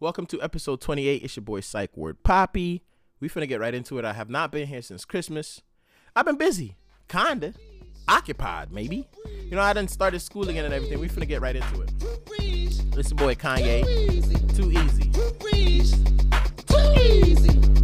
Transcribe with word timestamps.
Welcome 0.00 0.26
to 0.26 0.40
episode 0.40 0.80
28. 0.80 1.24
It's 1.24 1.34
your 1.34 1.42
boy 1.42 1.58
Psych 1.58 1.96
Word 1.96 2.22
Poppy. 2.22 2.84
We 3.18 3.28
finna 3.28 3.48
get 3.48 3.58
right 3.58 3.74
into 3.74 3.98
it. 3.98 4.04
I 4.04 4.12
have 4.12 4.30
not 4.30 4.52
been 4.52 4.68
here 4.68 4.80
since 4.80 5.04
Christmas. 5.04 5.60
I've 6.14 6.24
been 6.24 6.36
busy, 6.36 6.76
kinda, 7.08 7.54
occupied 8.06 8.70
maybe. 8.70 9.08
You 9.42 9.56
know, 9.56 9.60
I 9.60 9.72
done 9.72 9.88
started 9.88 10.20
school 10.20 10.48
again 10.48 10.64
and 10.64 10.72
everything. 10.72 11.00
We 11.00 11.08
finna 11.08 11.26
get 11.26 11.40
right 11.40 11.56
into 11.56 11.80
it. 11.80 11.90
It's 12.96 13.10
your 13.10 13.16
boy 13.16 13.34
Kanye. 13.34 13.82
Too 14.54 14.70
easy. 14.70 15.10
Too 15.10 15.48
easy. 15.52 17.48
Remember 17.58 17.77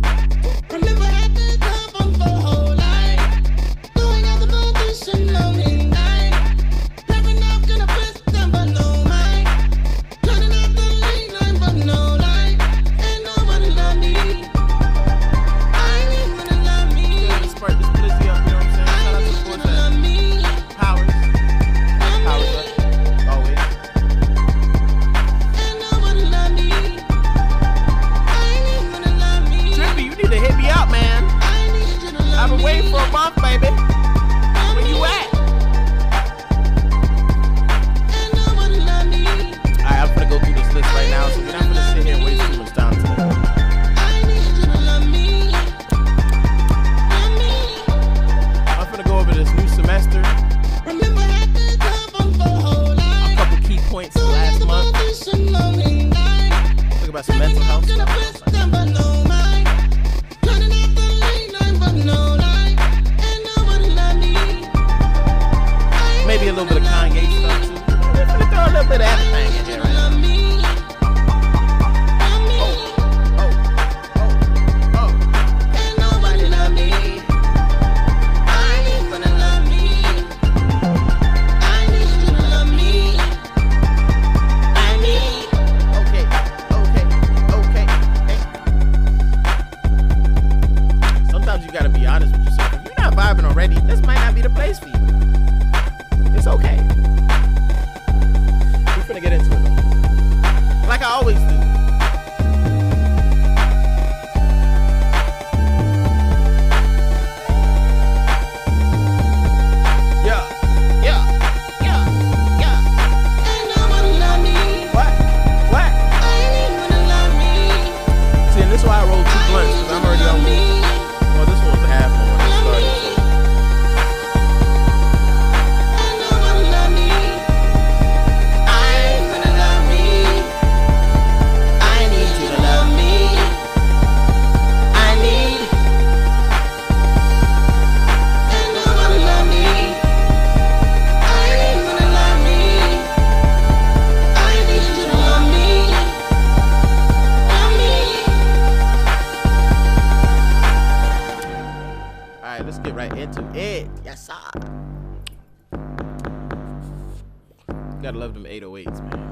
Gotta 158.04 158.19
love 158.19 158.34
them 158.34 158.44
808s, 158.44 159.00
man. 159.03 159.25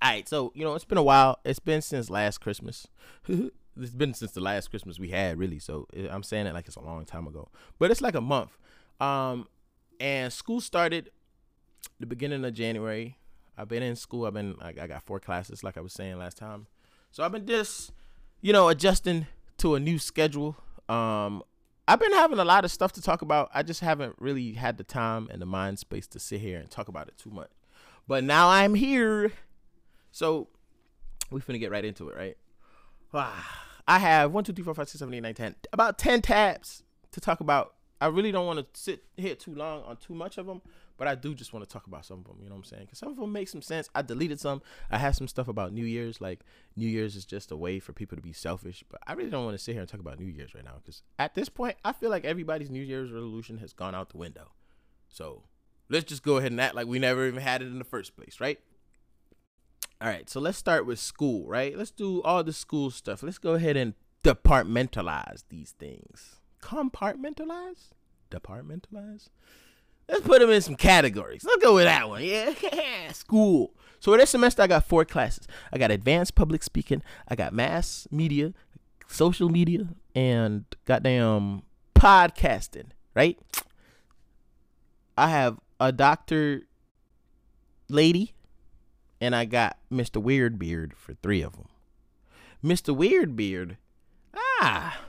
All 0.00 0.08
right, 0.08 0.28
so 0.28 0.52
you 0.54 0.62
know 0.62 0.76
it's 0.76 0.84
been 0.84 0.98
a 0.98 1.02
while. 1.02 1.40
It's 1.44 1.58
been 1.58 1.82
since 1.82 2.10
last 2.10 2.38
Christmas. 2.38 2.86
it's 3.28 3.90
been 3.90 4.14
since 4.14 4.30
the 4.30 4.40
last 4.40 4.70
Christmas 4.70 5.00
we 5.00 5.08
had, 5.08 5.36
really. 5.36 5.58
So 5.58 5.88
I'm 6.08 6.22
saying 6.22 6.46
it 6.46 6.54
like 6.54 6.68
it's 6.68 6.76
a 6.76 6.80
long 6.80 7.04
time 7.04 7.26
ago, 7.26 7.48
but 7.80 7.90
it's 7.90 8.00
like 8.00 8.14
a 8.14 8.20
month. 8.20 8.56
Um, 9.00 9.48
and 9.98 10.32
school 10.32 10.60
started 10.60 11.10
the 11.98 12.06
beginning 12.06 12.44
of 12.44 12.54
January. 12.54 13.18
I've 13.56 13.66
been 13.66 13.82
in 13.82 13.96
school. 13.96 14.26
I've 14.26 14.34
been 14.34 14.54
like 14.60 14.78
I 14.78 14.86
got 14.86 15.02
four 15.02 15.18
classes, 15.18 15.64
like 15.64 15.76
I 15.76 15.80
was 15.80 15.92
saying 15.92 16.18
last 16.18 16.38
time. 16.38 16.68
So 17.10 17.24
I've 17.24 17.32
been 17.32 17.46
just, 17.48 17.90
you 18.42 18.52
know, 18.52 18.68
adjusting 18.68 19.26
to 19.56 19.74
a 19.74 19.80
new 19.80 19.98
schedule. 19.98 20.56
Um, 20.88 21.42
I've 21.86 22.00
been 22.00 22.12
having 22.12 22.38
a 22.38 22.44
lot 22.44 22.64
of 22.64 22.70
stuff 22.70 22.92
to 22.92 23.02
talk 23.02 23.22
about. 23.22 23.50
I 23.54 23.62
just 23.62 23.80
haven't 23.80 24.16
really 24.18 24.52
had 24.52 24.76
the 24.76 24.84
time 24.84 25.28
and 25.30 25.40
the 25.40 25.46
mind 25.46 25.78
space 25.78 26.06
to 26.08 26.18
sit 26.18 26.40
here 26.40 26.58
and 26.58 26.70
talk 26.70 26.88
about 26.88 27.08
it 27.08 27.16
too 27.16 27.30
much. 27.30 27.50
But 28.06 28.24
now 28.24 28.48
I'm 28.48 28.74
here. 28.74 29.32
So 30.10 30.48
we 31.30 31.40
finna 31.40 31.60
get 31.60 31.70
right 31.70 31.84
into 31.84 32.08
it, 32.08 32.16
right? 32.16 32.36
I 33.88 33.98
have 33.98 34.32
one, 34.32 34.44
two, 34.44 34.52
three, 34.52 34.64
four, 34.64 34.74
five, 34.74 34.88
six, 34.88 34.98
seven, 34.98 35.14
eight, 35.14 35.20
nine, 35.20 35.34
ten. 35.34 35.54
About 35.72 35.98
ten 35.98 36.20
tabs 36.20 36.82
to 37.12 37.20
talk 37.20 37.40
about. 37.40 37.74
I 38.00 38.06
really 38.06 38.30
don't 38.30 38.46
want 38.46 38.58
to 38.60 38.80
sit 38.80 39.04
here 39.16 39.34
too 39.34 39.54
long 39.54 39.82
on 39.84 39.96
too 39.96 40.14
much 40.14 40.38
of 40.38 40.46
them, 40.46 40.62
but 40.98 41.08
I 41.08 41.14
do 41.14 41.34
just 41.34 41.52
want 41.52 41.66
to 41.66 41.72
talk 41.72 41.86
about 41.86 42.04
some 42.04 42.18
of 42.18 42.24
them. 42.24 42.36
You 42.42 42.48
know 42.48 42.56
what 42.56 42.58
I'm 42.58 42.64
saying? 42.64 42.82
Because 42.84 42.98
some 42.98 43.08
of 43.08 43.16
them 43.16 43.32
make 43.32 43.48
some 43.48 43.62
sense. 43.62 43.88
I 43.94 44.02
deleted 44.02 44.40
some. 44.40 44.60
I 44.90 44.98
have 44.98 45.14
some 45.14 45.28
stuff 45.28 45.48
about 45.48 45.72
New 45.72 45.84
Year's. 45.84 46.20
Like 46.20 46.40
New 46.76 46.88
Year's 46.88 47.16
is 47.16 47.24
just 47.24 47.50
a 47.52 47.56
way 47.56 47.78
for 47.78 47.92
people 47.92 48.16
to 48.16 48.22
be 48.22 48.32
selfish, 48.32 48.84
but 48.90 49.00
I 49.06 49.12
really 49.14 49.30
don't 49.30 49.44
want 49.44 49.56
to 49.56 49.62
sit 49.62 49.72
here 49.72 49.80
and 49.80 49.88
talk 49.88 50.00
about 50.00 50.18
New 50.18 50.26
Year's 50.26 50.54
right 50.54 50.64
now 50.64 50.74
because 50.82 51.02
at 51.18 51.34
this 51.34 51.48
point, 51.48 51.76
I 51.84 51.92
feel 51.92 52.10
like 52.10 52.24
everybody's 52.24 52.70
New 52.70 52.82
Year's 52.82 53.10
resolution 53.10 53.58
has 53.58 53.72
gone 53.72 53.94
out 53.94 54.10
the 54.10 54.18
window. 54.18 54.50
So 55.08 55.44
let's 55.88 56.04
just 56.04 56.22
go 56.22 56.36
ahead 56.36 56.50
and 56.50 56.60
act 56.60 56.74
like 56.74 56.86
we 56.86 56.98
never 56.98 57.26
even 57.26 57.42
had 57.42 57.62
it 57.62 57.66
in 57.66 57.78
the 57.78 57.84
first 57.84 58.16
place, 58.16 58.40
right? 58.40 58.58
All 60.00 60.08
right, 60.08 60.28
so 60.28 60.38
let's 60.38 60.58
start 60.58 60.86
with 60.86 61.00
school, 61.00 61.48
right? 61.48 61.76
Let's 61.76 61.90
do 61.90 62.22
all 62.22 62.44
the 62.44 62.52
school 62.52 62.90
stuff. 62.90 63.22
Let's 63.22 63.38
go 63.38 63.54
ahead 63.54 63.76
and 63.76 63.94
departmentalize 64.22 65.42
these 65.48 65.72
things. 65.72 66.36
Compartmentalize? 66.62 67.90
Departmentalize? 68.30 69.28
Let's 70.08 70.26
put 70.26 70.40
them 70.40 70.50
in 70.50 70.62
some 70.62 70.74
categories. 70.76 71.44
Let's 71.44 71.62
go 71.62 71.74
with 71.74 71.84
that 71.84 72.08
one. 72.08 72.22
Yeah, 72.24 73.12
school. 73.12 73.74
So 74.00 74.16
this 74.16 74.30
semester, 74.30 74.62
I 74.62 74.66
got 74.66 74.86
four 74.86 75.04
classes. 75.04 75.46
I 75.72 75.78
got 75.78 75.90
advanced 75.90 76.34
public 76.34 76.62
speaking. 76.62 77.02
I 77.26 77.34
got 77.34 77.52
mass 77.52 78.06
media, 78.10 78.54
social 79.06 79.48
media, 79.48 79.88
and 80.14 80.64
goddamn 80.84 81.62
podcasting. 81.94 82.90
Right? 83.14 83.38
I 85.16 85.28
have 85.28 85.58
a 85.80 85.90
doctor 85.90 86.62
lady, 87.88 88.34
and 89.20 89.34
I 89.34 89.44
got 89.44 89.76
Mr. 89.92 90.22
Weird 90.22 90.58
Beard 90.58 90.94
for 90.96 91.14
three 91.14 91.42
of 91.42 91.56
them. 91.56 91.68
Mr. 92.64 92.94
Weird 92.94 93.36
Beard, 93.36 93.76
ah, 94.34 95.00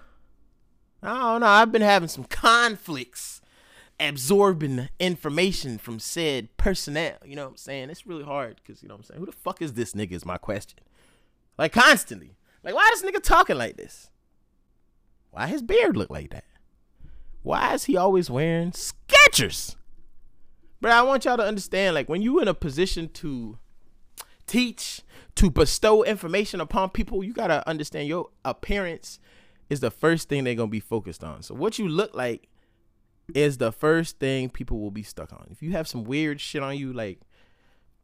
I 1.04 1.08
don't 1.08 1.42
know. 1.42 1.48
I've 1.48 1.72
been 1.72 1.82
having 1.82 2.10
some 2.10 2.24
conflicts 2.26 3.42
absorbing 4.00 4.90
information 5.00 5.78
from 5.78 6.00
said 6.00 6.56
personnel. 6.58 7.18
You 7.26 7.36
know 7.36 7.44
what 7.44 7.52
I'm 7.52 7.58
saying? 7.58 7.90
It's 7.90 8.08
really 8.08 8.24
hard 8.24 8.62
because, 8.62 8.82
you 8.82 8.88
know 8.88 8.96
what 8.96 9.00
I'm 9.00 9.06
saying? 9.06 9.20
Who 9.20 9.26
the 9.26 9.32
fuck 9.32 9.62
is 9.62 9.74
this 9.74 9.94
nigga 9.94 10.14
is 10.14 10.26
my 10.26 10.38
question. 10.38 10.80
Like, 11.58 11.74
constantly. 11.74 12.36
Like, 12.64 12.76
why 12.76 12.90
is 12.94 13.02
this 13.02 13.12
nigga 13.12 13.22
talking 13.22 13.58
like 13.58 13.78
this? 13.78 14.10
Why 15.32 15.48
his 15.48 15.62
beard 15.62 15.96
look 15.98 16.10
like 16.10 16.32
that? 16.32 16.46
Why 17.44 17.74
is 17.74 17.86
he 17.86 17.98
always 17.98 18.30
wearing 18.30 18.72
Skechers? 18.72 19.76
But 20.82 20.92
I 20.92 21.02
want 21.02 21.26
y'all 21.26 21.38
to 21.38 21.46
understand, 21.46 21.96
like, 21.96 22.10
when 22.10 22.22
you 22.22 22.40
in 22.40 22.48
a 22.48 22.54
position 22.54 23.10
to 23.10 23.58
teach, 24.48 25.02
to 25.36 25.52
bestow 25.52 26.04
information 26.04 26.60
upon 26.60 26.90
people, 26.90 27.24
you 27.24 27.34
gotta 27.34 27.68
understand 27.68 28.08
your 28.08 28.30
appearance 28.44 29.20
is 29.70 29.80
the 29.80 29.92
first 29.92 30.28
thing 30.28 30.44
they're 30.44 30.56
gonna 30.56 30.68
be 30.68 30.80
focused 30.80 31.24
on. 31.24 31.44
So 31.44 31.54
what 31.54 31.78
you 31.78 31.88
look 31.88 32.14
like 32.16 32.50
is 33.36 33.58
the 33.58 33.72
first 33.72 34.20
thing 34.20 34.50
people 34.50 34.80
will 34.80 34.92
be 34.92 35.04
stuck 35.04 35.32
on. 35.34 35.48
If 35.52 35.62
you 35.62 35.72
have 35.72 35.88
some 35.88 36.04
weird 36.04 36.42
shit 36.42 36.64
on 36.64 36.78
you, 36.78 36.94
like, 36.94 37.20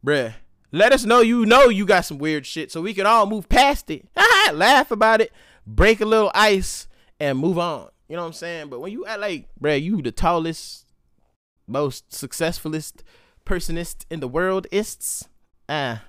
bruh, 0.04 0.34
let 0.72 0.92
us 0.92 1.04
know 1.04 1.20
you 1.20 1.46
know 1.46 1.68
you 1.68 1.86
got 1.86 2.04
some 2.04 2.18
weird 2.18 2.46
shit 2.46 2.70
so 2.72 2.82
we 2.82 2.94
can 2.94 3.06
all 3.06 3.26
move 3.26 3.48
past 3.48 3.90
it. 3.90 4.08
Laugh 4.52 4.90
about 4.90 5.20
it, 5.20 5.32
break 5.66 6.00
a 6.00 6.06
little 6.06 6.30
ice, 6.34 6.88
and 7.18 7.38
move 7.38 7.58
on. 7.58 7.88
You 8.08 8.16
know 8.16 8.22
what 8.22 8.28
I'm 8.28 8.32
saying? 8.34 8.68
But 8.68 8.80
when 8.80 8.92
you 8.92 9.06
act 9.06 9.20
like, 9.20 9.48
bruh, 9.60 9.80
you 9.80 10.02
the 10.02 10.12
tallest, 10.12 10.86
most 11.66 12.12
successfulest 12.12 13.02
personist 13.44 14.04
in 14.10 14.20
the 14.20 14.28
world, 14.28 14.66
ists, 14.70 15.28
ah, 15.68 16.02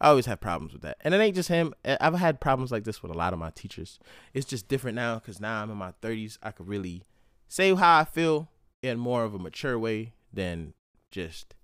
I 0.00 0.08
always 0.08 0.26
have 0.26 0.40
problems 0.40 0.72
with 0.72 0.82
that. 0.82 0.96
And 1.02 1.12
it 1.12 1.20
ain't 1.20 1.36
just 1.36 1.50
him. 1.50 1.74
I've 1.84 2.14
had 2.14 2.40
problems 2.40 2.72
like 2.72 2.84
this 2.84 3.02
with 3.02 3.12
a 3.12 3.16
lot 3.16 3.32
of 3.32 3.38
my 3.38 3.50
teachers. 3.50 3.98
It's 4.32 4.46
just 4.46 4.66
different 4.66 4.96
now 4.96 5.16
because 5.16 5.40
now 5.40 5.62
I'm 5.62 5.70
in 5.70 5.76
my 5.76 5.92
30s. 6.02 6.38
I 6.42 6.52
could 6.52 6.68
really 6.68 7.04
say 7.50 7.74
how 7.74 7.98
I 7.98 8.04
feel 8.04 8.48
in 8.80 8.98
more 8.98 9.24
of 9.24 9.34
a 9.34 9.38
mature 9.38 9.78
way 9.78 10.12
than 10.32 10.72
just, 11.10 11.54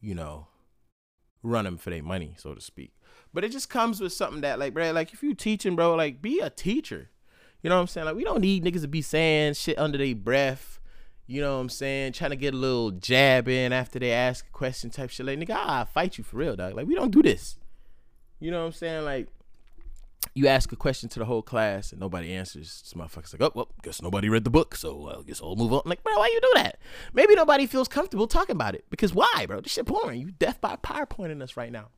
you 0.00 0.14
know, 0.14 0.48
run 1.42 1.66
them 1.66 1.76
for 1.76 1.90
their 1.90 2.02
money, 2.02 2.34
so 2.38 2.54
to 2.54 2.60
speak. 2.60 2.94
But 3.34 3.44
it 3.44 3.52
just 3.52 3.68
comes 3.68 4.00
with 4.00 4.14
something 4.14 4.40
that, 4.40 4.58
like, 4.58 4.72
bro, 4.72 4.90
like 4.92 5.12
if 5.12 5.22
you 5.22 5.34
teaching, 5.34 5.76
bro, 5.76 5.94
like 5.94 6.22
be 6.22 6.40
a 6.40 6.48
teacher. 6.50 7.10
You 7.62 7.68
know 7.68 7.76
what 7.76 7.82
I'm 7.82 7.86
saying? 7.86 8.06
Like 8.06 8.16
we 8.16 8.24
don't 8.24 8.40
need 8.40 8.64
niggas 8.64 8.80
to 8.80 8.88
be 8.88 9.02
saying 9.02 9.54
shit 9.54 9.78
under 9.78 9.98
their 9.98 10.14
breath. 10.14 10.80
You 11.26 11.42
know 11.42 11.56
what 11.56 11.60
I'm 11.60 11.68
saying? 11.68 12.12
Trying 12.12 12.30
to 12.30 12.36
get 12.36 12.54
a 12.54 12.56
little 12.56 12.92
jab 12.92 13.48
in 13.48 13.72
after 13.72 13.98
they 13.98 14.12
ask 14.12 14.46
a 14.46 14.52
question 14.52 14.90
type 14.90 15.10
shit. 15.10 15.26
Like, 15.26 15.38
nigga, 15.38 15.50
I'll 15.50 15.84
fight 15.84 16.16
you 16.16 16.24
for 16.24 16.36
real, 16.36 16.56
dog. 16.56 16.74
Like, 16.74 16.86
we 16.86 16.94
don't 16.94 17.10
do 17.10 17.20
this. 17.20 17.58
You 18.38 18.52
know 18.52 18.60
what 18.60 18.66
I'm 18.66 18.72
saying? 18.72 19.04
Like, 19.04 19.28
you 20.34 20.46
ask 20.48 20.70
a 20.70 20.76
question 20.76 21.08
to 21.08 21.18
the 21.18 21.24
whole 21.24 21.42
class 21.42 21.92
and 21.92 22.00
nobody 22.00 22.34
answers. 22.34 22.82
This 22.82 22.92
motherfucker's 22.92 23.32
like, 23.32 23.42
oh, 23.42 23.52
well, 23.54 23.68
guess 23.82 24.02
nobody 24.02 24.28
read 24.28 24.44
the 24.44 24.50
book, 24.50 24.74
so 24.74 25.08
I 25.18 25.22
guess 25.22 25.40
I'll 25.42 25.56
move 25.56 25.72
on. 25.72 25.82
like, 25.86 26.02
bro, 26.02 26.16
why 26.18 26.26
you 26.26 26.40
do 26.40 26.50
that? 26.56 26.78
Maybe 27.14 27.34
nobody 27.34 27.66
feels 27.66 27.88
comfortable 27.88 28.26
talking 28.26 28.54
about 28.54 28.74
it. 28.74 28.84
Because 28.90 29.14
why, 29.14 29.46
bro? 29.46 29.60
This 29.60 29.72
shit 29.72 29.86
boring. 29.86 30.20
You 30.20 30.30
death 30.32 30.60
by 30.60 30.76
PowerPointing 30.76 31.42
us 31.42 31.56
right 31.56 31.72
now. 31.72 31.88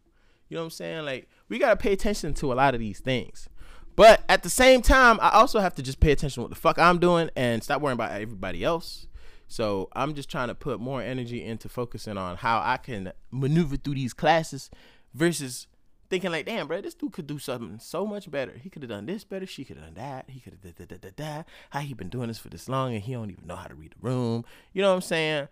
You 0.49 0.55
know 0.55 0.63
what 0.63 0.67
I'm 0.67 0.71
saying? 0.71 1.05
Like, 1.05 1.29
we 1.49 1.59
got 1.59 1.71
to 1.71 1.77
pay 1.77 1.93
attention 1.93 2.33
to 2.35 2.53
a 2.53 2.55
lot 2.55 2.75
of 2.75 2.81
these 2.81 3.01
things. 3.01 3.49
But 3.97 4.23
at 4.29 4.45
the 4.45 4.51
same 4.51 4.83
time, 4.83 5.19
I 5.21 5.31
also 5.31 5.59
have 5.59 5.75
to 5.75 5.83
just 5.83 5.99
pay 5.99 6.13
attention 6.13 6.37
to 6.37 6.43
what 6.43 6.51
the 6.51 6.61
fuck 6.61 6.79
I'm 6.79 7.01
doing 7.01 7.31
and 7.35 7.65
stop 7.65 7.83
worrying 7.83 7.97
about 7.97 8.13
everybody 8.13 8.63
else. 8.63 9.09
So 9.49 9.89
I'm 9.95 10.15
just 10.15 10.31
trying 10.31 10.49
to 10.49 10.55
put 10.55 10.79
more 10.79 11.03
energy 11.03 11.45
into 11.45 11.69
focusing 11.69 12.17
on 12.17 12.37
how 12.37 12.63
I 12.65 12.77
can 12.77 13.13
maneuver 13.33 13.77
through 13.77 13.95
these 13.95 14.13
classes 14.13 14.71
versus 15.15 15.67
thinking 16.11 16.31
like, 16.31 16.47
damn, 16.47 16.67
bro, 16.67 16.81
this 16.81 16.95
dude 16.95 17.13
could 17.13 17.27
do 17.27 17.39
something 17.39 17.79
so 17.79 18.07
much 18.07 18.31
better. 18.31 18.53
He 18.53 18.71
could 18.71 18.83
have 18.83 18.91
done 18.91 19.07
this 19.07 19.25
better. 19.25 19.47
She 19.47 19.65
could 19.65 19.77
have 19.77 19.87
done 19.87 19.95
that. 19.95 20.31
He 20.31 20.41
could 20.41 20.55
have 20.55 20.63
da, 20.63 20.85
da, 20.85 20.97
da, 20.97 21.09
da, 21.09 21.11
da. 21.17 21.43
How 21.71 21.81
he 21.81 21.95
been 21.95 22.09
doing 22.09 22.29
this 22.29 22.39
for 22.39 22.49
this 22.49 22.69
long 22.69 22.95
and 22.95 23.03
he 23.03 23.13
don't 23.13 23.31
even 23.31 23.47
know 23.47 23.57
how 23.57 23.67
to 23.67 23.75
read 23.75 23.93
the 23.93 24.09
room. 24.09 24.45
You 24.73 24.83
know 24.83 24.91
what 24.91 24.97
I'm 24.97 25.03
saying? 25.03 25.49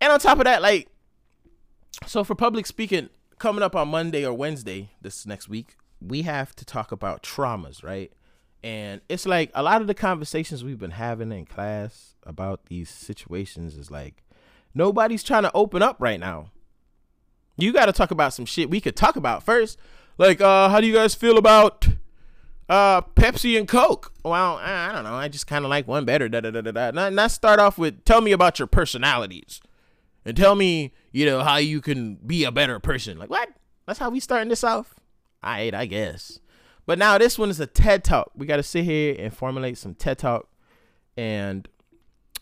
And 0.00 0.12
on 0.12 0.18
top 0.18 0.38
of 0.38 0.44
that, 0.44 0.62
like, 0.62 0.88
so 2.06 2.24
for 2.24 2.34
public 2.34 2.66
speaking, 2.66 3.08
coming 3.38 3.62
up 3.62 3.74
on 3.74 3.88
Monday 3.88 4.24
or 4.24 4.32
Wednesday 4.32 4.90
this 5.00 5.26
next 5.26 5.48
week, 5.48 5.76
we 6.00 6.22
have 6.22 6.54
to 6.56 6.64
talk 6.64 6.92
about 6.92 7.22
traumas, 7.22 7.82
right? 7.82 8.12
And 8.62 9.00
it's 9.08 9.26
like 9.26 9.50
a 9.54 9.62
lot 9.62 9.80
of 9.80 9.86
the 9.86 9.94
conversations 9.94 10.62
we've 10.62 10.78
been 10.78 10.92
having 10.92 11.32
in 11.32 11.46
class 11.46 12.14
about 12.24 12.66
these 12.66 12.90
situations 12.90 13.76
is 13.76 13.90
like 13.90 14.22
nobody's 14.74 15.22
trying 15.22 15.44
to 15.44 15.52
open 15.54 15.82
up 15.82 15.96
right 15.98 16.20
now. 16.20 16.50
You 17.60 17.72
got 17.72 17.86
to 17.86 17.92
talk 17.92 18.10
about 18.10 18.32
some 18.32 18.44
shit 18.44 18.70
we 18.70 18.80
could 18.80 18.96
talk 18.96 19.16
about 19.16 19.42
first. 19.42 19.78
Like, 20.18 20.40
uh, 20.40 20.68
how 20.68 20.80
do 20.80 20.86
you 20.86 20.94
guys 20.94 21.14
feel 21.14 21.38
about 21.38 21.88
uh 22.68 23.00
Pepsi 23.02 23.58
and 23.58 23.66
Coke? 23.66 24.12
Well, 24.24 24.56
I 24.56 24.92
don't 24.92 25.04
know. 25.04 25.14
I 25.14 25.28
just 25.28 25.46
kind 25.46 25.64
of 25.64 25.70
like 25.70 25.88
one 25.88 26.04
better. 26.04 26.28
Da 26.28 26.40
da 26.40 26.50
da 26.50 26.60
da 26.60 26.70
da. 26.70 26.90
Not, 26.92 27.12
not 27.12 27.30
start 27.30 27.58
off 27.58 27.78
with 27.78 28.04
tell 28.04 28.20
me 28.20 28.32
about 28.32 28.58
your 28.58 28.68
personalities, 28.68 29.60
and 30.24 30.36
tell 30.36 30.54
me 30.54 30.92
you 31.12 31.26
know 31.26 31.42
how 31.42 31.56
you 31.56 31.80
can 31.80 32.16
be 32.16 32.44
a 32.44 32.52
better 32.52 32.78
person. 32.78 33.18
Like 33.18 33.30
what? 33.30 33.48
That's 33.86 33.98
how 33.98 34.10
we 34.10 34.20
starting 34.20 34.48
this 34.48 34.62
off. 34.62 34.94
Alright, 35.44 35.74
I 35.74 35.86
guess. 35.86 36.38
But 36.86 36.98
now 36.98 37.18
this 37.18 37.38
one 37.38 37.50
is 37.50 37.60
a 37.60 37.66
TED 37.66 38.04
talk. 38.04 38.30
We 38.36 38.46
got 38.46 38.56
to 38.56 38.62
sit 38.62 38.84
here 38.84 39.16
and 39.18 39.34
formulate 39.34 39.78
some 39.78 39.94
TED 39.94 40.18
talk, 40.18 40.48
and 41.16 41.68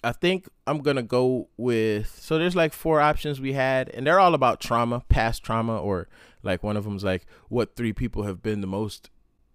I 0.02 0.12
think 0.12 0.48
I'm 0.66 0.78
gonna 0.78 1.02
go 1.02 1.48
with. 1.56 2.18
So 2.20 2.38
there's 2.38 2.56
like 2.56 2.72
four 2.72 3.00
options 3.00 3.40
we 3.40 3.52
had, 3.52 3.88
and 3.90 4.06
they're 4.06 4.20
all 4.20 4.34
about 4.34 4.60
trauma, 4.60 5.04
past 5.08 5.42
trauma, 5.42 5.78
or 5.78 6.08
like 6.42 6.62
one 6.62 6.76
of 6.76 6.84
them's 6.84 7.04
like 7.04 7.26
what 7.48 7.74
three 7.74 7.92
people 7.92 8.22
have 8.22 8.42
been 8.42 8.60
the 8.60 8.66
most 8.66 9.10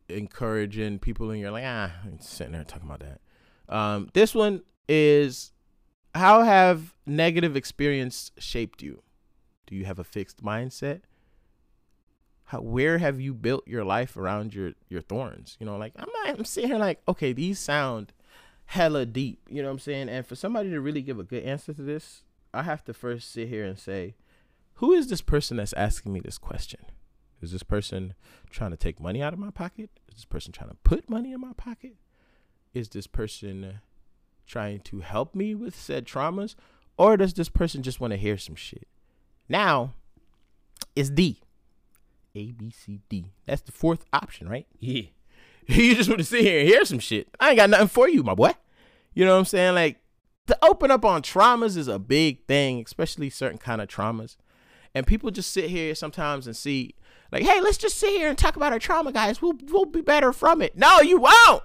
encouraging 0.10 1.00
people, 1.00 1.32
and 1.32 1.40
you're 1.40 1.52
like 1.52 1.64
ah, 1.66 1.92
I'm 2.04 2.20
sitting 2.20 2.54
there 2.54 2.64
talking 2.64 2.88
about 2.88 3.02
that. 3.02 3.22
Um, 3.74 4.10
this 4.14 4.36
one 4.36 4.62
is 4.90 5.54
how 6.14 6.44
have 6.44 6.94
negative 7.06 7.56
experience 7.56 8.32
shaped 8.38 8.82
you? 8.82 9.02
Do 9.66 9.76
you 9.76 9.86
have 9.86 10.00
a 10.00 10.04
fixed 10.04 10.44
mindset? 10.44 11.02
How, 12.46 12.62
where 12.62 12.98
have 12.98 13.20
you 13.20 13.34
built 13.34 13.68
your 13.68 13.84
life 13.84 14.18
around 14.18 14.54
your 14.54 14.74
your 14.90 15.02
thorns? 15.02 15.56
You 15.60 15.66
know, 15.66 15.78
like 15.78 15.94
I'm 15.96 16.10
not, 16.14 16.38
I'm 16.38 16.46
sitting 16.46 16.70
here 16.70 16.80
like, 16.80 17.02
okay, 17.08 17.34
these 17.34 17.60
sound 17.60 18.14
hella 18.66 19.06
deep. 19.06 19.40
You 19.50 19.62
know 19.62 19.70
what 19.70 19.74
I'm 19.74 19.80
saying? 19.80 20.10
And 20.10 20.26
for 20.26 20.36
somebody 20.36 20.70
to 20.70 20.82
really 20.82 21.02
give 21.02 21.20
a 21.20 21.24
good 21.24 21.44
answer 21.44 21.74
to 21.74 21.82
this, 21.82 22.24
I 22.54 22.64
have 22.64 22.84
to 22.86 22.94
first 22.94 23.32
sit 23.32 23.50
here 23.50 23.66
and 23.66 23.78
say, 23.78 24.16
who 24.76 24.94
is 24.94 25.08
this 25.08 25.22
person 25.22 25.58
that's 25.58 25.74
asking 25.74 26.14
me 26.14 26.20
this 26.20 26.38
question? 26.38 26.82
Is 27.42 27.52
this 27.52 27.64
person 27.64 28.14
trying 28.50 28.72
to 28.72 28.78
take 28.78 29.00
money 29.00 29.22
out 29.22 29.34
of 29.34 29.40
my 29.40 29.52
pocket? 29.52 29.90
Is 30.08 30.16
this 30.16 30.26
person 30.26 30.52
trying 30.52 30.70
to 30.70 30.78
put 30.84 31.10
money 31.10 31.34
in 31.34 31.42
my 31.42 31.54
pocket? 31.58 31.96
Is 32.74 32.90
this 32.90 33.06
person 33.06 33.80
trying 34.48 34.80
to 34.82 35.02
help 35.02 35.36
me 35.36 35.54
with 35.54 35.76
said 35.76 36.06
traumas? 36.06 36.56
Or 36.98 37.18
does 37.18 37.34
this 37.34 37.50
person 37.50 37.84
just 37.84 38.00
want 38.00 38.12
to 38.12 38.18
hear 38.18 38.38
some 38.38 38.56
shit? 38.56 38.88
Now, 39.50 39.94
it's 40.96 41.10
D. 41.10 41.42
A, 42.36 42.52
B, 42.52 42.72
C, 42.72 43.02
D. 43.10 43.26
That's 43.46 43.62
the 43.62 43.72
fourth 43.72 44.06
option, 44.12 44.48
right? 44.48 44.66
Yeah. 44.80 45.04
you 45.68 45.96
just 45.96 46.10
want 46.10 46.20
to 46.20 46.26
sit 46.26 46.42
here 46.42 46.60
and 46.60 46.68
hear 46.68 46.86
some 46.86 47.00
shit. 47.00 47.28
I 47.40 47.50
ain't 47.50 47.58
got 47.58 47.70
nothing 47.70 47.88
for 47.88 48.10
you, 48.10 48.24
my 48.24 48.34
boy. 48.34 48.52
You 49.14 49.26
know 49.26 49.34
what 49.34 49.40
I'm 49.40 49.46
saying? 49.46 49.76
Like, 49.76 50.00
to 50.48 50.58
open 50.64 50.92
up 50.92 51.06
on 51.06 51.22
traumas 51.22 51.78
is 51.78 51.88
a 51.88 52.00
big 52.00 52.46
thing, 52.46 52.84
especially 52.86 53.30
certain 53.30 53.58
kind 53.58 53.82
of 53.82 53.88
traumas. 53.88 54.36
And 54.94 55.08
people 55.08 55.32
just 55.32 55.52
sit 55.52 55.70
here 55.70 55.96
sometimes 55.96 56.46
and 56.48 56.56
see, 56.56 56.96
like, 57.32 57.44
hey, 57.44 57.62
let's 57.62 57.78
just 57.78 57.98
sit 57.98 58.10
here 58.10 58.30
and 58.30 58.38
talk 58.38 58.56
about 58.56 58.74
our 58.74 58.80
trauma, 58.80 59.12
guys. 59.12 59.42
We'll 59.42 59.58
we'll 59.70 59.86
be 59.86 60.02
better 60.02 60.34
from 60.34 60.62
it. 60.62 60.78
No, 60.78 61.00
you 61.02 61.18
won't. 61.18 61.64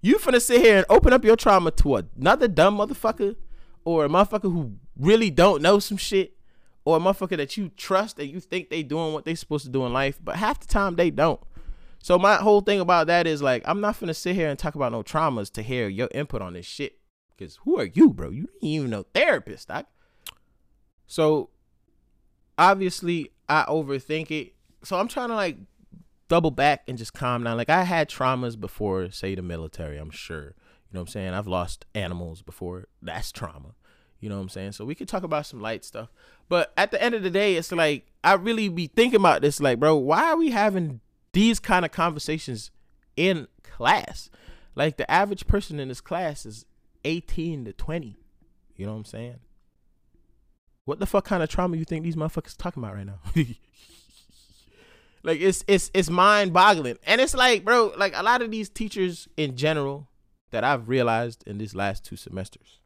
You 0.00 0.18
finna 0.18 0.40
sit 0.40 0.60
here 0.60 0.78
and 0.78 0.86
open 0.88 1.12
up 1.12 1.24
your 1.24 1.36
trauma 1.36 1.70
to 1.72 1.96
another 1.96 2.48
dumb 2.48 2.78
motherfucker 2.78 3.36
or 3.84 4.04
a 4.04 4.08
motherfucker 4.08 4.42
who 4.52 4.76
really 4.98 5.30
don't 5.30 5.62
know 5.62 5.78
some 5.78 5.96
shit 5.96 6.36
or 6.84 6.96
a 6.96 7.00
motherfucker 7.00 7.36
that 7.36 7.56
you 7.56 7.70
trust 7.76 8.18
and 8.18 8.30
you 8.30 8.40
think 8.40 8.70
they 8.70 8.82
doing 8.82 9.12
what 9.12 9.24
they 9.24 9.34
supposed 9.34 9.64
to 9.64 9.70
do 9.70 9.84
in 9.84 9.92
life, 9.92 10.18
but 10.22 10.36
half 10.36 10.60
the 10.60 10.66
time 10.66 10.96
they 10.96 11.10
don't. 11.10 11.40
So 12.06 12.20
my 12.20 12.36
whole 12.36 12.60
thing 12.60 12.78
about 12.78 13.08
that 13.08 13.26
is 13.26 13.42
like 13.42 13.64
I'm 13.64 13.80
not 13.80 13.98
gonna 13.98 14.14
sit 14.14 14.36
here 14.36 14.48
and 14.48 14.56
talk 14.56 14.76
about 14.76 14.92
no 14.92 15.02
traumas 15.02 15.52
to 15.54 15.60
hear 15.60 15.88
your 15.88 16.08
input 16.14 16.40
on 16.40 16.52
this 16.52 16.64
shit. 16.64 17.00
Cause 17.36 17.58
who 17.64 17.80
are 17.80 17.86
you, 17.86 18.10
bro? 18.10 18.30
You 18.30 18.42
ain't 18.62 18.62
even 18.62 18.90
no 18.90 19.06
therapist, 19.12 19.66
doc. 19.66 19.86
So 21.08 21.50
obviously 22.56 23.32
I 23.48 23.64
overthink 23.64 24.30
it. 24.30 24.54
So 24.84 25.00
I'm 25.00 25.08
trying 25.08 25.30
to 25.30 25.34
like 25.34 25.56
double 26.28 26.52
back 26.52 26.84
and 26.86 26.96
just 26.96 27.12
calm 27.12 27.42
down. 27.42 27.56
Like 27.56 27.70
I 27.70 27.82
had 27.82 28.08
traumas 28.08 28.56
before, 28.56 29.10
say 29.10 29.34
the 29.34 29.42
military, 29.42 29.98
I'm 29.98 30.10
sure. 30.10 30.44
You 30.44 30.92
know 30.92 31.00
what 31.00 31.08
I'm 31.08 31.08
saying? 31.08 31.34
I've 31.34 31.48
lost 31.48 31.86
animals 31.92 32.40
before. 32.40 32.86
That's 33.02 33.32
trauma. 33.32 33.74
You 34.20 34.28
know 34.28 34.36
what 34.36 34.42
I'm 34.42 34.48
saying? 34.50 34.72
So 34.72 34.84
we 34.84 34.94
could 34.94 35.08
talk 35.08 35.24
about 35.24 35.46
some 35.46 35.60
light 35.60 35.84
stuff. 35.84 36.12
But 36.48 36.72
at 36.76 36.92
the 36.92 37.02
end 37.02 37.16
of 37.16 37.24
the 37.24 37.30
day, 37.30 37.56
it's 37.56 37.72
like 37.72 38.06
I 38.22 38.34
really 38.34 38.68
be 38.68 38.86
thinking 38.86 39.18
about 39.18 39.42
this 39.42 39.58
like, 39.58 39.80
bro, 39.80 39.96
why 39.96 40.30
are 40.30 40.36
we 40.36 40.52
having 40.52 41.00
these 41.36 41.60
kind 41.60 41.84
of 41.84 41.92
conversations 41.92 42.70
in 43.14 43.46
class? 43.62 44.30
Like 44.74 44.96
the 44.96 45.08
average 45.10 45.46
person 45.46 45.78
in 45.78 45.88
this 45.88 46.00
class 46.00 46.46
is 46.46 46.64
18 47.04 47.66
to 47.66 47.74
20. 47.74 48.16
You 48.74 48.86
know 48.86 48.92
what 48.92 48.98
I'm 48.98 49.04
saying? 49.04 49.40
What 50.86 50.98
the 50.98 51.04
fuck 51.04 51.26
kind 51.26 51.42
of 51.42 51.50
trauma 51.50 51.76
you 51.76 51.84
think 51.84 52.04
these 52.04 52.16
motherfuckers 52.16 52.56
talking 52.56 52.82
about 52.82 52.94
right 52.94 53.04
now? 53.04 53.18
like 55.22 55.40
it's 55.40 55.62
it's 55.68 55.90
it's 55.92 56.08
mind 56.08 56.54
boggling. 56.54 56.96
And 57.06 57.20
it's 57.20 57.34
like, 57.34 57.66
bro, 57.66 57.92
like 57.98 58.14
a 58.16 58.22
lot 58.22 58.40
of 58.40 58.50
these 58.50 58.70
teachers 58.70 59.28
in 59.36 59.56
general 59.56 60.08
that 60.52 60.64
I've 60.64 60.88
realized 60.88 61.44
in 61.46 61.58
these 61.58 61.74
last 61.74 62.02
two 62.02 62.16
semesters, 62.16 62.80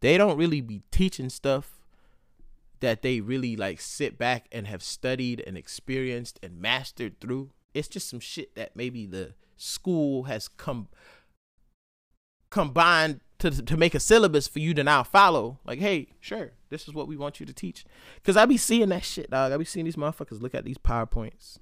they 0.00 0.18
don't 0.18 0.36
really 0.36 0.60
be 0.60 0.82
teaching 0.90 1.28
stuff 1.28 1.79
that 2.80 3.02
they 3.02 3.20
really 3.20 3.56
like 3.56 3.80
sit 3.80 4.18
back 4.18 4.46
and 4.50 4.66
have 4.66 4.82
studied 4.82 5.42
and 5.46 5.56
experienced 5.56 6.38
and 6.42 6.60
mastered 6.60 7.20
through. 7.20 7.50
It's 7.74 7.88
just 7.88 8.08
some 8.08 8.20
shit 8.20 8.54
that 8.56 8.74
maybe 8.74 9.06
the 9.06 9.34
school 9.56 10.24
has 10.24 10.48
come 10.48 10.88
combined 12.50 13.20
to 13.38 13.50
to 13.50 13.76
make 13.76 13.94
a 13.94 14.00
syllabus 14.00 14.48
for 14.48 14.58
you 14.58 14.74
to 14.74 14.82
now 14.82 15.02
follow. 15.02 15.60
Like, 15.64 15.78
hey, 15.78 16.08
sure, 16.20 16.52
this 16.68 16.88
is 16.88 16.94
what 16.94 17.08
we 17.08 17.16
want 17.16 17.40
you 17.40 17.46
to 17.46 17.52
teach. 17.52 17.84
Cause 18.24 18.36
I 18.36 18.46
be 18.46 18.56
seeing 18.56 18.88
that 18.88 19.04
shit, 19.04 19.30
dog. 19.30 19.52
I 19.52 19.56
be 19.56 19.64
seeing 19.64 19.84
these 19.84 19.96
motherfuckers 19.96 20.40
look 20.40 20.54
at 20.54 20.64
these 20.64 20.78
PowerPoints, 20.78 21.58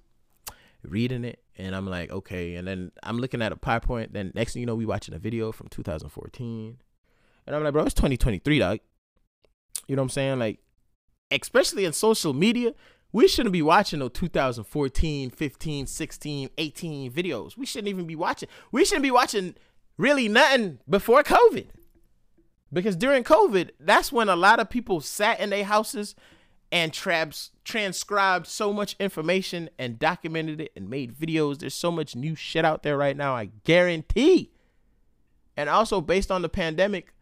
reading 0.82 1.24
it, 1.24 1.42
and 1.56 1.74
I'm 1.74 1.86
like, 1.86 2.10
okay. 2.10 2.54
And 2.54 2.66
then 2.66 2.92
I'm 3.02 3.18
looking 3.18 3.42
at 3.42 3.52
a 3.52 3.56
PowerPoint. 3.56 4.12
Then 4.12 4.32
next 4.34 4.52
thing 4.52 4.60
you 4.60 4.66
know, 4.66 4.74
we 4.74 4.86
watching 4.86 5.14
a 5.14 5.18
video 5.18 5.52
from 5.52 5.68
2014, 5.68 6.78
and 7.46 7.56
I'm 7.56 7.64
like, 7.64 7.72
bro, 7.72 7.84
it's 7.84 7.94
2023, 7.94 8.58
dog. 8.58 8.78
You 9.86 9.96
know 9.96 10.02
what 10.02 10.04
I'm 10.04 10.10
saying? 10.10 10.38
Like, 10.38 10.60
especially 11.30 11.84
in 11.84 11.92
social 11.92 12.32
media, 12.32 12.74
we 13.12 13.26
shouldn't 13.26 13.52
be 13.52 13.62
watching 13.62 14.00
no 14.00 14.08
2014, 14.08 15.30
15, 15.30 15.86
16, 15.86 16.50
18 16.58 17.12
videos. 17.12 17.56
We 17.56 17.66
shouldn't 17.66 17.88
even 17.88 18.06
be 18.06 18.16
watching. 18.16 18.48
We 18.70 18.84
shouldn't 18.84 19.02
be 19.02 19.10
watching 19.10 19.54
really 19.96 20.28
nothing 20.28 20.78
before 20.88 21.22
COVID. 21.22 21.68
Because 22.72 22.96
during 22.96 23.24
COVID, 23.24 23.70
that's 23.80 24.12
when 24.12 24.28
a 24.28 24.36
lot 24.36 24.60
of 24.60 24.68
people 24.68 25.00
sat 25.00 25.40
in 25.40 25.50
their 25.50 25.64
houses 25.64 26.14
and 26.70 26.92
trans- 26.92 27.50
transcribed 27.64 28.46
so 28.46 28.74
much 28.74 28.94
information 29.00 29.70
and 29.78 29.98
documented 29.98 30.60
it 30.60 30.72
and 30.76 30.90
made 30.90 31.14
videos. 31.14 31.58
There's 31.58 31.74
so 31.74 31.90
much 31.90 32.14
new 32.14 32.34
shit 32.34 32.64
out 32.64 32.82
there 32.82 32.98
right 32.98 33.16
now, 33.16 33.34
I 33.34 33.46
guarantee. 33.64 34.52
And 35.56 35.70
also, 35.70 36.02
based 36.02 36.30
on 36.30 36.42
the 36.42 36.48
pandemic, 36.50 37.14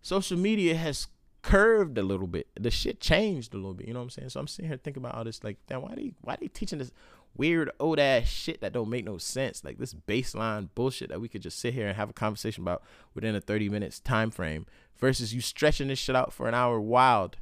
social 0.00 0.38
media 0.38 0.74
has 0.74 1.08
curved 1.48 1.96
a 1.96 2.02
little 2.02 2.26
bit. 2.26 2.46
The 2.60 2.70
shit 2.70 3.00
changed 3.00 3.54
a 3.54 3.56
little 3.56 3.72
bit. 3.72 3.88
You 3.88 3.94
know 3.94 4.00
what 4.00 4.04
I'm 4.04 4.10
saying? 4.10 4.28
So 4.28 4.40
I'm 4.40 4.46
sitting 4.46 4.68
here 4.68 4.76
thinking 4.76 5.02
about 5.02 5.14
all 5.14 5.24
this, 5.24 5.42
like, 5.42 5.56
damn, 5.66 5.80
why 5.80 5.94
they 5.94 6.12
why 6.20 6.36
they 6.38 6.48
teaching 6.48 6.78
this 6.78 6.92
weird 7.34 7.70
old 7.80 7.98
ass 7.98 8.26
shit 8.26 8.60
that 8.60 8.74
don't 8.74 8.90
make 8.90 9.06
no 9.06 9.16
sense? 9.16 9.64
Like 9.64 9.78
this 9.78 9.94
baseline 9.94 10.68
bullshit 10.74 11.08
that 11.08 11.22
we 11.22 11.28
could 11.28 11.40
just 11.40 11.58
sit 11.58 11.72
here 11.72 11.88
and 11.88 11.96
have 11.96 12.10
a 12.10 12.12
conversation 12.14 12.64
about 12.64 12.82
within 13.14 13.34
a 13.34 13.40
30 13.40 13.70
minutes 13.70 13.98
time 13.98 14.30
frame 14.30 14.66
versus 14.98 15.32
you 15.32 15.40
stretching 15.40 15.88
this 15.88 15.98
shit 15.98 16.14
out 16.14 16.34
for 16.34 16.48
an 16.48 16.54
hour. 16.54 16.78
Wild, 16.78 17.38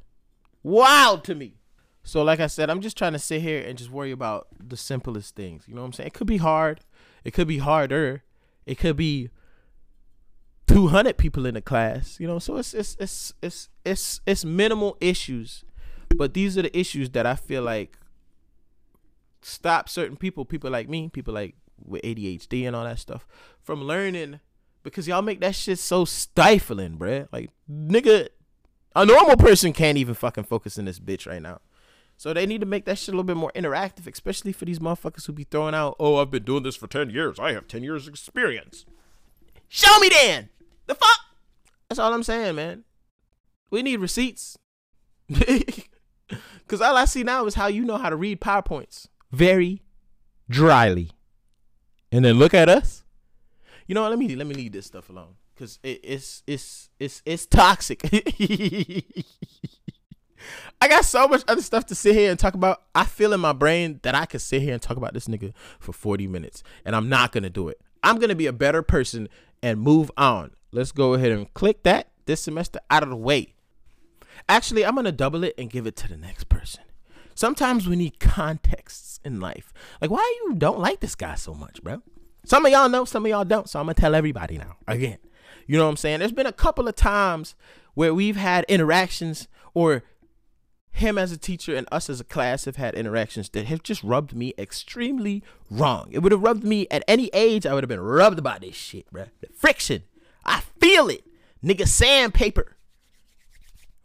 wild 0.63 1.25
to 1.25 1.35
me. 1.35 1.55
So 2.03 2.23
like 2.23 2.39
I 2.39 2.47
said, 2.47 2.69
I'm 2.69 2.79
just 2.79 2.97
trying 2.97 3.11
to 3.11 3.19
sit 3.19 3.41
here 3.41 3.61
and 3.61 3.77
just 3.77 3.91
worry 3.91 4.11
about 4.11 4.47
the 4.57 4.77
simplest 4.77 5.35
things. 5.35 5.65
You 5.67 5.75
know 5.75 5.81
what 5.81 5.87
I'm 5.87 5.93
saying? 5.93 6.07
It 6.07 6.13
could 6.13 6.27
be 6.27 6.37
hard. 6.37 6.79
It 7.25 7.31
could 7.31 7.47
be 7.49 7.57
harder. 7.57 8.23
It 8.65 8.77
could 8.77 8.95
be 8.95 9.31
200 10.67 11.17
people 11.17 11.45
in 11.45 11.53
the 11.53 11.61
class 11.61 12.19
you 12.19 12.27
know 12.27 12.39
so 12.39 12.57
it's 12.57 12.73
it's 12.73 12.95
it's 12.99 13.33
it's 13.41 13.69
it's 13.85 14.21
it's 14.25 14.45
minimal 14.45 14.97
issues 14.99 15.63
but 16.15 16.33
these 16.33 16.57
are 16.57 16.61
the 16.61 16.77
issues 16.77 17.09
that 17.11 17.25
i 17.25 17.35
feel 17.35 17.63
like 17.63 17.97
stop 19.41 19.87
certain 19.87 20.17
people 20.17 20.45
people 20.45 20.69
like 20.69 20.89
me 20.89 21.09
people 21.09 21.33
like 21.33 21.55
with 21.83 22.01
adhd 22.01 22.65
and 22.65 22.75
all 22.75 22.83
that 22.83 22.99
stuff 22.99 23.27
from 23.61 23.83
learning 23.83 24.39
because 24.83 25.07
y'all 25.07 25.21
make 25.21 25.39
that 25.39 25.55
shit 25.55 25.79
so 25.79 26.05
stifling 26.05 26.97
bruh. 26.97 27.27
like 27.31 27.49
nigga 27.69 28.27
a 28.95 29.05
normal 29.05 29.37
person 29.37 29.71
can't 29.71 29.97
even 29.97 30.13
fucking 30.13 30.43
focus 30.43 30.77
in 30.77 30.85
this 30.85 30.99
bitch 30.99 31.27
right 31.27 31.41
now 31.41 31.59
so 32.17 32.33
they 32.33 32.45
need 32.45 32.61
to 32.61 32.67
make 32.67 32.85
that 32.85 32.97
shit 32.97 33.09
a 33.09 33.11
little 33.11 33.23
bit 33.23 33.37
more 33.37 33.51
interactive 33.55 34.11
especially 34.11 34.51
for 34.51 34.65
these 34.65 34.79
motherfuckers 34.79 35.25
who 35.27 35.33
be 35.33 35.43
throwing 35.45 35.75
out 35.75 35.95
oh 35.99 36.17
i've 36.17 36.31
been 36.31 36.43
doing 36.43 36.63
this 36.63 36.75
for 36.75 36.87
10 36.87 37.09
years 37.11 37.39
i 37.39 37.53
have 37.53 37.67
10 37.67 37.83
years 37.83 38.07
experience 38.07 38.85
Show 39.69 39.99
me 39.99 40.09
then. 40.09 40.49
The 40.87 40.95
fuck? 40.95 41.19
That's 41.89 41.99
all 41.99 42.13
I'm 42.13 42.23
saying, 42.23 42.55
man. 42.55 42.83
We 43.69 43.83
need 43.83 43.99
receipts. 43.99 44.57
Cause 46.67 46.81
all 46.81 46.97
I 46.97 47.05
see 47.05 47.23
now 47.23 47.45
is 47.45 47.55
how 47.55 47.67
you 47.67 47.85
know 47.85 47.97
how 47.97 48.09
to 48.09 48.15
read 48.15 48.41
PowerPoints. 48.41 49.07
Very 49.31 49.83
dryly. 50.49 51.11
And 52.11 52.25
then 52.25 52.37
look 52.37 52.53
at 52.53 52.67
us. 52.69 53.03
You 53.85 53.95
know 53.95 54.01
what? 54.01 54.09
Let 54.09 54.19
me 54.19 54.35
let 54.35 54.47
me 54.47 54.55
leave 54.55 54.73
this 54.73 54.85
stuff 54.85 55.09
alone. 55.09 55.35
Cause 55.55 55.79
it, 55.81 56.01
it's 56.03 56.43
it's 56.45 56.89
it's 56.99 57.21
it's 57.25 57.45
toxic. 57.45 58.01
I 60.81 60.87
got 60.87 61.03
so 61.05 61.27
much 61.27 61.43
other 61.47 61.61
stuff 61.61 61.85
to 61.87 61.95
sit 61.95 62.15
here 62.15 62.29
and 62.29 62.39
talk 62.39 62.53
about. 62.53 62.83
I 62.93 63.05
feel 63.05 63.33
in 63.33 63.39
my 63.39 63.53
brain 63.53 63.99
that 64.03 64.13
I 64.13 64.25
could 64.25 64.41
sit 64.41 64.61
here 64.61 64.73
and 64.73 64.81
talk 64.81 64.97
about 64.97 65.13
this 65.13 65.27
nigga 65.27 65.53
for 65.79 65.93
40 65.93 66.27
minutes. 66.27 66.63
And 66.85 66.95
I'm 66.95 67.09
not 67.09 67.31
gonna 67.31 67.49
do 67.49 67.69
it. 67.69 67.81
I'm 68.03 68.19
gonna 68.19 68.35
be 68.35 68.45
a 68.45 68.53
better 68.53 68.81
person 68.81 69.29
and 69.63 69.79
move 69.79 70.11
on. 70.17 70.51
Let's 70.77 70.91
go 70.91 71.15
ahead 71.15 71.31
and 71.31 71.51
click 71.55 71.81
that 71.83 72.09
this 72.27 72.41
semester 72.41 72.79
out 72.91 73.01
of 73.01 73.09
the 73.09 73.15
way. 73.15 73.55
Actually, 74.47 74.85
I'm 74.85 74.93
gonna 74.93 75.11
double 75.11 75.43
it 75.43 75.55
and 75.57 75.71
give 75.71 75.87
it 75.87 75.95
to 75.95 76.07
the 76.07 76.15
next 76.15 76.49
person. 76.49 76.83
Sometimes 77.33 77.87
we 77.87 77.95
need 77.95 78.19
contexts 78.19 79.19
in 79.25 79.39
life. 79.39 79.73
Like, 79.99 80.11
why 80.11 80.39
you 80.45 80.53
don't 80.53 80.77
like 80.77 80.99
this 80.99 81.15
guy 81.15 81.33
so 81.33 81.55
much, 81.55 81.81
bro? 81.81 82.03
Some 82.45 82.63
of 82.63 82.71
y'all 82.71 82.89
know, 82.89 83.05
some 83.05 83.25
of 83.25 83.29
y'all 83.31 83.43
don't. 83.43 83.67
So 83.67 83.79
I'm 83.79 83.87
gonna 83.87 83.95
tell 83.95 84.13
everybody 84.13 84.59
now. 84.59 84.75
Again, 84.87 85.17
you 85.65 85.79
know 85.79 85.85
what 85.85 85.89
I'm 85.89 85.97
saying? 85.97 86.19
There's 86.19 86.31
been 86.31 86.45
a 86.45 86.53
couple 86.53 86.87
of 86.87 86.95
times 86.95 87.55
where 87.95 88.13
we've 88.13 88.35
had 88.35 88.63
interactions, 88.69 89.47
or 89.73 90.03
him 90.91 91.17
as 91.17 91.31
a 91.31 91.37
teacher 91.37 91.75
and 91.75 91.87
us 91.91 92.07
as 92.07 92.19
a 92.21 92.23
class 92.23 92.65
have 92.65 92.75
had 92.75 92.93
interactions 92.93 93.49
that 93.49 93.65
have 93.65 93.81
just 93.81 94.03
rubbed 94.03 94.35
me 94.35 94.53
extremely 94.59 95.43
wrong. 95.71 96.09
It 96.11 96.19
would 96.19 96.31
have 96.31 96.43
rubbed 96.43 96.63
me 96.63 96.85
at 96.91 97.03
any 97.07 97.31
age. 97.33 97.65
I 97.65 97.73
would 97.73 97.83
have 97.83 97.89
been 97.89 97.99
rubbed 97.99 98.43
by 98.43 98.59
this 98.59 98.75
shit, 98.75 99.09
bro. 99.11 99.25
The 99.41 99.47
friction. 99.55 100.03
I 100.47 100.61
feel 100.79 101.09
it. 101.09 101.23
Nigga 101.63 101.87
sandpaper. 101.87 102.77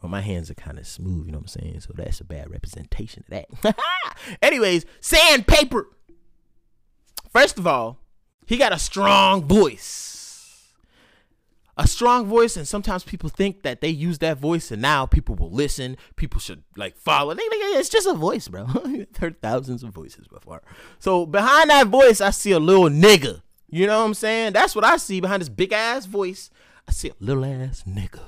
Well, 0.03 0.11
my 0.11 0.21
hands 0.21 0.51
are 0.51 0.55
kind 0.55 0.79
of 0.79 0.87
smooth, 0.87 1.27
you 1.27 1.33
know 1.33 1.39
what 1.39 1.55
I'm 1.55 1.63
saying? 1.63 1.81
So 1.81 1.93
that's 1.95 2.21
a 2.21 2.25
bad 2.25 2.51
representation 2.51 3.25
of 3.31 3.47
that. 3.63 3.77
Anyways, 4.43 4.85
sandpaper. 5.01 5.87
First 7.33 7.57
of 7.57 7.67
all, 7.69 8.01
he 8.47 8.57
got 8.57 8.73
a 8.73 8.79
strong 8.79 9.45
voice. 9.47 10.09
A 11.79 11.87
strong 11.87 12.27
voice, 12.27 12.57
and 12.57 12.69
sometimes 12.69 13.05
people 13.05 13.31
think 13.31 13.63
that 13.63 13.81
they 13.81 13.89
use 13.89 14.19
that 14.19 14.39
voice, 14.39 14.71
and 14.71 14.83
now 14.83 15.07
people 15.07 15.37
will 15.37 15.51
listen. 15.51 15.97
People 16.17 16.39
should 16.39 16.65
like 16.77 16.97
follow. 16.97 17.35
It's 17.39 17.89
just 17.89 18.07
a 18.07 18.13
voice, 18.13 18.49
bro. 18.49 18.67
I've 18.85 19.17
heard 19.19 19.41
thousands 19.41 19.83
of 19.83 19.91
voices 19.91 20.27
before. 20.27 20.63
So 20.99 21.25
behind 21.25 21.71
that 21.71 21.87
voice, 21.87 22.21
I 22.21 22.31
see 22.31 22.51
a 22.51 22.59
little 22.59 22.91
nigga. 22.91 23.42
You 23.75 23.87
know 23.87 24.01
what 24.01 24.07
I'm 24.07 24.15
saying? 24.15 24.53
That's 24.53 24.75
what 24.77 24.85
I 24.85 24.99
see 24.99 25.23
behind 25.23 25.41
this 25.41 25.49
big 25.49 25.73
ass 25.73 26.05
voice. 26.05 26.51
I 26.87 26.93
see 26.93 27.09
a 27.09 27.15
little 27.19 27.43
ass 27.43 27.85
nigga. 27.89 28.21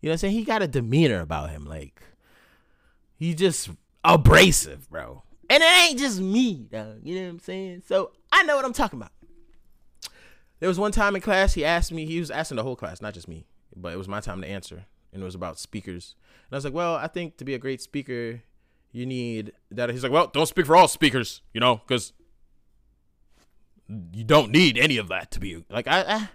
You 0.00 0.08
know 0.08 0.10
what 0.10 0.12
I'm 0.12 0.18
saying? 0.18 0.34
He 0.34 0.42
got 0.42 0.60
a 0.60 0.66
demeanor 0.66 1.20
about 1.20 1.50
him, 1.50 1.64
like 1.64 2.02
he 3.14 3.32
just 3.32 3.70
abrasive, 4.04 4.90
bro. 4.90 5.22
And 5.48 5.62
it 5.62 5.84
ain't 5.84 6.00
just 6.00 6.20
me, 6.20 6.66
dog. 6.68 6.98
You 7.04 7.14
know 7.14 7.22
what 7.22 7.30
I'm 7.30 7.38
saying? 7.38 7.82
So 7.86 8.10
I 8.32 8.42
know 8.42 8.56
what 8.56 8.64
I'm 8.64 8.72
talking 8.72 8.98
about. 8.98 9.12
There 10.58 10.68
was 10.68 10.80
one 10.80 10.90
time 10.90 11.14
in 11.14 11.22
class 11.22 11.54
he 11.54 11.64
asked 11.64 11.92
me, 11.92 12.04
he 12.04 12.18
was 12.18 12.32
asking 12.32 12.56
the 12.56 12.64
whole 12.64 12.74
class, 12.74 13.00
not 13.00 13.14
just 13.14 13.28
me, 13.28 13.46
but 13.76 13.92
it 13.92 13.98
was 13.98 14.08
my 14.08 14.18
time 14.18 14.42
to 14.42 14.48
answer. 14.48 14.86
And 15.12 15.22
it 15.22 15.24
was 15.24 15.36
about 15.36 15.60
speakers. 15.60 16.16
And 16.48 16.54
I 16.54 16.56
was 16.56 16.64
like, 16.64 16.74
well, 16.74 16.96
I 16.96 17.06
think 17.06 17.36
to 17.36 17.44
be 17.44 17.54
a 17.54 17.58
great 17.58 17.80
speaker, 17.80 18.42
you 18.90 19.06
need 19.06 19.52
that. 19.70 19.90
He's 19.90 20.02
like, 20.02 20.10
well, 20.10 20.26
don't 20.26 20.46
speak 20.46 20.66
for 20.66 20.74
all 20.74 20.88
speakers, 20.88 21.40
you 21.54 21.60
know, 21.60 21.76
because 21.86 22.12
you 23.88 24.24
don't 24.24 24.50
need 24.50 24.76
any 24.76 24.96
of 24.98 25.08
that 25.08 25.30
to 25.32 25.40
be 25.40 25.64
like 25.70 25.88
I, 25.88 26.02
I 26.02 26.28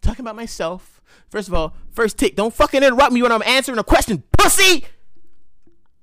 talking 0.00 0.24
about 0.24 0.36
myself. 0.36 1.00
First 1.30 1.48
of 1.48 1.54
all, 1.54 1.74
first 1.90 2.18
tick, 2.18 2.36
don't 2.36 2.54
fucking 2.54 2.82
interrupt 2.82 3.12
me 3.12 3.22
when 3.22 3.32
I'm 3.32 3.42
answering 3.42 3.78
a 3.78 3.84
question, 3.84 4.22
pussy. 4.36 4.84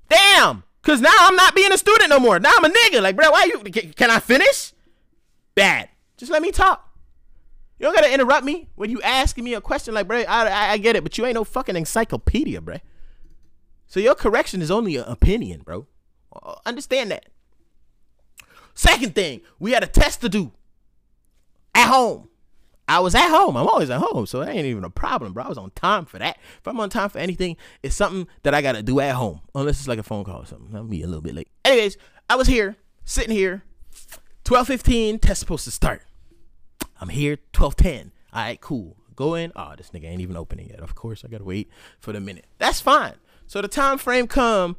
Damn, 0.08 0.64
cause 0.82 1.00
now 1.00 1.14
I'm 1.14 1.36
not 1.36 1.54
being 1.54 1.72
a 1.72 1.78
student 1.78 2.10
no 2.10 2.18
more. 2.18 2.38
Now 2.38 2.52
I'm 2.56 2.64
a 2.64 2.68
nigga. 2.68 3.02
Like, 3.02 3.16
bro, 3.16 3.30
why 3.30 3.44
you? 3.44 3.58
Can, 3.92 4.10
I 4.10 4.20
finish? 4.20 4.72
Bad. 5.54 5.88
Just 6.16 6.30
let 6.30 6.42
me 6.42 6.50
talk. 6.50 6.82
You 7.78 7.84
don't 7.84 7.94
gotta 7.94 8.12
interrupt 8.12 8.44
me 8.44 8.68
when 8.74 8.90
you 8.90 9.02
asking 9.02 9.44
me 9.44 9.54
a 9.54 9.60
question. 9.60 9.94
Like, 9.94 10.08
bro, 10.08 10.18
I, 10.20 10.46
I, 10.46 10.70
I 10.72 10.78
get 10.78 10.96
it, 10.96 11.02
but 11.02 11.18
you 11.18 11.26
ain't 11.26 11.34
no 11.34 11.44
fucking 11.44 11.76
encyclopedia, 11.76 12.60
bro. 12.60 12.76
So 13.86 14.00
your 14.00 14.14
correction 14.14 14.62
is 14.62 14.70
only 14.70 14.96
an 14.96 15.04
opinion, 15.04 15.62
bro. 15.62 15.86
Uh, 16.34 16.54
Understand 16.64 17.10
that. 17.10 17.26
Second 18.74 19.14
thing, 19.14 19.40
we 19.58 19.72
had 19.72 19.82
a 19.82 19.86
test 19.86 20.20
to 20.20 20.28
do 20.28 20.52
at 21.76 21.88
home. 21.88 22.28
I 22.88 23.00
was 23.00 23.14
at 23.16 23.28
home. 23.28 23.56
I'm 23.56 23.66
always 23.66 23.90
at 23.90 24.00
home, 24.00 24.26
so 24.26 24.40
that 24.40 24.48
ain't 24.48 24.66
even 24.66 24.84
a 24.84 24.90
problem, 24.90 25.32
bro. 25.32 25.44
I 25.44 25.48
was 25.48 25.58
on 25.58 25.70
time 25.72 26.06
for 26.06 26.18
that. 26.18 26.38
If 26.58 26.68
I'm 26.68 26.78
on 26.78 26.88
time 26.88 27.08
for 27.08 27.18
anything, 27.18 27.56
it's 27.82 27.96
something 27.96 28.28
that 28.44 28.54
I 28.54 28.62
gotta 28.62 28.82
do 28.82 29.00
at 29.00 29.16
home, 29.16 29.40
unless 29.54 29.80
it's 29.80 29.88
like 29.88 29.98
a 29.98 30.04
phone 30.04 30.24
call 30.24 30.42
or 30.42 30.46
something. 30.46 30.74
I'll 30.74 30.84
be 30.84 31.02
a 31.02 31.06
little 31.06 31.22
bit 31.22 31.34
late. 31.34 31.48
Anyways, 31.64 31.96
I 32.30 32.36
was 32.36 32.46
here, 32.46 32.76
sitting 33.04 33.34
here, 33.34 33.64
12:15. 34.44 35.18
Test 35.18 35.40
supposed 35.40 35.64
to 35.64 35.72
start. 35.72 36.02
I'm 37.00 37.08
here, 37.08 37.38
12:10. 37.52 38.12
All 38.32 38.42
right, 38.42 38.60
cool. 38.60 38.96
Go 39.16 39.34
in. 39.34 39.50
Oh, 39.56 39.74
this 39.76 39.90
nigga 39.90 40.04
ain't 40.04 40.20
even 40.20 40.36
opening 40.36 40.68
yet. 40.68 40.80
Of 40.80 40.94
course, 40.94 41.24
I 41.24 41.28
gotta 41.28 41.44
wait 41.44 41.68
for 41.98 42.12
the 42.12 42.20
minute. 42.20 42.46
That's 42.58 42.80
fine. 42.80 43.14
So 43.48 43.60
the 43.60 43.68
time 43.68 43.98
frame 43.98 44.28
come, 44.28 44.76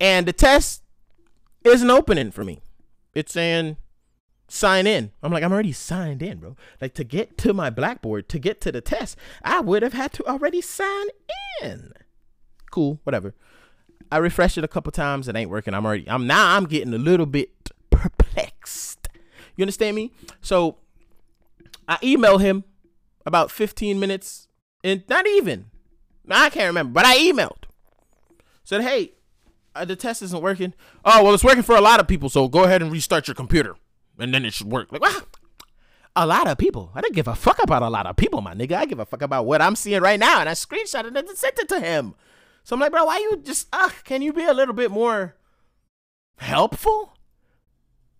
and 0.00 0.26
the 0.26 0.32
test 0.32 0.82
isn't 1.64 1.90
opening 1.90 2.30
for 2.30 2.44
me. 2.44 2.60
It's 3.12 3.32
saying 3.32 3.76
sign 4.48 4.86
in. 4.86 5.12
I'm 5.22 5.32
like, 5.32 5.44
I'm 5.44 5.52
already 5.52 5.72
signed 5.72 6.22
in, 6.22 6.38
bro. 6.38 6.56
Like 6.80 6.94
to 6.94 7.04
get 7.04 7.38
to 7.38 7.52
my 7.52 7.70
blackboard, 7.70 8.28
to 8.30 8.38
get 8.38 8.60
to 8.62 8.72
the 8.72 8.80
test, 8.80 9.16
I 9.44 9.60
would 9.60 9.82
have 9.82 9.92
had 9.92 10.12
to 10.14 10.26
already 10.26 10.60
sign 10.60 11.06
in. 11.62 11.92
Cool, 12.70 13.00
whatever. 13.04 13.34
I 14.10 14.16
refreshed 14.16 14.58
it 14.58 14.64
a 14.64 14.68
couple 14.68 14.90
times. 14.90 15.28
It 15.28 15.36
ain't 15.36 15.50
working. 15.50 15.74
I'm 15.74 15.84
already. 15.84 16.08
I'm 16.08 16.26
now. 16.26 16.56
I'm 16.56 16.64
getting 16.64 16.94
a 16.94 16.98
little 16.98 17.26
bit 17.26 17.70
perplexed. 17.90 19.08
You 19.56 19.62
understand 19.62 19.96
me? 19.96 20.12
So 20.40 20.78
I 21.86 21.96
emailed 21.96 22.40
him 22.40 22.64
about 23.26 23.50
15 23.50 24.00
minutes, 24.00 24.48
and 24.82 25.02
not 25.08 25.26
even. 25.26 25.66
I 26.30 26.50
can't 26.50 26.66
remember, 26.66 26.92
but 26.92 27.06
I 27.06 27.18
emailed. 27.18 27.64
Said, 28.64 28.82
hey, 28.82 29.12
uh, 29.74 29.84
the 29.84 29.96
test 29.96 30.22
isn't 30.22 30.42
working. 30.42 30.74
Oh, 31.04 31.24
well, 31.24 31.34
it's 31.34 31.44
working 31.44 31.62
for 31.62 31.76
a 31.76 31.80
lot 31.80 32.00
of 32.00 32.08
people, 32.08 32.28
so 32.28 32.48
go 32.48 32.64
ahead 32.64 32.82
and 32.82 32.92
restart 32.92 33.28
your 33.28 33.34
computer, 33.34 33.76
and 34.18 34.32
then 34.32 34.44
it 34.44 34.52
should 34.52 34.70
work. 34.70 34.92
Like, 34.92 35.02
wow. 35.02 35.20
A 36.16 36.26
lot 36.26 36.48
of 36.48 36.58
people. 36.58 36.90
I 36.94 37.00
don't 37.00 37.14
give 37.14 37.28
a 37.28 37.34
fuck 37.34 37.62
about 37.62 37.82
a 37.82 37.88
lot 37.88 38.06
of 38.06 38.16
people, 38.16 38.40
my 38.40 38.54
nigga. 38.54 38.72
I 38.72 38.86
give 38.86 38.98
a 38.98 39.06
fuck 39.06 39.22
about 39.22 39.46
what 39.46 39.62
I'm 39.62 39.76
seeing 39.76 40.00
right 40.00 40.18
now, 40.18 40.40
and 40.40 40.48
I 40.48 40.52
screenshotted 40.52 41.16
it 41.16 41.28
and 41.28 41.38
sent 41.38 41.58
it 41.58 41.68
to 41.68 41.80
him. 41.80 42.14
So 42.64 42.74
I'm 42.74 42.80
like, 42.80 42.90
bro, 42.90 43.04
why 43.04 43.18
you 43.18 43.40
just? 43.44 43.68
Uh, 43.72 43.90
can 44.04 44.20
you 44.20 44.32
be 44.32 44.44
a 44.44 44.52
little 44.52 44.74
bit 44.74 44.90
more 44.90 45.36
helpful? 46.38 47.14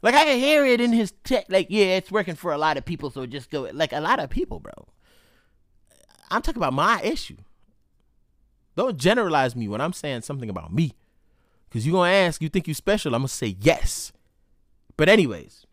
Like 0.01 0.15
I 0.15 0.25
can 0.25 0.39
hear 0.39 0.65
it 0.65 0.81
in 0.81 0.93
his 0.93 1.13
text. 1.25 1.51
Like, 1.51 1.67
yeah, 1.71 1.97
it's 1.97 2.13
working 2.13 2.37
for 2.37 2.53
a 2.53 2.59
lot 2.59 2.77
of 2.77 2.85
people, 2.85 3.11
so 3.11 3.27
just 3.27 3.51
go. 3.51 3.69
Like 3.73 3.93
a 3.93 4.01
lot 4.01 4.21
of 4.21 4.31
people, 4.31 4.61
bro. 4.61 4.73
I'm 6.31 6.43
talking 6.43 6.61
about 6.61 6.75
my 6.75 7.01
issue. 7.03 7.39
Don't 8.77 8.97
generalize 8.97 9.57
me 9.57 9.67
when 9.67 9.81
I'm 9.81 9.93
saying 9.93 10.23
something 10.23 10.49
about 10.49 10.73
me. 10.73 10.95
Cause 11.71 11.85
you're 11.85 11.93
gonna 11.93 12.11
ask, 12.11 12.41
you 12.41 12.49
think 12.49 12.67
you 12.67 12.75
special? 12.75 13.15
I'm 13.15 13.23
gonna 13.23 13.29
say 13.29 13.57
yes. 13.61 14.13
But 14.97 15.09
anyways, 15.09 15.67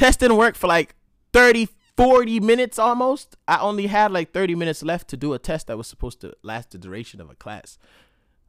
test 0.00 0.20
didn't 0.20 0.38
work 0.38 0.56
for 0.56 0.66
like 0.66 0.94
30, 1.34 1.68
40 1.98 2.40
minutes 2.40 2.78
almost. 2.78 3.36
I 3.46 3.58
only 3.58 3.86
had 3.86 4.10
like 4.10 4.32
30 4.32 4.54
minutes 4.54 4.82
left 4.82 5.08
to 5.08 5.16
do 5.16 5.34
a 5.34 5.38
test 5.38 5.66
that 5.66 5.76
was 5.76 5.86
supposed 5.86 6.22
to 6.22 6.32
last 6.42 6.70
the 6.70 6.78
duration 6.78 7.20
of 7.20 7.28
a 7.28 7.34
class. 7.34 7.78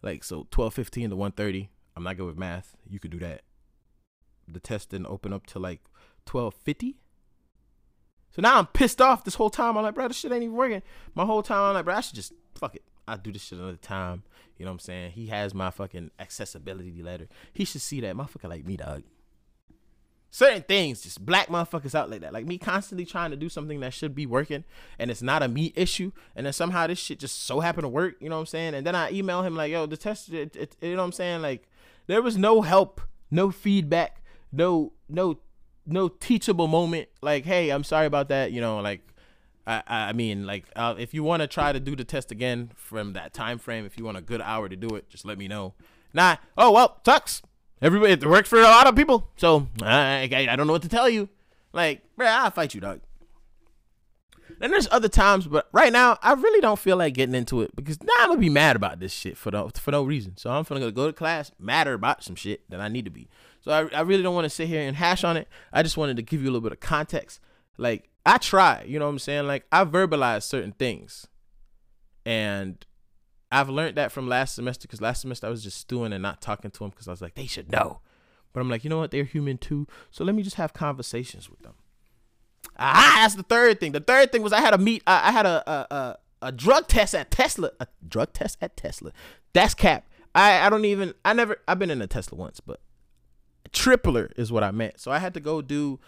Like 0.01 0.24
so 0.24 0.48
12, 0.51 0.74
15 0.74 1.10
to 1.10 1.15
130. 1.17 1.70
I'm 1.98 2.03
not 2.03 2.15
good 2.15 2.25
with 2.25 2.38
math. 2.38 2.77
You 2.88 3.00
could 3.00 3.12
do 3.12 3.20
that. 3.20 3.41
The 4.48 4.62
test 4.62 4.91
didn't 4.91 5.08
open 5.08 5.34
up 5.34 5.46
till 5.46 5.62
like 5.62 5.81
1250. 6.31 6.96
So 8.31 8.41
now 8.41 8.58
I'm 8.58 8.67
pissed 8.67 9.01
off 9.01 9.25
this 9.25 9.36
whole 9.36 9.50
time. 9.50 9.75
I'm 9.75 9.84
like, 9.84 9.93
bro, 9.93 10.08
this 10.08 10.17
shit 10.17 10.31
ain't 10.31 10.43
even 10.43 10.55
working. 10.55 10.81
My 11.15 11.25
whole 11.25 11.43
time 11.43 11.63
I'm 11.63 11.74
like, 11.74 11.84
bro, 11.84 11.96
I 11.96 12.00
should 12.00 12.15
just 12.15 12.31
fuck 12.55 12.77
it. 12.77 12.84
I'll 13.10 13.17
do 13.17 13.34
this 13.34 13.43
shit 13.43 13.60
another 13.60 13.75
time. 13.75 14.24
You 14.58 14.63
know 14.63 14.72
what 14.72 14.75
I'm 14.75 14.79
saying? 14.79 15.12
He 15.12 15.27
has 15.27 15.53
my 15.53 15.70
fucking 15.70 16.12
accessibility 16.17 17.03
letter. 17.03 17.27
He 17.51 17.65
should 17.65 17.81
see 17.81 18.00
that 18.00 18.15
motherfucker 18.15 18.48
like 18.48 18.65
me, 18.65 18.77
dog. 18.77 19.03
Certain 20.33 20.61
things, 20.61 21.01
just 21.01 21.25
black 21.25 21.50
motherfuckers 21.50 21.93
out 21.93 22.09
like 22.09 22.21
that. 22.21 22.31
Like 22.31 22.45
me 22.45 22.57
constantly 22.57 23.05
trying 23.05 23.31
to 23.31 23.38
do 23.38 23.50
something 23.50 23.81
that 23.81 23.93
should 23.93 24.15
be 24.15 24.25
working 24.25 24.63
and 24.97 25.11
it's 25.11 25.21
not 25.21 25.43
a 25.43 25.50
me 25.50 25.73
issue. 25.75 26.13
And 26.35 26.45
then 26.45 26.53
somehow 26.53 26.88
this 26.88 27.00
shit 27.00 27.19
just 27.19 27.43
so 27.43 27.59
happened 27.59 27.83
to 27.83 27.89
work. 27.89 28.15
You 28.21 28.29
know 28.29 28.35
what 28.35 28.41
I'm 28.41 28.45
saying? 28.45 28.73
And 28.73 28.88
then 28.88 28.95
I 28.95 29.11
email 29.11 29.43
him 29.43 29.55
like, 29.55 29.71
yo, 29.71 29.85
the 29.85 29.97
test, 29.97 30.31
it, 30.31 30.55
it, 30.55 30.77
you 30.81 30.91
know 30.91 30.97
what 30.97 31.03
I'm 31.03 31.11
saying? 31.11 31.41
Like 31.41 31.67
there 32.07 32.21
was 32.21 32.38
no 32.38 32.61
help, 32.61 33.01
no 33.29 33.51
feedback, 33.51 34.21
no, 34.53 34.93
no, 35.09 35.39
no 35.85 36.07
teachable 36.07 36.67
moment. 36.67 37.09
Like, 37.21 37.43
hey, 37.43 37.69
I'm 37.69 37.83
sorry 37.83 38.05
about 38.05 38.29
that. 38.29 38.53
You 38.53 38.61
know, 38.61 38.79
like 38.79 39.01
I, 39.67 39.83
I 39.88 40.13
mean, 40.13 40.45
like, 40.45 40.65
uh, 40.75 40.95
if 40.97 41.13
you 41.13 41.23
want 41.23 41.41
to 41.41 41.47
try 41.47 41.71
to 41.71 41.79
do 41.79 41.95
the 41.95 42.03
test 42.03 42.31
again 42.31 42.71
from 42.75 43.13
that 43.13 43.33
time 43.33 43.57
frame, 43.57 43.85
if 43.85 43.97
you 43.97 44.03
want 44.03 44.17
a 44.17 44.21
good 44.21 44.41
hour 44.41 44.67
to 44.67 44.75
do 44.75 44.95
it, 44.95 45.09
just 45.09 45.25
let 45.25 45.38
me 45.38 45.47
know. 45.47 45.73
Nah, 46.13 46.38
oh 46.57 46.71
well, 46.71 47.00
sucks. 47.05 47.41
Everybody, 47.81 48.13
it 48.13 48.25
works 48.25 48.50
for 48.50 48.59
a 48.59 48.63
lot 48.63 48.88
of 48.88 48.95
people, 48.95 49.27
so 49.38 49.67
I, 49.81 50.29
I, 50.31 50.47
I 50.51 50.55
don't 50.55 50.67
know 50.67 50.73
what 50.73 50.83
to 50.83 50.89
tell 50.89 51.09
you. 51.09 51.29
Like, 51.73 52.01
bro, 52.15 52.27
I'll 52.27 52.51
fight 52.51 52.75
you, 52.75 52.81
dog. 52.81 53.01
Then 54.59 54.69
there's 54.69 54.88
other 54.91 55.07
times, 55.09 55.47
but 55.47 55.67
right 55.71 55.91
now 55.91 56.19
I 56.21 56.33
really 56.33 56.61
don't 56.61 56.77
feel 56.77 56.97
like 56.97 57.15
getting 57.15 57.33
into 57.33 57.61
it 57.61 57.75
because 57.75 58.01
now 58.03 58.13
I'm 58.19 58.27
gonna 58.29 58.39
be 58.39 58.50
mad 58.50 58.75
about 58.75 59.00
this 59.00 59.11
shit 59.11 59.35
for 59.35 59.50
no 59.50 59.71
for 59.73 59.89
no 59.89 60.03
reason. 60.03 60.38
So 60.38 60.51
I'm 60.51 60.63
gonna 60.63 60.91
go 60.91 61.07
to 61.07 61.13
class, 61.13 61.51
matter 61.57 61.93
about 61.93 62.23
some 62.23 62.35
shit 62.35 62.69
that 62.69 62.79
I 62.79 62.88
need 62.88 63.05
to 63.05 63.11
be. 63.11 63.27
So 63.61 63.71
I, 63.71 63.97
I 63.97 64.01
really 64.01 64.21
don't 64.21 64.35
want 64.35 64.45
to 64.45 64.50
sit 64.50 64.67
here 64.67 64.81
and 64.81 64.95
hash 64.95 65.23
on 65.23 65.35
it. 65.35 65.47
I 65.73 65.81
just 65.81 65.97
wanted 65.97 66.17
to 66.17 66.21
give 66.21 66.41
you 66.41 66.45
a 66.45 66.51
little 66.51 66.61
bit 66.61 66.73
of 66.73 66.79
context. 66.79 67.39
Like 67.77 68.09
I 68.23 68.38
try, 68.38 68.83
you 68.88 69.00
know 69.00 69.05
what 69.05 69.11
I'm 69.11 69.19
saying? 69.19 69.47
Like 69.47 69.65
I 69.71 69.83
verbalize 69.83 70.43
certain 70.43 70.73
things. 70.73 71.27
And 72.23 72.85
I've 73.51 73.70
learned 73.70 73.98
that 73.98 74.12
from 74.12 74.27
last 74.27 74.55
semester 74.55 74.88
because 74.88 75.01
last 75.01 75.22
semester 75.22 75.48
I 75.48 75.50
was 75.50 75.63
just 75.63 75.77
stewing 75.77 76.13
and 76.13 76.22
not 76.22 76.41
talking 76.41 76.72
to 76.72 76.79
them 76.79 76.89
because 76.89 77.08
I 77.08 77.12
was 77.12 77.22
like, 77.22 77.36
they 77.36 77.48
should 77.48 77.72
know. 77.72 78.00
But 78.53 78.61
I'm 78.61 78.70
like, 78.70 78.83
you 78.83 78.90
know 78.90 78.98
what? 78.98 79.11
They're 79.11 79.24
human 79.24 79.57
too. 79.57 79.87
So 80.09 80.24
let 80.24 80.35
me 80.35 80.44
just 80.44 80.55
have 80.55 80.74
conversations 80.74 81.50
with 81.50 81.61
them. 81.61 81.74
Ah, 82.77 83.20
that's 83.22 83.35
the 83.35 83.44
third 83.44 83.79
thing. 83.79 83.92
The 83.92 84.00
third 84.00 84.31
thing 84.31 84.42
was 84.42 84.53
I 84.53 84.61
had 84.61 84.74
a 84.74 84.77
meet. 84.77 85.03
I, 85.05 85.29
I 85.29 85.31
had 85.31 85.46
a, 85.46 85.70
a 85.70 85.96
a 85.96 86.18
a 86.44 86.51
drug 86.51 86.87
test 86.87 87.14
at 87.14 87.31
Tesla. 87.31 87.72
A 87.79 87.87
drug 88.07 88.33
test 88.33 88.57
at 88.61 88.77
Tesla. 88.77 89.11
That's 89.53 89.74
cap. 89.74 90.07
I 90.33 90.66
I 90.66 90.70
don't 90.70 90.85
even. 90.85 91.14
I 91.25 91.33
never. 91.33 91.57
I've 91.68 91.79
been 91.79 91.92
in 91.92 92.01
a 92.01 92.07
Tesla 92.07 92.37
once, 92.37 92.59
but 92.59 92.79
tripler 93.72 94.31
is 94.37 94.51
what 94.51 94.64
I 94.64 94.72
meant. 94.72 95.00
So 95.00 95.11
I 95.11 95.20
had 95.20 95.33
to 95.33 95.40
go 95.40 95.61
do 95.61 96.00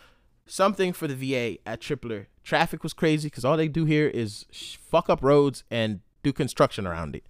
something 0.46 0.94
for 0.94 1.08
the 1.08 1.16
VA 1.16 1.58
at 1.68 1.82
Tripler. 1.82 2.28
Traffic 2.44 2.84
was 2.84 2.94
crazy 2.94 3.28
because 3.28 3.46
all 3.46 3.58
they 3.58 3.68
do 3.68 3.86
here 3.86 4.08
is 4.08 4.46
fuck 4.52 5.10
up 5.10 5.24
roads 5.24 5.64
and 5.72 6.02
do 6.24 6.34
construction 6.34 6.86
around 6.86 7.16
it. 7.16 7.24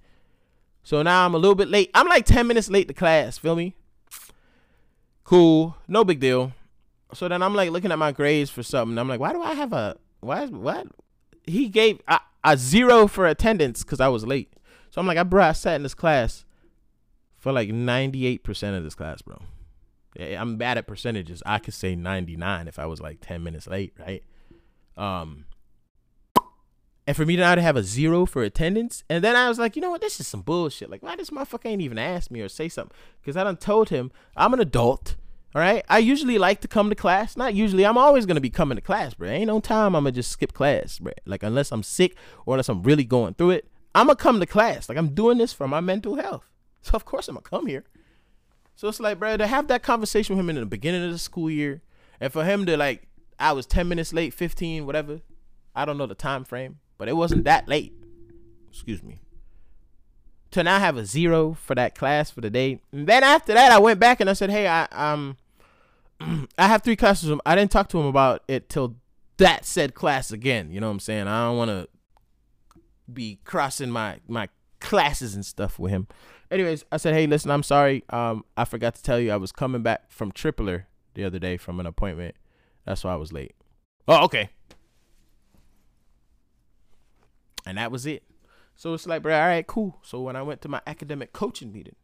So 0.83 1.01
now 1.01 1.25
I'm 1.25 1.33
a 1.33 1.37
little 1.37 1.55
bit 1.55 1.69
late. 1.69 1.89
I'm 1.93 2.07
like 2.07 2.25
10 2.25 2.45
minutes 2.45 2.69
late 2.69 2.87
to 2.89 2.93
class. 2.93 3.37
Feel 3.37 3.55
me? 3.55 3.75
Cool. 5.23 5.77
No 5.87 6.03
big 6.03 6.19
deal. 6.19 6.51
So 7.13 7.27
then 7.27 7.41
I'm 7.41 7.55
like 7.55 7.71
looking 7.71 7.91
at 7.91 7.99
my 7.99 8.11
grades 8.11 8.49
for 8.49 8.63
something. 8.63 8.97
I'm 8.97 9.07
like, 9.07 9.19
why 9.19 9.31
do 9.33 9.41
I 9.41 9.53
have 9.53 9.71
a 9.71 9.97
why? 10.19 10.45
What? 10.47 10.87
He 11.45 11.69
gave 11.69 12.01
a, 12.07 12.19
a 12.43 12.57
zero 12.57 13.07
for 13.07 13.27
attendance 13.27 13.83
because 13.83 13.99
I 13.99 14.07
was 14.07 14.25
late. 14.25 14.51
So 14.89 14.99
I'm 14.99 15.07
like, 15.07 15.17
I 15.17 15.23
bro, 15.23 15.43
I 15.43 15.51
sat 15.53 15.75
in 15.75 15.83
this 15.83 15.93
class 15.93 16.45
for 17.37 17.51
like 17.51 17.69
98% 17.69 18.77
of 18.77 18.83
this 18.83 18.95
class, 18.95 19.21
bro. 19.21 19.37
I'm 20.19 20.57
bad 20.57 20.77
at 20.77 20.87
percentages. 20.87 21.41
I 21.45 21.59
could 21.59 21.73
say 21.73 21.95
99 21.95 22.67
if 22.67 22.77
I 22.77 22.85
was 22.85 23.01
like 23.01 23.19
10 23.19 23.43
minutes 23.43 23.67
late, 23.67 23.93
right? 23.99 24.23
Um, 24.95 25.45
and 27.05 27.15
for 27.15 27.25
me 27.25 27.35
to 27.35 27.43
have 27.43 27.75
a 27.75 27.83
zero 27.83 28.25
for 28.25 28.43
attendance, 28.43 29.03
and 29.09 29.23
then 29.23 29.35
I 29.35 29.49
was 29.49 29.59
like, 29.59 29.75
you 29.75 29.81
know 29.81 29.89
what, 29.89 30.01
this 30.01 30.19
is 30.19 30.27
some 30.27 30.41
bullshit. 30.41 30.89
Like, 30.89 31.03
why 31.03 31.15
this 31.15 31.29
motherfucker 31.29 31.65
ain't 31.65 31.81
even 31.81 31.97
ask 31.97 32.31
me 32.31 32.41
or 32.41 32.49
say 32.49 32.69
something? 32.69 32.95
Because 33.21 33.35
I 33.35 33.43
done 33.43 33.57
told 33.57 33.89
him 33.89 34.11
I'm 34.37 34.53
an 34.53 34.59
adult. 34.59 35.15
All 35.55 35.61
right, 35.61 35.85
I 35.87 35.99
usually 35.99 36.39
like 36.39 36.61
to 36.61 36.67
come 36.67 36.89
to 36.89 36.95
class. 36.95 37.37
Not 37.37 37.53
usually, 37.53 37.85
I'm 37.85 37.97
always 37.97 38.25
gonna 38.25 38.41
be 38.41 38.49
coming 38.49 38.75
to 38.75 38.81
class, 38.81 39.13
bro. 39.13 39.29
Ain't 39.29 39.47
no 39.47 39.59
time 39.59 39.95
I'm 39.95 40.03
gonna 40.03 40.11
just 40.11 40.31
skip 40.31 40.51
class, 40.51 40.97
bro. 40.97 41.13
Like 41.25 41.43
unless 41.43 41.71
I'm 41.71 41.83
sick 41.83 42.15
or 42.47 42.55
unless 42.55 42.69
I'm 42.69 42.81
really 42.81 43.03
going 43.03 43.35
through 43.35 43.51
it, 43.51 43.69
I'm 43.93 44.07
gonna 44.07 44.15
come 44.15 44.39
to 44.39 44.47
class. 44.47 44.89
Like 44.89 44.97
I'm 44.97 45.13
doing 45.13 45.37
this 45.37 45.53
for 45.53 45.67
my 45.67 45.79
mental 45.79 46.15
health. 46.15 46.49
So 46.81 46.95
of 46.95 47.05
course 47.05 47.27
I'm 47.27 47.35
gonna 47.35 47.43
come 47.43 47.67
here. 47.67 47.83
So 48.75 48.87
it's 48.87 48.99
like, 48.99 49.19
bro, 49.19 49.37
to 49.37 49.45
have 49.45 49.67
that 49.67 49.83
conversation 49.83 50.35
with 50.35 50.43
him 50.43 50.49
in 50.49 50.55
the 50.55 50.65
beginning 50.65 51.05
of 51.05 51.11
the 51.11 51.19
school 51.19 51.51
year, 51.51 51.83
and 52.19 52.33
for 52.33 52.43
him 52.43 52.65
to 52.65 52.75
like, 52.75 53.07
I 53.37 53.51
was 53.51 53.67
ten 53.67 53.87
minutes 53.87 54.11
late, 54.11 54.33
fifteen, 54.33 54.87
whatever. 54.87 55.21
I 55.75 55.85
don't 55.85 55.99
know 55.99 56.07
the 56.07 56.15
time 56.15 56.45
frame, 56.45 56.79
but 57.03 57.09
it 57.09 57.17
wasn't 57.17 57.43
that 57.43 57.67
late. 57.67 57.91
Excuse 58.69 59.03
me. 59.03 59.19
To 60.51 60.63
now 60.63 60.79
have 60.79 60.95
a 60.95 61.05
zero 61.05 61.53
for 61.53 61.75
that 61.75 61.95
class 61.95 62.31
for 62.31 62.39
the 62.39 62.49
day. 62.49 62.79
And 62.93 63.07
then 63.07 63.25
after 63.25 63.53
that, 63.53 63.73
I 63.73 63.79
went 63.79 63.99
back 63.99 64.21
and 64.21 64.29
I 64.29 64.31
said, 64.31 64.49
hey, 64.49 64.69
I 64.69 64.87
um, 64.93 65.35
I 66.57 66.69
have 66.69 66.81
three 66.81 66.95
classes. 66.95 67.37
I 67.45 67.55
didn't 67.55 67.71
talk 67.71 67.89
to 67.89 67.99
him 67.99 68.05
about 68.05 68.43
it 68.47 68.69
till 68.69 68.95
that 69.35 69.65
said 69.65 69.95
class 69.95 70.31
again. 70.31 70.71
You 70.71 70.79
know 70.79 70.87
what 70.87 70.93
I'm 70.93 70.99
saying? 71.01 71.27
I 71.27 71.45
don't 71.45 71.57
want 71.57 71.71
to 71.71 71.89
be 73.11 73.39
crossing 73.43 73.89
my 73.89 74.21
my 74.25 74.47
classes 74.79 75.35
and 75.35 75.45
stuff 75.45 75.77
with 75.77 75.91
him. 75.91 76.07
Anyways, 76.49 76.85
I 76.89 76.95
said, 76.95 77.15
"Hey, 77.15 77.27
listen, 77.27 77.51
I'm 77.51 77.63
sorry. 77.63 78.05
Um, 78.11 78.45
I 78.55 78.63
forgot 78.63 78.95
to 78.95 79.03
tell 79.03 79.19
you 79.19 79.33
I 79.33 79.35
was 79.35 79.51
coming 79.51 79.83
back 79.83 80.09
from 80.09 80.31
Tripler 80.31 80.85
the 81.15 81.25
other 81.25 81.37
day 81.37 81.57
from 81.57 81.81
an 81.81 81.85
appointment. 81.85 82.35
That's 82.85 83.03
why 83.03 83.11
I 83.11 83.17
was 83.17 83.33
late." 83.33 83.55
Oh, 84.07 84.23
okay. 84.23 84.51
And 87.65 87.77
that 87.77 87.91
was 87.91 88.05
it. 88.05 88.23
So 88.75 88.93
it's 88.93 89.05
like, 89.05 89.21
bro, 89.21 89.33
all 89.33 89.47
right, 89.47 89.65
cool. 89.65 89.99
So 90.03 90.21
when 90.21 90.35
I 90.35 90.41
went 90.41 90.61
to 90.61 90.67
my 90.67 90.81
academic 90.87 91.33
coaching 91.33 91.71
meeting, 91.71 91.95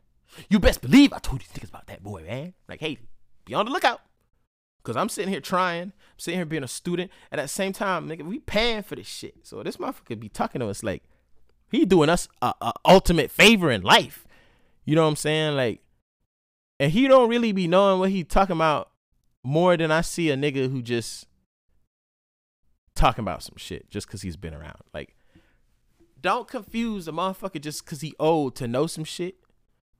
you 0.49 0.59
best 0.59 0.81
believe 0.81 1.13
I 1.13 1.19
told 1.19 1.41
you 1.41 1.47
things 1.47 1.69
about 1.69 1.87
that 1.87 2.03
boy, 2.03 2.23
man. 2.23 2.53
Like, 2.67 2.79
hey, 2.79 2.99
be 3.45 3.53
on 3.53 3.65
the 3.65 3.71
lookout. 3.71 4.01
Cause 4.83 4.95
I'm 4.95 5.09
sitting 5.09 5.29
here 5.29 5.41
trying, 5.41 5.83
I'm 5.83 6.17
sitting 6.17 6.39
here 6.39 6.45
being 6.45 6.63
a 6.63 6.67
student, 6.67 7.11
at 7.31 7.39
the 7.39 7.47
same 7.47 7.73
time, 7.73 8.07
nigga, 8.07 8.23
we 8.25 8.39
paying 8.39 8.81
for 8.81 8.95
this 8.95 9.07
shit. 9.07 9.35
So 9.43 9.61
this 9.61 9.77
motherfucker 9.77 10.19
be 10.19 10.29
talking 10.29 10.61
to 10.61 10.67
us 10.67 10.83
like 10.83 11.03
he 11.69 11.85
doing 11.85 12.09
us 12.09 12.27
a, 12.41 12.53
a 12.61 12.73
ultimate 12.85 13.29
favor 13.29 13.69
in 13.69 13.81
life. 13.81 14.25
You 14.85 14.95
know 14.95 15.03
what 15.03 15.09
I'm 15.09 15.15
saying? 15.17 15.55
Like, 15.55 15.81
and 16.79 16.91
he 16.91 17.07
don't 17.07 17.29
really 17.29 17.51
be 17.51 17.67
knowing 17.67 17.99
what 17.99 18.09
he 18.09 18.23
talking 18.23 18.55
about 18.55 18.89
more 19.43 19.75
than 19.75 19.91
I 19.91 20.01
see 20.01 20.31
a 20.31 20.37
nigga 20.37 20.71
who 20.71 20.81
just 20.81 21.27
talking 22.95 23.21
about 23.23 23.43
some 23.43 23.57
shit 23.57 23.89
just 23.89 24.07
cause 24.07 24.21
he's 24.21 24.37
been 24.37 24.53
around. 24.53 24.79
Like, 24.93 25.15
don't 26.21 26.47
confuse 26.47 27.07
a 27.07 27.11
motherfucker 27.11 27.61
just 27.61 27.85
cause 27.85 28.01
he 28.01 28.13
old 28.19 28.55
to 28.57 28.67
know 28.67 28.87
some 28.87 29.03
shit 29.03 29.35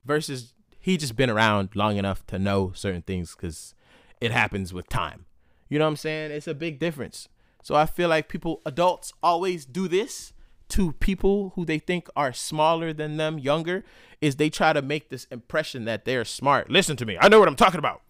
versus 0.04 0.54
he 0.78 0.96
just 0.96 1.16
been 1.16 1.30
around 1.30 1.70
long 1.74 1.96
enough 1.96 2.26
to 2.26 2.38
know 2.38 2.72
certain 2.74 3.02
things 3.02 3.34
cause 3.34 3.74
it 4.20 4.30
happens 4.30 4.72
with 4.72 4.88
time. 4.88 5.26
You 5.68 5.78
know 5.78 5.84
what 5.84 5.90
I'm 5.90 5.96
saying? 5.96 6.30
It's 6.32 6.48
a 6.48 6.54
big 6.54 6.78
difference. 6.78 7.28
So 7.62 7.74
I 7.74 7.86
feel 7.86 8.08
like 8.08 8.28
people, 8.28 8.60
adults, 8.64 9.12
always 9.22 9.64
do 9.64 9.88
this 9.88 10.32
to 10.70 10.92
people 10.92 11.52
who 11.56 11.64
they 11.64 11.78
think 11.78 12.08
are 12.16 12.32
smaller 12.32 12.92
than 12.92 13.16
them, 13.16 13.38
younger, 13.38 13.84
is 14.20 14.36
they 14.36 14.50
try 14.50 14.72
to 14.72 14.82
make 14.82 15.08
this 15.08 15.24
impression 15.24 15.84
that 15.84 16.04
they're 16.04 16.24
smart. 16.24 16.70
Listen 16.70 16.96
to 16.96 17.06
me. 17.06 17.18
I 17.20 17.28
know 17.28 17.38
what 17.38 17.48
I'm 17.48 17.56
talking 17.56 17.78
about. 17.78 18.02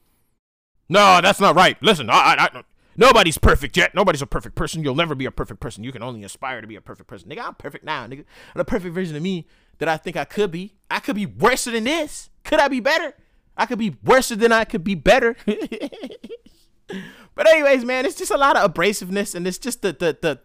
No, 0.88 1.20
that's 1.20 1.40
not 1.40 1.54
right. 1.54 1.80
Listen, 1.82 2.10
I, 2.10 2.14
I, 2.14 2.48
I 2.52 2.62
Nobody's 2.96 3.38
perfect 3.38 3.76
yet. 3.76 3.94
Nobody's 3.94 4.22
a 4.22 4.26
perfect 4.26 4.54
person. 4.54 4.82
You'll 4.82 4.94
never 4.94 5.14
be 5.14 5.24
a 5.24 5.30
perfect 5.30 5.60
person. 5.60 5.84
You 5.84 5.92
can 5.92 6.02
only 6.02 6.24
aspire 6.24 6.60
to 6.60 6.66
be 6.66 6.76
a 6.76 6.80
perfect 6.80 7.08
person. 7.08 7.28
Nigga, 7.28 7.46
I'm 7.46 7.54
perfect 7.54 7.84
now, 7.84 8.06
nigga. 8.06 8.24
I'm 8.54 8.60
a 8.60 8.64
perfect 8.64 8.94
version 8.94 9.16
of 9.16 9.22
me 9.22 9.46
that 9.78 9.88
I 9.88 9.96
think 9.96 10.16
I 10.16 10.24
could 10.24 10.50
be. 10.50 10.74
I 10.90 11.00
could 11.00 11.16
be 11.16 11.26
worse 11.26 11.64
than 11.64 11.84
this. 11.84 12.30
Could 12.44 12.60
I 12.60 12.68
be 12.68 12.80
better? 12.80 13.14
I 13.56 13.66
could 13.66 13.78
be 13.78 13.96
worse 14.04 14.28
than 14.28 14.52
I 14.52 14.64
could 14.64 14.84
be 14.84 14.94
better. 14.94 15.36
but 15.46 17.48
anyways, 17.48 17.84
man, 17.84 18.06
it's 18.06 18.16
just 18.16 18.30
a 18.30 18.36
lot 18.36 18.56
of 18.56 18.72
abrasiveness 18.72 19.34
and 19.34 19.46
it's 19.46 19.58
just 19.58 19.82
the 19.82 19.92
the 19.92 20.16
the 20.20 20.40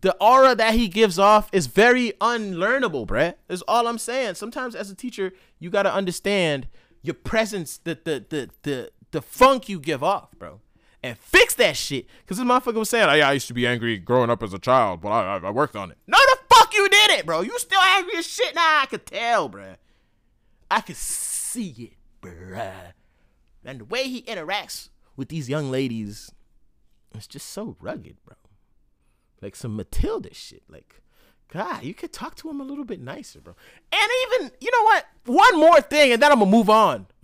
the 0.00 0.14
aura 0.20 0.54
that 0.54 0.74
he 0.74 0.88
gives 0.88 1.18
off 1.18 1.48
is 1.52 1.66
very 1.66 2.12
unlearnable, 2.20 3.06
bruh. 3.06 3.34
Is 3.48 3.62
all 3.62 3.86
I'm 3.86 3.98
saying. 3.98 4.34
Sometimes 4.34 4.74
as 4.74 4.90
a 4.90 4.94
teacher, 4.94 5.32
you 5.58 5.70
gotta 5.70 5.92
understand 5.92 6.68
your 7.02 7.14
presence, 7.14 7.78
the 7.78 7.98
the 8.04 8.24
the 8.28 8.50
the 8.62 8.90
the 9.10 9.22
funk 9.22 9.68
you 9.68 9.80
give 9.80 10.04
off, 10.04 10.30
bro. 10.38 10.60
And 11.02 11.16
fix 11.16 11.54
that 11.54 11.76
shit. 11.76 12.06
Cause 12.26 12.38
this 12.38 12.46
motherfucker 12.46 12.74
was 12.74 12.90
saying, 12.90 13.08
oh, 13.08 13.14
yeah, 13.14 13.28
I 13.28 13.32
used 13.32 13.48
to 13.48 13.54
be 13.54 13.66
angry 13.66 13.98
growing 13.98 14.30
up 14.30 14.42
as 14.42 14.52
a 14.52 14.58
child, 14.58 15.00
but 15.00 15.10
I, 15.10 15.36
I, 15.36 15.46
I 15.46 15.50
worked 15.50 15.76
on 15.76 15.90
it. 15.92 15.98
No, 16.06 16.18
the 16.18 16.38
fuck 16.52 16.74
you 16.74 16.88
did 16.88 17.10
it, 17.12 17.26
bro. 17.26 17.40
You 17.42 17.56
still 17.58 17.80
angry 17.80 18.16
as 18.16 18.26
shit 18.26 18.54
now. 18.54 18.80
I 18.82 18.86
could 18.86 19.06
tell, 19.06 19.48
bruh. 19.48 19.76
I 20.70 20.80
could 20.80 20.96
see 20.96 21.92
it, 21.92 22.26
bruh. 22.26 22.92
And 23.64 23.80
the 23.80 23.84
way 23.84 24.04
he 24.04 24.22
interacts 24.22 24.88
with 25.16 25.28
these 25.28 25.48
young 25.48 25.70
ladies, 25.70 26.32
it's 27.14 27.26
just 27.26 27.48
so 27.48 27.76
rugged, 27.80 28.16
bro. 28.24 28.36
Like 29.40 29.54
some 29.54 29.76
Matilda 29.76 30.34
shit. 30.34 30.62
Like, 30.68 31.02
God, 31.52 31.82
you 31.84 31.94
could 31.94 32.12
talk 32.12 32.34
to 32.36 32.50
him 32.50 32.60
a 32.60 32.64
little 32.64 32.84
bit 32.84 33.00
nicer, 33.00 33.40
bro. 33.40 33.54
And 33.92 34.10
even, 34.26 34.52
you 34.60 34.70
know 34.70 34.84
what? 34.84 35.06
One 35.26 35.60
more 35.60 35.80
thing, 35.80 36.12
and 36.12 36.22
then 36.22 36.32
I'm 36.32 36.38
gonna 36.40 36.50
move 36.50 36.70
on. 36.70 37.06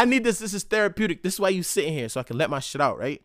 I 0.00 0.06
need 0.06 0.24
this. 0.24 0.38
This 0.38 0.54
is 0.54 0.62
therapeutic. 0.62 1.22
This 1.22 1.34
is 1.34 1.40
why 1.40 1.50
you 1.50 1.62
sitting 1.62 1.92
here, 1.92 2.08
so 2.08 2.20
I 2.20 2.22
can 2.22 2.38
let 2.38 2.48
my 2.48 2.58
shit 2.58 2.80
out, 2.80 2.98
right? 2.98 3.20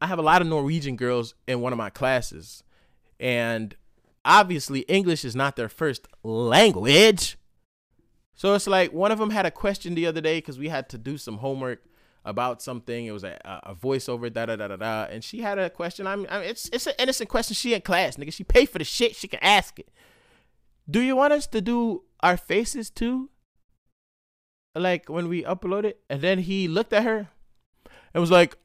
I 0.00 0.08
have 0.08 0.18
a 0.18 0.22
lot 0.22 0.42
of 0.42 0.48
Norwegian 0.48 0.96
girls 0.96 1.36
in 1.46 1.60
one 1.60 1.72
of 1.72 1.76
my 1.76 1.90
classes, 1.90 2.64
and 3.20 3.72
obviously 4.24 4.80
English 4.80 5.24
is 5.24 5.36
not 5.36 5.54
their 5.54 5.68
first 5.68 6.08
language. 6.24 7.38
So 8.34 8.54
it's 8.54 8.66
like 8.66 8.92
one 8.92 9.12
of 9.12 9.20
them 9.20 9.30
had 9.30 9.46
a 9.46 9.50
question 9.52 9.94
the 9.94 10.06
other 10.06 10.20
day 10.20 10.38
because 10.38 10.58
we 10.58 10.70
had 10.70 10.88
to 10.88 10.98
do 10.98 11.16
some 11.16 11.36
homework 11.36 11.84
about 12.24 12.60
something. 12.60 13.06
It 13.06 13.12
was 13.12 13.22
a, 13.22 13.38
a 13.44 13.76
voiceover, 13.76 14.32
da 14.32 14.46
da 14.46 14.56
da 14.56 14.66
da 14.66 14.76
da, 14.76 15.04
and 15.04 15.22
she 15.22 15.40
had 15.42 15.60
a 15.60 15.70
question. 15.70 16.08
I 16.08 16.16
mean, 16.16 16.26
I'm 16.30 16.42
it's 16.42 16.68
it's 16.72 16.88
an 16.88 16.94
innocent 16.98 17.30
question. 17.30 17.54
She 17.54 17.74
in 17.74 17.82
class, 17.82 18.16
nigga. 18.16 18.32
She 18.32 18.42
paid 18.42 18.70
for 18.70 18.78
the 18.78 18.84
shit. 18.84 19.14
She 19.14 19.28
can 19.28 19.38
ask 19.40 19.78
it. 19.78 19.88
Do 20.90 20.98
you 20.98 21.14
want 21.14 21.32
us 21.32 21.46
to 21.46 21.60
do 21.60 22.02
our 22.24 22.36
faces 22.36 22.90
too? 22.90 23.30
Like 24.74 25.08
when 25.08 25.28
we 25.28 25.42
upload 25.44 25.84
it, 25.84 26.00
and 26.10 26.20
then 26.20 26.40
he 26.40 26.66
looked 26.66 26.92
at 26.92 27.04
her 27.04 27.28
and 28.12 28.20
was 28.20 28.30
like, 28.30 28.56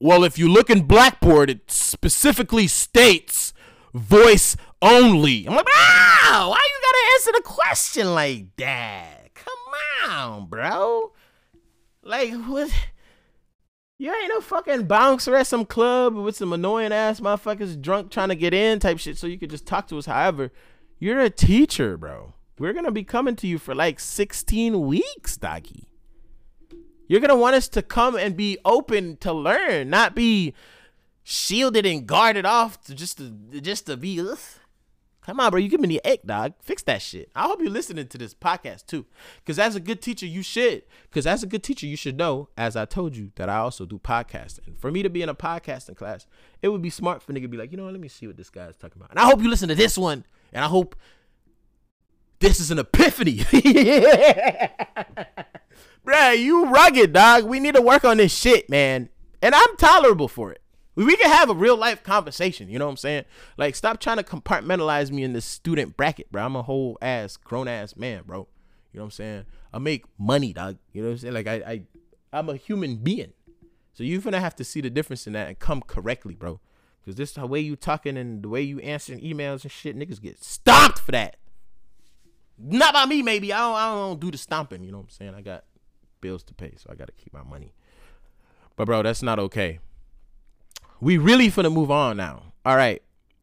"Well, 0.00 0.24
if 0.24 0.38
you 0.38 0.48
look 0.48 0.70
in 0.70 0.82
Blackboard, 0.82 1.50
it 1.50 1.70
specifically 1.70 2.66
states 2.66 3.54
voice 3.94 4.56
only." 4.80 5.46
I'm 5.46 5.54
like, 5.54 5.66
"Wow, 5.66 6.50
why 6.50 6.68
you 6.68 6.80
gotta 6.82 7.12
answer 7.14 7.32
the 7.32 7.42
question 7.44 8.14
like 8.14 8.56
that? 8.56 9.34
Come 9.34 10.10
on, 10.10 10.46
bro." 10.46 11.12
Like 12.02 12.32
what? 12.32 12.70
You 13.98 14.12
ain't 14.12 14.30
no 14.30 14.40
fucking 14.40 14.88
bouncer 14.88 15.36
at 15.36 15.46
some 15.46 15.64
club 15.64 16.16
with 16.16 16.34
some 16.34 16.52
annoying 16.52 16.90
ass 16.92 17.20
motherfuckers 17.20 17.80
drunk 17.80 18.10
trying 18.10 18.30
to 18.30 18.34
get 18.34 18.52
in 18.52 18.80
type 18.80 18.98
shit 18.98 19.16
so 19.16 19.28
you 19.28 19.38
could 19.38 19.50
just 19.50 19.64
talk 19.64 19.86
to 19.88 19.98
us. 19.98 20.06
However, 20.06 20.50
you're 20.98 21.20
a 21.20 21.30
teacher, 21.30 21.96
bro. 21.96 22.34
We're 22.62 22.72
gonna 22.72 22.92
be 22.92 23.02
coming 23.02 23.34
to 23.36 23.48
you 23.48 23.58
for 23.58 23.74
like 23.74 23.98
16 23.98 24.86
weeks, 24.86 25.36
doggy. 25.36 25.88
You're 27.08 27.18
gonna 27.18 27.34
want 27.34 27.56
us 27.56 27.66
to 27.70 27.82
come 27.82 28.14
and 28.14 28.36
be 28.36 28.56
open 28.64 29.16
to 29.16 29.32
learn, 29.32 29.90
not 29.90 30.14
be 30.14 30.54
shielded 31.24 31.84
and 31.84 32.06
guarded 32.06 32.46
off 32.46 32.80
to 32.84 32.94
just 32.94 33.18
to 33.18 33.32
just 33.60 33.86
to 33.86 33.96
be. 33.96 34.20
Ugh. 34.20 34.38
Come 35.22 35.40
on, 35.40 35.50
bro. 35.50 35.58
You 35.58 35.68
give 35.68 35.80
me 35.80 35.88
the 35.88 36.00
egg, 36.04 36.20
dog. 36.24 36.52
Fix 36.62 36.84
that 36.84 37.02
shit. 37.02 37.32
I 37.34 37.48
hope 37.48 37.60
you're 37.60 37.68
listening 37.68 38.06
to 38.06 38.16
this 38.16 38.32
podcast 38.32 38.86
too. 38.86 39.06
Because 39.38 39.58
as 39.58 39.74
a 39.74 39.80
good 39.80 40.00
teacher, 40.00 40.26
you 40.26 40.44
should. 40.44 40.84
Because 41.10 41.26
as 41.26 41.42
a 41.42 41.48
good 41.48 41.64
teacher, 41.64 41.86
you 41.86 41.96
should 41.96 42.16
know, 42.16 42.48
as 42.56 42.76
I 42.76 42.84
told 42.84 43.16
you, 43.16 43.32
that 43.34 43.48
I 43.48 43.56
also 43.56 43.86
do 43.86 43.98
podcasting. 43.98 44.78
For 44.78 44.92
me 44.92 45.02
to 45.02 45.10
be 45.10 45.22
in 45.22 45.28
a 45.28 45.34
podcasting 45.34 45.96
class, 45.96 46.28
it 46.60 46.68
would 46.68 46.82
be 46.82 46.90
smart 46.90 47.24
for 47.24 47.32
nigga 47.32 47.42
to 47.42 47.48
be 47.48 47.56
like, 47.56 47.72
you 47.72 47.76
know 47.76 47.86
what, 47.86 47.92
let 47.92 48.00
me 48.00 48.06
see 48.06 48.28
what 48.28 48.36
this 48.36 48.50
guy's 48.50 48.76
talking 48.76 49.02
about. 49.02 49.10
And 49.10 49.18
I 49.18 49.24
hope 49.24 49.42
you 49.42 49.50
listen 49.50 49.68
to 49.68 49.74
this 49.74 49.98
one. 49.98 50.24
And 50.52 50.64
I 50.64 50.68
hope 50.68 50.94
this 52.42 52.60
is 52.60 52.70
an 52.70 52.78
epiphany. 52.78 53.36
Bruh, 56.04 56.38
you 56.38 56.66
rugged, 56.66 57.12
dog. 57.12 57.44
We 57.44 57.60
need 57.60 57.76
to 57.76 57.80
work 57.80 58.04
on 58.04 58.16
this 58.16 58.36
shit, 58.36 58.68
man. 58.68 59.08
And 59.40 59.54
I'm 59.54 59.76
tolerable 59.76 60.26
for 60.26 60.50
it. 60.52 60.60
We 60.96 61.16
can 61.16 61.30
have 61.30 61.48
a 61.48 61.54
real 61.54 61.76
life 61.76 62.02
conversation. 62.02 62.68
You 62.68 62.78
know 62.78 62.86
what 62.86 62.90
I'm 62.90 62.96
saying? 62.98 63.24
Like, 63.56 63.76
stop 63.76 64.00
trying 64.00 64.16
to 64.18 64.24
compartmentalize 64.24 65.10
me 65.10 65.22
in 65.22 65.32
this 65.32 65.44
student 65.44 65.96
bracket, 65.96 66.30
bro. 66.30 66.44
I'm 66.44 66.56
a 66.56 66.62
whole 66.62 66.98
ass, 67.00 67.36
grown 67.36 67.68
ass 67.68 67.96
man, 67.96 68.24
bro. 68.26 68.48
You 68.92 68.98
know 68.98 69.04
what 69.04 69.06
I'm 69.06 69.10
saying? 69.12 69.44
I 69.72 69.78
make 69.78 70.04
money, 70.18 70.52
dog. 70.52 70.78
You 70.92 71.02
know 71.02 71.08
what 71.08 71.12
I'm 71.12 71.18
saying? 71.18 71.34
Like, 71.34 71.46
I, 71.46 71.54
I 71.54 71.82
I'm 72.32 72.48
a 72.48 72.56
human 72.56 72.96
being. 72.96 73.32
So 73.94 74.02
you're 74.02 74.20
gonna 74.20 74.40
have 74.40 74.56
to 74.56 74.64
see 74.64 74.80
the 74.80 74.90
difference 74.90 75.26
in 75.26 75.32
that 75.34 75.48
and 75.48 75.58
come 75.58 75.82
correctly, 75.86 76.34
bro. 76.34 76.60
Cause 77.04 77.14
this 77.16 77.32
the 77.32 77.46
way 77.46 77.60
you 77.60 77.76
talking 77.76 78.16
and 78.16 78.42
the 78.42 78.48
way 78.48 78.62
you 78.62 78.78
answering 78.80 79.20
emails 79.20 79.62
and 79.62 79.72
shit, 79.72 79.96
niggas 79.96 80.20
get 80.20 80.42
stomped 80.42 80.98
for 80.98 81.12
that. 81.12 81.36
Not 82.64 82.94
by 82.94 83.06
me, 83.06 83.22
maybe. 83.22 83.52
I 83.52 83.58
don't, 83.58 83.76
I 83.76 83.94
don't 83.94 84.20
do 84.20 84.30
the 84.30 84.38
stomping. 84.38 84.84
You 84.84 84.92
know 84.92 84.98
what 84.98 85.04
I'm 85.04 85.10
saying? 85.10 85.34
I 85.34 85.40
got 85.40 85.64
bills 86.20 86.44
to 86.44 86.54
pay, 86.54 86.74
so 86.76 86.88
I 86.90 86.94
gotta 86.94 87.12
keep 87.12 87.32
my 87.32 87.42
money. 87.42 87.74
But 88.76 88.86
bro, 88.86 89.02
that's 89.02 89.22
not 89.22 89.38
okay 89.38 89.80
we 91.02 91.18
really 91.18 91.48
finna 91.48 91.70
move 91.70 91.90
on 91.90 92.16
now. 92.16 92.54
All 92.64 92.76
right. 92.76 93.02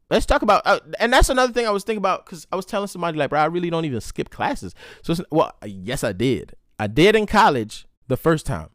Let's 0.10 0.26
talk 0.26 0.42
about, 0.42 0.64
uh, 0.66 0.80
and 0.98 1.12
that's 1.14 1.30
another 1.30 1.52
thing 1.52 1.68
I 1.68 1.72
was 1.72 1.84
thinking 1.84 2.00
about 2.00 2.26
because 2.26 2.48
I 2.52 2.56
was 2.56 2.66
telling 2.66 2.88
somebody 2.88 3.18
like, 3.18 3.30
bro, 3.30 3.42
I 3.42 3.46
really 3.46 3.70
don't 3.70 3.86
even 3.86 4.02
skip 4.02 4.30
classes. 4.30 4.74
So, 5.04 5.14
well, 5.30 5.54
yes, 5.64 6.04
I 6.04 6.14
did. 6.14 6.56
I 6.80 6.88
did 6.88 7.16
in 7.16 7.28
college 7.28 7.86
the 8.08 8.18
first 8.18 8.46
time, 8.46 8.70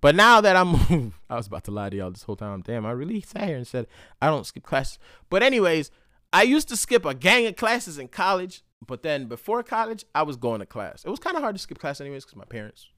but 0.00 0.16
now 0.16 0.40
that 0.40 0.56
I'm, 0.56 1.14
I 1.30 1.36
was 1.36 1.46
about 1.46 1.64
to 1.64 1.70
lie 1.70 1.88
to 1.88 1.96
y'all 1.96 2.10
this 2.10 2.24
whole 2.24 2.36
time. 2.36 2.62
Damn, 2.62 2.84
I 2.84 2.90
really 2.90 3.20
sat 3.22 3.44
here 3.44 3.56
and 3.56 3.66
said 3.66 3.86
I 4.20 4.26
don't 4.26 4.44
skip 4.44 4.64
classes. 4.64 4.98
But 5.30 5.44
anyways, 5.44 5.92
I 6.32 6.42
used 6.42 6.68
to 6.68 6.76
skip 6.76 7.06
a 7.06 7.14
gang 7.14 7.46
of 7.46 7.54
classes 7.54 7.96
in 7.96 8.08
college, 8.08 8.64
but 8.86 9.02
then 9.02 9.26
before 9.26 9.62
college, 9.62 10.04
I 10.14 10.22
was 10.22 10.36
going 10.36 10.60
to 10.60 10.66
class. 10.66 11.04
It 11.04 11.10
was 11.10 11.20
kind 11.20 11.36
of 11.36 11.42
hard 11.42 11.54
to 11.54 11.60
skip 11.60 11.78
class 11.78 12.00
anyways 12.00 12.24
because 12.24 12.36
my 12.36 12.44
parents 12.44 12.88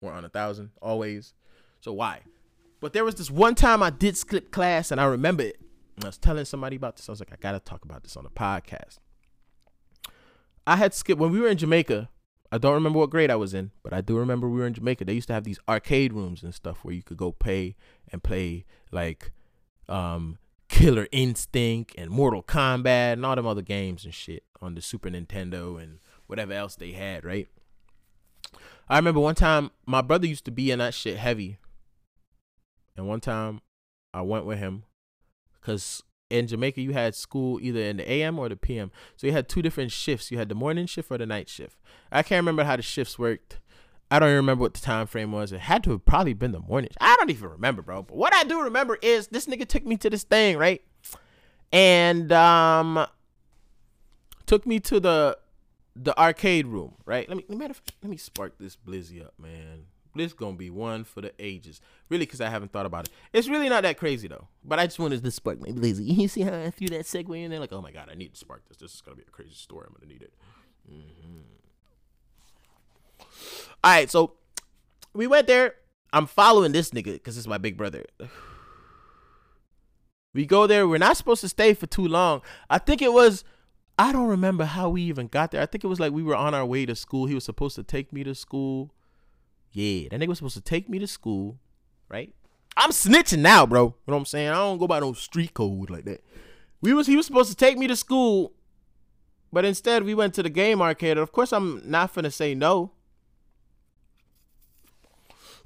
were 0.00 0.12
on 0.12 0.24
a 0.24 0.28
thousand 0.28 0.70
always. 0.80 1.34
So 1.80 1.92
why? 1.92 2.20
But 2.80 2.92
there 2.92 3.04
was 3.04 3.14
this 3.16 3.30
one 3.30 3.54
time 3.54 3.82
I 3.82 3.90
did 3.90 4.16
skip 4.16 4.50
class, 4.50 4.90
and 4.90 5.00
I 5.00 5.04
remember 5.04 5.42
it. 5.42 5.60
And 5.96 6.04
I 6.04 6.08
was 6.08 6.18
telling 6.18 6.44
somebody 6.46 6.76
about 6.76 6.96
this. 6.96 7.08
I 7.08 7.12
was 7.12 7.20
like, 7.20 7.32
I 7.32 7.36
gotta 7.38 7.60
talk 7.60 7.84
about 7.84 8.02
this 8.02 8.16
on 8.16 8.24
the 8.24 8.30
podcast. 8.30 8.98
I 10.66 10.76
had 10.76 10.94
skipped 10.94 11.20
when 11.20 11.32
we 11.32 11.40
were 11.40 11.48
in 11.48 11.58
Jamaica. 11.58 12.08
I 12.52 12.58
don't 12.58 12.74
remember 12.74 12.98
what 12.98 13.10
grade 13.10 13.30
I 13.30 13.36
was 13.36 13.54
in, 13.54 13.70
but 13.82 13.92
I 13.92 14.00
do 14.00 14.16
remember 14.16 14.48
we 14.48 14.58
were 14.58 14.66
in 14.66 14.74
Jamaica. 14.74 15.04
They 15.04 15.12
used 15.12 15.28
to 15.28 15.34
have 15.34 15.44
these 15.44 15.60
arcade 15.68 16.12
rooms 16.12 16.42
and 16.42 16.54
stuff 16.54 16.78
where 16.84 16.94
you 16.94 17.02
could 17.02 17.16
go 17.16 17.32
pay 17.32 17.76
and 18.10 18.22
play 18.22 18.64
like 18.90 19.30
um, 19.88 20.38
Killer 20.70 21.08
Instinct 21.10 21.94
and 21.98 22.10
Mortal 22.10 22.42
Kombat 22.42 23.14
and 23.14 23.26
all 23.26 23.34
them 23.34 23.46
other 23.46 23.60
games 23.60 24.04
and 24.04 24.14
shit 24.14 24.44
on 24.62 24.74
the 24.74 24.80
Super 24.80 25.10
Nintendo 25.10 25.82
and 25.82 25.98
whatever 26.26 26.52
else 26.52 26.76
they 26.76 26.92
had, 26.92 27.24
right? 27.24 27.48
I 28.88 28.96
remember 28.96 29.20
one 29.20 29.34
time 29.34 29.72
my 29.84 30.00
brother 30.00 30.26
used 30.26 30.44
to 30.46 30.50
be 30.50 30.70
in 30.70 30.78
that 30.78 30.94
shit 30.94 31.18
heavy 31.18 31.58
and 32.96 33.08
one 33.08 33.20
time 33.20 33.60
I 34.14 34.22
went 34.22 34.46
with 34.46 34.58
him 34.58 34.84
because 35.60 36.02
in 36.30 36.46
Jamaica 36.46 36.80
you 36.80 36.92
had 36.92 37.14
school 37.16 37.60
either 37.60 37.80
in 37.80 37.96
the 37.96 38.10
AM 38.10 38.38
or 38.38 38.48
the 38.48 38.56
PM. 38.56 38.92
So 39.16 39.26
you 39.26 39.32
had 39.32 39.48
two 39.48 39.62
different 39.62 39.90
shifts. 39.90 40.30
You 40.30 40.38
had 40.38 40.48
the 40.48 40.54
morning 40.54 40.86
shift 40.86 41.10
or 41.10 41.18
the 41.18 41.26
night 41.26 41.48
shift. 41.48 41.76
I 42.12 42.22
can't 42.22 42.38
remember 42.42 42.64
how 42.64 42.76
the 42.76 42.82
shifts 42.82 43.18
worked. 43.18 43.58
I 44.10 44.18
don't 44.18 44.28
even 44.28 44.36
remember 44.38 44.62
what 44.62 44.74
the 44.74 44.80
time 44.80 45.06
frame 45.06 45.30
was. 45.30 45.52
It 45.52 45.60
had 45.60 45.84
to 45.84 45.90
have 45.90 46.04
probably 46.04 46.34
been 46.34 46.52
the 46.52 46.60
morning. 46.60 46.90
I 47.00 47.14
don't 47.16 47.30
even 47.30 47.48
remember, 47.50 47.82
bro. 47.82 48.02
But 48.02 48.16
what 48.16 48.34
I 48.34 48.42
do 48.44 48.62
remember 48.62 48.98
is 49.02 49.28
this 49.28 49.46
nigga 49.46 49.66
took 49.66 49.86
me 49.86 49.96
to 49.98 50.10
this 50.10 50.24
thing, 50.24 50.56
right? 50.58 50.82
And 51.72 52.32
um 52.32 53.06
took 54.46 54.66
me 54.66 54.80
to 54.80 54.98
the 54.98 55.38
the 55.94 56.18
arcade 56.18 56.66
room, 56.66 56.94
right? 57.04 57.28
Let 57.28 57.38
me 57.38 57.44
let 57.48 57.58
me, 57.58 57.74
let 58.02 58.10
me 58.10 58.16
spark 58.16 58.58
this 58.58 58.76
blizzy 58.76 59.24
up, 59.24 59.34
man. 59.38 59.86
This 60.16 60.32
gonna 60.32 60.56
be 60.56 60.70
one 60.70 61.04
for 61.04 61.20
the 61.20 61.32
ages. 61.38 61.80
Really, 62.08 62.26
because 62.26 62.40
I 62.40 62.50
haven't 62.50 62.72
thought 62.72 62.86
about 62.86 63.06
it. 63.06 63.12
It's 63.32 63.46
really 63.46 63.68
not 63.68 63.84
that 63.84 63.96
crazy 63.96 64.26
though. 64.26 64.48
But 64.64 64.80
I 64.80 64.86
just 64.86 64.98
wanted 64.98 65.22
to 65.22 65.30
spark 65.30 65.60
my 65.60 65.68
lazy. 65.70 66.04
You 66.12 66.26
see 66.26 66.42
how 66.42 66.52
I 66.52 66.70
threw 66.70 66.88
that 66.88 67.02
segue 67.02 67.40
in 67.40 67.50
there? 67.50 67.60
Like, 67.60 67.72
oh 67.72 67.80
my 67.80 67.92
god, 67.92 68.08
I 68.10 68.14
need 68.16 68.32
to 68.32 68.38
spark 68.38 68.66
this. 68.68 68.78
This 68.78 68.94
is 68.94 69.02
gonna 69.02 69.16
be 69.16 69.22
a 69.22 69.30
crazy 69.30 69.54
story. 69.54 69.86
I'm 69.88 69.94
gonna 69.94 70.12
need 70.12 70.22
it. 70.22 70.32
Mm-hmm. 70.90 71.59
All 73.82 73.90
right, 73.92 74.10
so 74.10 74.34
we 75.14 75.26
went 75.26 75.46
there. 75.46 75.74
I'm 76.12 76.26
following 76.26 76.72
this 76.72 76.90
nigga 76.90 77.12
because 77.14 77.38
it's 77.38 77.46
my 77.46 77.58
big 77.58 77.76
brother. 77.76 78.04
We 80.32 80.46
go 80.46 80.68
there. 80.68 80.86
We're 80.86 80.98
not 80.98 81.16
supposed 81.16 81.40
to 81.40 81.48
stay 81.48 81.74
for 81.74 81.88
too 81.88 82.06
long. 82.06 82.42
I 82.68 82.78
think 82.78 83.02
it 83.02 83.12
was. 83.12 83.42
I 83.98 84.12
don't 84.12 84.28
remember 84.28 84.64
how 84.64 84.88
we 84.88 85.02
even 85.02 85.26
got 85.26 85.50
there. 85.50 85.60
I 85.60 85.66
think 85.66 85.82
it 85.82 85.88
was 85.88 85.98
like 85.98 86.12
we 86.12 86.22
were 86.22 86.36
on 86.36 86.54
our 86.54 86.64
way 86.64 86.86
to 86.86 86.94
school. 86.94 87.26
He 87.26 87.34
was 87.34 87.44
supposed 87.44 87.74
to 87.76 87.82
take 87.82 88.12
me 88.12 88.22
to 88.22 88.34
school 88.34 88.92
Yeah, 89.72 90.08
that 90.10 90.20
nigga 90.20 90.28
was 90.28 90.38
supposed 90.38 90.54
to 90.54 90.60
take 90.60 90.88
me 90.88 90.98
to 91.00 91.06
school, 91.06 91.58
right? 92.08 92.32
I'm 92.76 92.90
snitching 92.90 93.40
now, 93.40 93.66
bro. 93.66 93.82
You 93.82 93.94
know 94.06 94.14
what 94.14 94.18
I'm 94.18 94.24
saying? 94.26 94.48
I 94.50 94.54
don't 94.54 94.78
go 94.78 94.86
by 94.86 95.00
no 95.00 95.12
street 95.12 95.54
code 95.54 95.90
like 95.90 96.04
that. 96.04 96.22
We 96.80 96.92
was 96.94 97.06
he 97.06 97.16
was 97.16 97.26
supposed 97.26 97.50
to 97.50 97.56
take 97.56 97.76
me 97.76 97.86
to 97.88 97.96
school, 97.96 98.52
but 99.52 99.64
instead 99.64 100.04
we 100.04 100.14
went 100.14 100.34
to 100.34 100.42
the 100.42 100.50
game 100.50 100.80
arcade. 100.80 101.18
Of 101.18 101.32
course, 101.32 101.52
I'm 101.52 101.82
not 101.84 102.14
finna 102.14 102.32
say 102.32 102.54
no. 102.54 102.92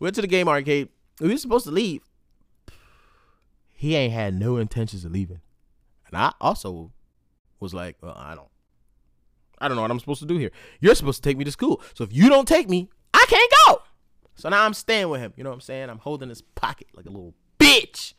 Went 0.01 0.15
to 0.17 0.21
the 0.21 0.27
game 0.27 0.49
arcade. 0.49 0.89
We 1.21 1.29
were 1.29 1.37
supposed 1.37 1.67
to 1.67 1.73
leave. 1.73 2.03
He 3.73 3.95
ain't 3.95 4.13
had 4.13 4.35
no 4.35 4.57
intentions 4.57 5.05
of 5.05 5.13
leaving, 5.13 5.41
and 6.07 6.17
I 6.17 6.33
also 6.41 6.93
was 7.61 7.75
like, 7.75 7.97
well, 8.01 8.15
I 8.17 8.35
don't, 8.35 8.49
I 9.59 9.69
don't 9.69 9.77
know 9.77 9.83
what 9.83 9.91
I'm 9.91 10.01
supposed 10.01 10.21
to 10.21 10.27
do 10.27 10.39
here. 10.39 10.53
You're 10.81 10.95
supposed 10.95 11.23
to 11.23 11.29
take 11.29 11.37
me 11.37 11.45
to 11.45 11.51
school, 11.51 11.83
so 11.95 12.05
if 12.05 12.13
you 12.13 12.29
don't 12.29 12.49
take 12.49 12.69
me, 12.69 12.89
I 13.13 13.27
can't 13.29 13.53
go. 13.67 13.83
So 14.37 14.49
now 14.49 14.65
I'm 14.65 14.75
staying 14.75 15.09
with 15.09 15.21
him. 15.21 15.33
You 15.37 15.45
know 15.45 15.51
what 15.51 15.55
I'm 15.55 15.61
saying? 15.61 15.91
I'm 15.91 15.99
holding 15.99 16.29
his 16.29 16.43
pocket 16.43 16.89
like 16.95 17.07
a 17.07 17.11
little 17.11 17.35
bitch. 17.59 18.15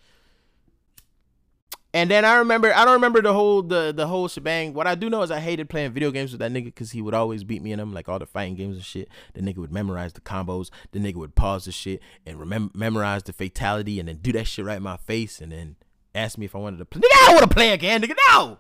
And 1.96 2.12
then 2.12 2.26
I 2.26 2.36
remember, 2.40 2.76
I 2.76 2.84
don't 2.84 2.96
remember 2.96 3.22
the 3.22 3.32
whole 3.32 3.62
the 3.62 3.94
the 3.96 4.06
whole 4.06 4.28
shebang. 4.28 4.74
What 4.74 4.86
I 4.86 4.96
do 4.96 5.10
know 5.10 5.22
is 5.22 5.32
I 5.32 5.40
hated 5.40 5.70
playing 5.70 5.94
video 5.94 6.12
games 6.12 6.34
with 6.34 6.40
that 6.40 6.52
nigga 6.52 6.66
because 6.66 6.92
he 6.92 7.02
would 7.02 7.14
always 7.14 7.46
beat 7.46 7.62
me 7.62 7.72
in 7.72 7.80
them, 7.80 7.94
like 7.94 8.10
all 8.10 8.20
the 8.20 8.26
fighting 8.26 8.56
games 8.56 8.76
and 8.76 8.84
shit. 8.84 9.08
The 9.34 9.40
nigga 9.40 9.60
would 9.60 9.72
memorize 9.72 10.12
the 10.12 10.20
combos. 10.20 10.72
The 10.92 11.00
nigga 11.00 11.16
would 11.16 11.36
pause 11.36 11.64
the 11.64 11.72
shit 11.72 12.02
and 12.26 12.38
remember 12.38 12.78
memorize 12.78 13.24
the 13.24 13.32
fatality, 13.32 13.98
and 13.98 14.10
then 14.10 14.18
do 14.18 14.34
that 14.34 14.44
shit 14.44 14.66
right 14.66 14.76
in 14.76 14.84
my 14.84 14.98
face, 14.98 15.40
and 15.40 15.54
then 15.54 15.78
ask 16.14 16.38
me 16.38 16.44
if 16.44 16.54
I 16.54 16.60
wanted 16.60 16.80
to 16.80 16.86
play. 16.86 17.00
Nigga, 17.00 17.14
I 17.14 17.26
don't 17.28 17.36
want 17.36 17.50
to 17.50 17.56
play 17.56 17.70
again, 17.72 18.02
nigga. 18.02 18.18
No, 18.28 18.60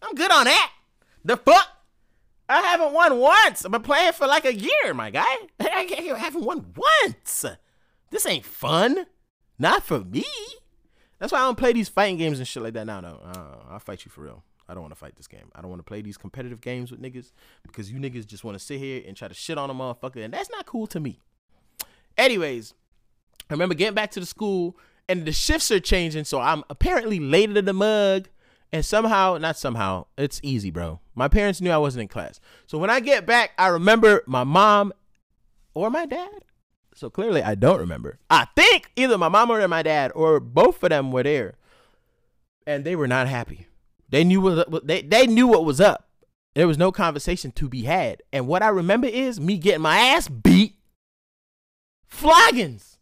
I'm 0.00 0.14
good 0.14 0.30
on 0.30 0.44
that. 0.44 0.70
The 1.24 1.36
fuck? 1.36 1.68
I 2.48 2.60
haven't 2.60 2.92
won 2.92 3.18
once. 3.18 3.64
I've 3.64 3.72
been 3.72 3.82
playing 3.82 4.12
for 4.12 4.28
like 4.28 4.44
a 4.44 4.54
year, 4.54 4.94
my 4.94 5.10
guy. 5.10 5.24
I 5.60 6.14
haven't 6.16 6.44
won 6.44 6.74
once. 6.76 7.44
This 8.10 8.24
ain't 8.24 8.44
fun. 8.44 9.06
Not 9.58 9.82
for 9.82 9.98
me. 9.98 10.24
That's 11.18 11.32
why 11.32 11.38
I 11.38 11.42
don't 11.42 11.58
play 11.58 11.72
these 11.72 11.88
fighting 11.88 12.16
games 12.16 12.38
and 12.38 12.46
shit 12.46 12.62
like 12.62 12.74
that 12.74 12.86
now. 12.86 13.00
No, 13.00 13.20
uh, 13.24 13.72
I'll 13.72 13.80
fight 13.80 14.04
you 14.04 14.10
for 14.10 14.22
real. 14.22 14.44
I 14.68 14.74
don't 14.74 14.82
want 14.82 14.92
to 14.92 14.98
fight 14.98 15.16
this 15.16 15.26
game. 15.26 15.50
I 15.54 15.62
don't 15.62 15.70
want 15.70 15.80
to 15.80 15.84
play 15.84 16.02
these 16.02 16.18
competitive 16.18 16.60
games 16.60 16.90
with 16.90 17.00
niggas 17.00 17.32
because 17.62 17.90
you 17.90 17.98
niggas 17.98 18.26
just 18.26 18.44
want 18.44 18.58
to 18.58 18.64
sit 18.64 18.78
here 18.78 19.02
and 19.06 19.16
try 19.16 19.26
to 19.26 19.34
shit 19.34 19.56
on 19.56 19.70
a 19.70 19.74
motherfucker, 19.74 20.22
and 20.22 20.32
that's 20.32 20.50
not 20.50 20.66
cool 20.66 20.86
to 20.88 21.00
me. 21.00 21.20
Anyways, 22.16 22.74
I 23.48 23.54
remember 23.54 23.74
getting 23.74 23.94
back 23.94 24.10
to 24.12 24.20
the 24.20 24.26
school 24.26 24.76
and 25.08 25.24
the 25.24 25.32
shifts 25.32 25.70
are 25.70 25.80
changing, 25.80 26.24
so 26.24 26.40
I'm 26.40 26.64
apparently 26.68 27.18
later 27.18 27.54
to 27.54 27.62
the 27.62 27.72
mug. 27.72 28.28
And 28.70 28.84
somehow, 28.84 29.38
not 29.38 29.56
somehow, 29.56 30.06
it's 30.18 30.40
easy, 30.42 30.70
bro. 30.70 31.00
My 31.14 31.26
parents 31.26 31.62
knew 31.62 31.70
I 31.70 31.78
wasn't 31.78 32.02
in 32.02 32.08
class. 32.08 32.38
So 32.66 32.76
when 32.76 32.90
I 32.90 33.00
get 33.00 33.24
back, 33.24 33.52
I 33.56 33.68
remember 33.68 34.22
my 34.26 34.44
mom 34.44 34.92
or 35.72 35.88
my 35.88 36.04
dad. 36.04 36.44
So 36.98 37.08
clearly, 37.08 37.44
I 37.44 37.54
don't 37.54 37.78
remember. 37.78 38.18
I 38.28 38.48
think 38.56 38.90
either 38.96 39.16
my 39.16 39.28
mom 39.28 39.52
or 39.52 39.68
my 39.68 39.84
dad 39.84 40.10
or 40.16 40.40
both 40.40 40.82
of 40.82 40.90
them 40.90 41.12
were 41.12 41.22
there, 41.22 41.54
and 42.66 42.84
they 42.84 42.96
were 42.96 43.06
not 43.06 43.28
happy. 43.28 43.68
They 44.08 44.24
knew 44.24 44.40
what 44.40 44.84
they 44.84 45.02
they 45.02 45.28
knew 45.28 45.46
what 45.46 45.64
was 45.64 45.80
up. 45.80 46.08
There 46.56 46.66
was 46.66 46.76
no 46.76 46.90
conversation 46.90 47.52
to 47.52 47.68
be 47.68 47.82
had. 47.82 48.24
And 48.32 48.48
what 48.48 48.64
I 48.64 48.68
remember 48.70 49.06
is 49.06 49.38
me 49.38 49.58
getting 49.58 49.82
my 49.82 49.96
ass 49.96 50.26
beat, 50.26 50.74
floggings 52.10 52.98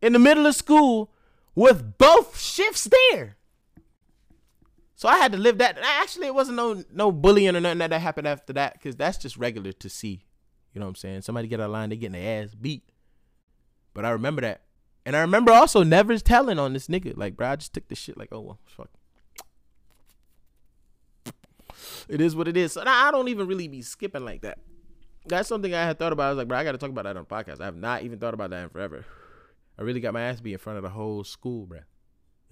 in 0.00 0.12
the 0.12 0.20
middle 0.20 0.46
of 0.46 0.54
school 0.54 1.10
with 1.56 1.98
both 1.98 2.38
shifts 2.38 2.88
there. 3.10 3.36
So 4.94 5.08
I 5.08 5.16
had 5.16 5.32
to 5.32 5.38
live 5.38 5.58
that. 5.58 5.76
Actually, 5.82 6.28
it 6.28 6.36
wasn't 6.36 6.56
no 6.56 6.84
no 6.92 7.10
bullying 7.10 7.56
or 7.56 7.60
nothing 7.60 7.78
that, 7.78 7.90
that 7.90 8.00
happened 8.00 8.28
after 8.28 8.52
that 8.52 8.74
because 8.74 8.94
that's 8.94 9.18
just 9.18 9.36
regular 9.36 9.72
to 9.72 9.88
see. 9.88 10.27
You 10.78 10.80
know 10.80 10.86
what 10.86 10.90
I'm 10.90 10.94
saying? 10.94 11.22
Somebody 11.22 11.48
get 11.48 11.58
out 11.58 11.64
of 11.64 11.72
line, 11.72 11.90
they 11.90 11.96
getting 11.96 12.12
their 12.12 12.44
ass 12.44 12.54
beat. 12.54 12.84
But 13.94 14.04
I 14.04 14.10
remember 14.10 14.42
that. 14.42 14.60
And 15.04 15.16
I 15.16 15.22
remember 15.22 15.50
also 15.50 15.82
never 15.82 16.16
telling 16.18 16.56
on 16.56 16.72
this 16.72 16.86
nigga. 16.86 17.16
Like, 17.16 17.36
bro, 17.36 17.48
I 17.48 17.56
just 17.56 17.72
took 17.72 17.88
the 17.88 17.96
shit 17.96 18.16
like, 18.16 18.28
oh, 18.30 18.38
well, 18.38 18.58
fuck. 18.64 18.90
It 22.08 22.20
is 22.20 22.36
what 22.36 22.46
it 22.46 22.56
is. 22.56 22.74
So 22.74 22.84
now 22.84 23.08
I 23.08 23.10
don't 23.10 23.26
even 23.26 23.48
really 23.48 23.66
be 23.66 23.82
skipping 23.82 24.24
like 24.24 24.42
that. 24.42 24.60
That's 25.26 25.48
something 25.48 25.74
I 25.74 25.82
had 25.82 25.98
thought 25.98 26.12
about. 26.12 26.26
I 26.26 26.28
was 26.28 26.38
like, 26.38 26.46
bro, 26.46 26.58
I 26.58 26.62
got 26.62 26.72
to 26.72 26.78
talk 26.78 26.90
about 26.90 27.06
that 27.06 27.16
on 27.16 27.24
podcast. 27.24 27.60
I 27.60 27.64
have 27.64 27.74
not 27.74 28.04
even 28.04 28.20
thought 28.20 28.34
about 28.34 28.50
that 28.50 28.62
in 28.62 28.68
forever. 28.68 29.04
I 29.80 29.82
really 29.82 29.98
got 29.98 30.14
my 30.14 30.22
ass 30.22 30.40
beat 30.40 30.52
in 30.52 30.58
front 30.58 30.76
of 30.76 30.84
the 30.84 30.90
whole 30.90 31.24
school, 31.24 31.66
bro. 31.66 31.80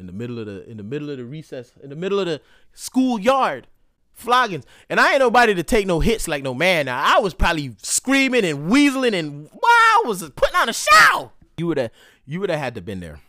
In 0.00 0.06
the 0.06 0.12
middle 0.12 0.40
of 0.40 0.46
the 0.46 0.68
in 0.68 0.78
the 0.78 0.82
middle 0.82 1.10
of 1.10 1.18
the 1.18 1.24
recess, 1.24 1.70
in 1.80 1.90
the 1.90 1.96
middle 1.96 2.18
of 2.18 2.26
the 2.26 2.40
schoolyard, 2.72 3.68
floggings. 4.16 4.64
And 4.88 4.98
I 4.98 5.12
ain't 5.12 5.20
nobody 5.20 5.54
to 5.54 5.62
take 5.62 5.86
no 5.86 6.00
hits 6.00 6.26
like 6.26 6.42
no 6.42 6.54
man. 6.54 6.86
Now 6.86 7.16
I 7.16 7.20
was 7.20 7.34
probably 7.34 7.76
screaming 7.82 8.44
and 8.44 8.70
weaseling 8.70 9.14
and 9.14 9.44
wow, 9.52 9.60
I 9.62 10.02
was 10.06 10.28
putting 10.30 10.56
on 10.56 10.68
a 10.68 10.72
show. 10.72 11.32
You 11.58 11.68
would 11.68 11.78
have 11.78 11.90
you 12.24 12.40
would 12.40 12.50
have 12.50 12.58
had 12.58 12.74
to 12.74 12.80
been 12.80 13.00
there. 13.00 13.20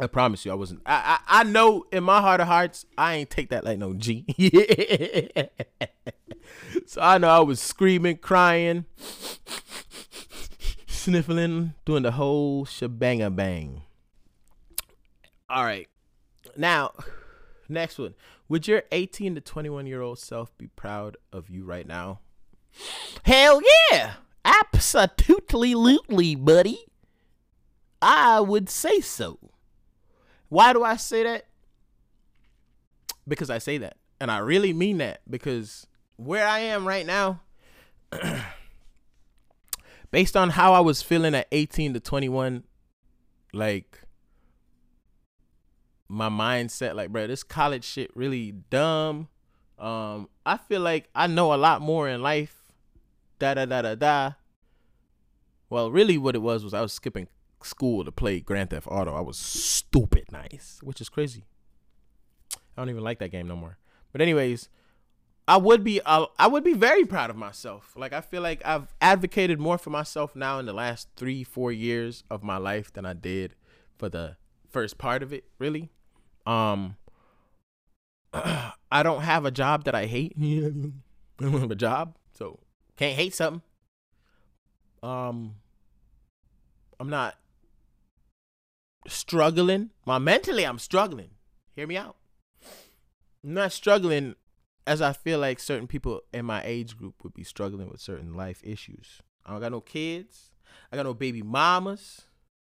I 0.00 0.06
promise 0.06 0.46
you, 0.46 0.50
I 0.50 0.54
wasn't. 0.54 0.80
I, 0.86 1.18
I 1.28 1.40
I 1.40 1.44
know 1.44 1.84
in 1.92 2.02
my 2.02 2.22
heart 2.22 2.40
of 2.40 2.46
hearts, 2.46 2.86
I 2.96 3.16
ain't 3.16 3.28
take 3.28 3.50
that 3.50 3.64
like 3.64 3.78
no 3.78 3.92
G. 3.92 4.24
so 6.86 7.02
I 7.02 7.18
know 7.18 7.28
I 7.28 7.40
was 7.40 7.60
screaming, 7.60 8.16
crying, 8.16 8.86
sniffling, 10.86 11.74
doing 11.84 12.02
the 12.02 12.12
whole 12.12 12.64
shebang 12.64 13.28
bang. 13.34 13.82
All 15.50 15.64
right, 15.64 15.86
now 16.56 16.94
next 17.68 17.98
one. 17.98 18.14
Would 18.50 18.66
your 18.66 18.82
18 18.90 19.36
to 19.36 19.40
21 19.40 19.86
year 19.86 20.02
old 20.02 20.18
self 20.18 20.58
be 20.58 20.66
proud 20.66 21.16
of 21.32 21.48
you 21.48 21.64
right 21.64 21.86
now? 21.86 22.18
Hell 23.22 23.62
yeah, 23.92 24.14
absolutely, 24.44 26.34
buddy. 26.34 26.84
I 28.02 28.40
would 28.40 28.68
say 28.68 29.00
so. 29.00 29.38
Why 30.48 30.72
do 30.72 30.82
I 30.82 30.96
say 30.96 31.22
that? 31.22 31.46
Because 33.28 33.50
I 33.50 33.58
say 33.58 33.78
that. 33.78 33.98
And 34.20 34.32
I 34.32 34.38
really 34.38 34.72
mean 34.72 34.98
that 34.98 35.20
because 35.30 35.86
where 36.16 36.44
I 36.46 36.58
am 36.58 36.88
right 36.88 37.06
now, 37.06 37.42
based 40.10 40.36
on 40.36 40.50
how 40.50 40.72
I 40.72 40.80
was 40.80 41.02
feeling 41.02 41.36
at 41.36 41.46
18 41.52 41.94
to 41.94 42.00
21, 42.00 42.64
like 43.52 44.00
my 46.10 46.28
mindset, 46.28 46.96
like, 46.96 47.10
bro, 47.10 47.26
this 47.28 47.44
college 47.44 47.84
shit 47.84 48.10
really 48.16 48.52
dumb. 48.68 49.28
Um, 49.78 50.28
I 50.44 50.56
feel 50.56 50.80
like 50.80 51.08
I 51.14 51.28
know 51.28 51.54
a 51.54 51.56
lot 51.56 51.80
more 51.80 52.08
in 52.08 52.20
life. 52.20 52.56
Da 53.38 53.54
da 53.54 53.64
da 53.64 53.82
da 53.82 53.94
da. 53.94 54.32
Well, 55.70 55.90
really, 55.90 56.18
what 56.18 56.34
it 56.34 56.40
was 56.40 56.64
was 56.64 56.74
I 56.74 56.82
was 56.82 56.92
skipping 56.92 57.28
school 57.62 58.04
to 58.04 58.10
play 58.10 58.40
Grand 58.40 58.70
Theft 58.70 58.88
Auto. 58.90 59.14
I 59.14 59.20
was 59.20 59.36
stupid 59.36 60.24
nice, 60.32 60.80
which 60.82 61.00
is 61.00 61.08
crazy. 61.08 61.44
I 62.54 62.58
don't 62.82 62.90
even 62.90 63.04
like 63.04 63.20
that 63.20 63.30
game 63.30 63.46
no 63.46 63.56
more. 63.56 63.78
But 64.10 64.20
anyways, 64.20 64.68
I 65.46 65.58
would 65.58 65.84
be 65.84 66.00
uh, 66.04 66.26
I 66.38 66.48
would 66.48 66.64
be 66.64 66.74
very 66.74 67.04
proud 67.04 67.30
of 67.30 67.36
myself. 67.36 67.94
Like 67.96 68.12
I 68.12 68.20
feel 68.20 68.42
like 68.42 68.62
I've 68.64 68.92
advocated 69.00 69.60
more 69.60 69.78
for 69.78 69.90
myself 69.90 70.34
now 70.34 70.58
in 70.58 70.66
the 70.66 70.72
last 70.72 71.08
3 71.16 71.44
4 71.44 71.70
years 71.70 72.24
of 72.28 72.42
my 72.42 72.56
life 72.56 72.92
than 72.92 73.06
I 73.06 73.12
did 73.12 73.54
for 73.96 74.08
the 74.08 74.36
first 74.68 74.98
part 74.98 75.22
of 75.22 75.32
it, 75.32 75.44
really. 75.58 75.90
Um 76.46 76.96
I 78.32 79.02
don't 79.02 79.22
have 79.22 79.44
a 79.44 79.50
job 79.50 79.84
that 79.84 79.94
I 79.94 80.06
hate. 80.06 80.34
I 80.38 81.42
don't 81.42 81.60
have 81.60 81.70
a 81.70 81.76
job, 81.76 82.16
so 82.32 82.60
can't 82.96 83.16
hate 83.16 83.34
something. 83.34 83.62
Um 85.02 85.56
I'm 86.98 87.08
not 87.08 87.36
struggling. 89.08 89.90
My 90.06 90.18
mentally, 90.18 90.64
I'm 90.64 90.78
struggling. 90.78 91.30
Hear 91.74 91.86
me 91.86 91.96
out. 91.96 92.16
I'm 93.42 93.54
not 93.54 93.72
struggling 93.72 94.34
as 94.86 95.00
I 95.00 95.12
feel 95.12 95.38
like 95.38 95.60
certain 95.60 95.86
people 95.86 96.20
in 96.32 96.44
my 96.44 96.62
age 96.64 96.96
group 96.96 97.22
would 97.22 97.32
be 97.34 97.44
struggling 97.44 97.88
with 97.88 98.00
certain 98.00 98.34
life 98.34 98.60
issues. 98.64 99.22
I 99.46 99.52
don't 99.52 99.60
got 99.60 99.72
no 99.72 99.80
kids. 99.80 100.50
I 100.92 100.96
got 100.96 101.04
no 101.04 101.14
baby 101.14 101.42
mamas. 101.42 102.22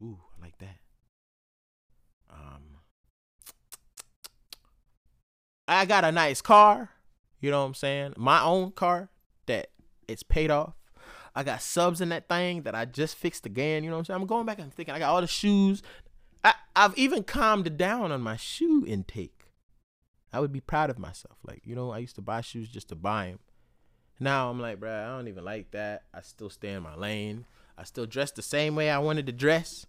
Ooh, 0.03 0.18
I 0.37 0.44
like 0.44 0.59
that. 0.59 0.77
I 5.70 5.85
got 5.85 6.04
a 6.04 6.12
nice 6.12 6.42
car. 6.42 6.90
You 7.40 7.50
know 7.50 7.61
what 7.61 7.68
I'm 7.68 7.74
saying? 7.74 8.14
My 8.16 8.42
own 8.42 8.72
car 8.72 9.09
that 9.46 9.68
it's 10.09 10.22
paid 10.22 10.50
off. 10.50 10.74
I 11.35 11.44
got 11.44 11.62
subs 11.62 12.00
in 12.00 12.09
that 12.09 12.28
thing 12.28 12.62
that 12.62 12.74
I 12.74 12.85
just 12.85 13.16
fixed 13.16 13.46
again. 13.46 13.85
You 13.85 13.90
know 13.90 13.96
what 13.96 14.00
I'm 14.00 14.04
saying? 14.06 14.20
I'm 14.20 14.26
going 14.26 14.46
back 14.46 14.59
and 14.59 14.74
thinking 14.74 14.94
I 14.94 14.98
got 14.98 15.11
all 15.11 15.20
the 15.20 15.26
shoes. 15.28 15.83
I, 16.42 16.54
I've 16.74 16.98
even 16.98 17.22
calmed 17.22 17.76
down 17.76 18.11
on 18.11 18.20
my 18.20 18.37
shoe 18.37 18.85
intake. 18.87 19.46
I 20.33 20.40
would 20.40 20.52
be 20.52 20.61
proud 20.61 20.90
of 20.90 20.98
myself. 20.98 21.38
Like, 21.46 21.62
you 21.64 21.74
know, 21.74 21.90
I 21.90 21.98
used 21.98 22.16
to 22.16 22.22
buy 22.22 22.40
shoes 22.40 22.68
just 22.68 22.88
to 22.88 22.96
buy 22.96 23.28
them. 23.28 23.38
Now 24.18 24.50
I'm 24.50 24.61
like, 24.61 24.80
bruh, 24.80 25.06
I 25.06 25.16
don't 25.16 25.28
even 25.28 25.44
like 25.44 25.70
that. 25.70 26.02
I 26.12 26.20
still 26.20 26.50
stay 26.50 26.72
in 26.72 26.83
my 26.83 26.96
lane. 26.96 27.46
I 27.78 27.85
still 27.85 28.06
dress 28.06 28.33
the 28.33 28.42
same 28.42 28.74
way 28.74 28.90
I 28.90 28.98
wanted 28.98 29.26
to 29.26 29.33
dress. 29.33 29.87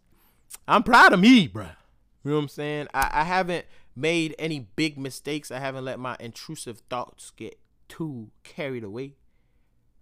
I'm 0.68 0.84
proud 0.84 1.12
of 1.12 1.20
me, 1.20 1.50
bruh. 1.50 1.76
You 2.24 2.32
know 2.32 2.38
what 2.38 2.44
I'm 2.44 2.48
saying? 2.50 2.88
I, 2.94 3.10
I 3.12 3.24
haven't 3.24 3.66
made 3.96 4.36
any 4.40 4.60
big 4.60 4.98
mistakes. 4.98 5.52
I 5.52 5.60
haven't 5.60 5.86
let 5.86 6.00
my 6.00 6.16
intrusive 6.20 6.82
thoughts 6.90 7.32
get 7.32 7.60
too 7.88 8.32
carried 8.44 8.84
away. 8.84 9.16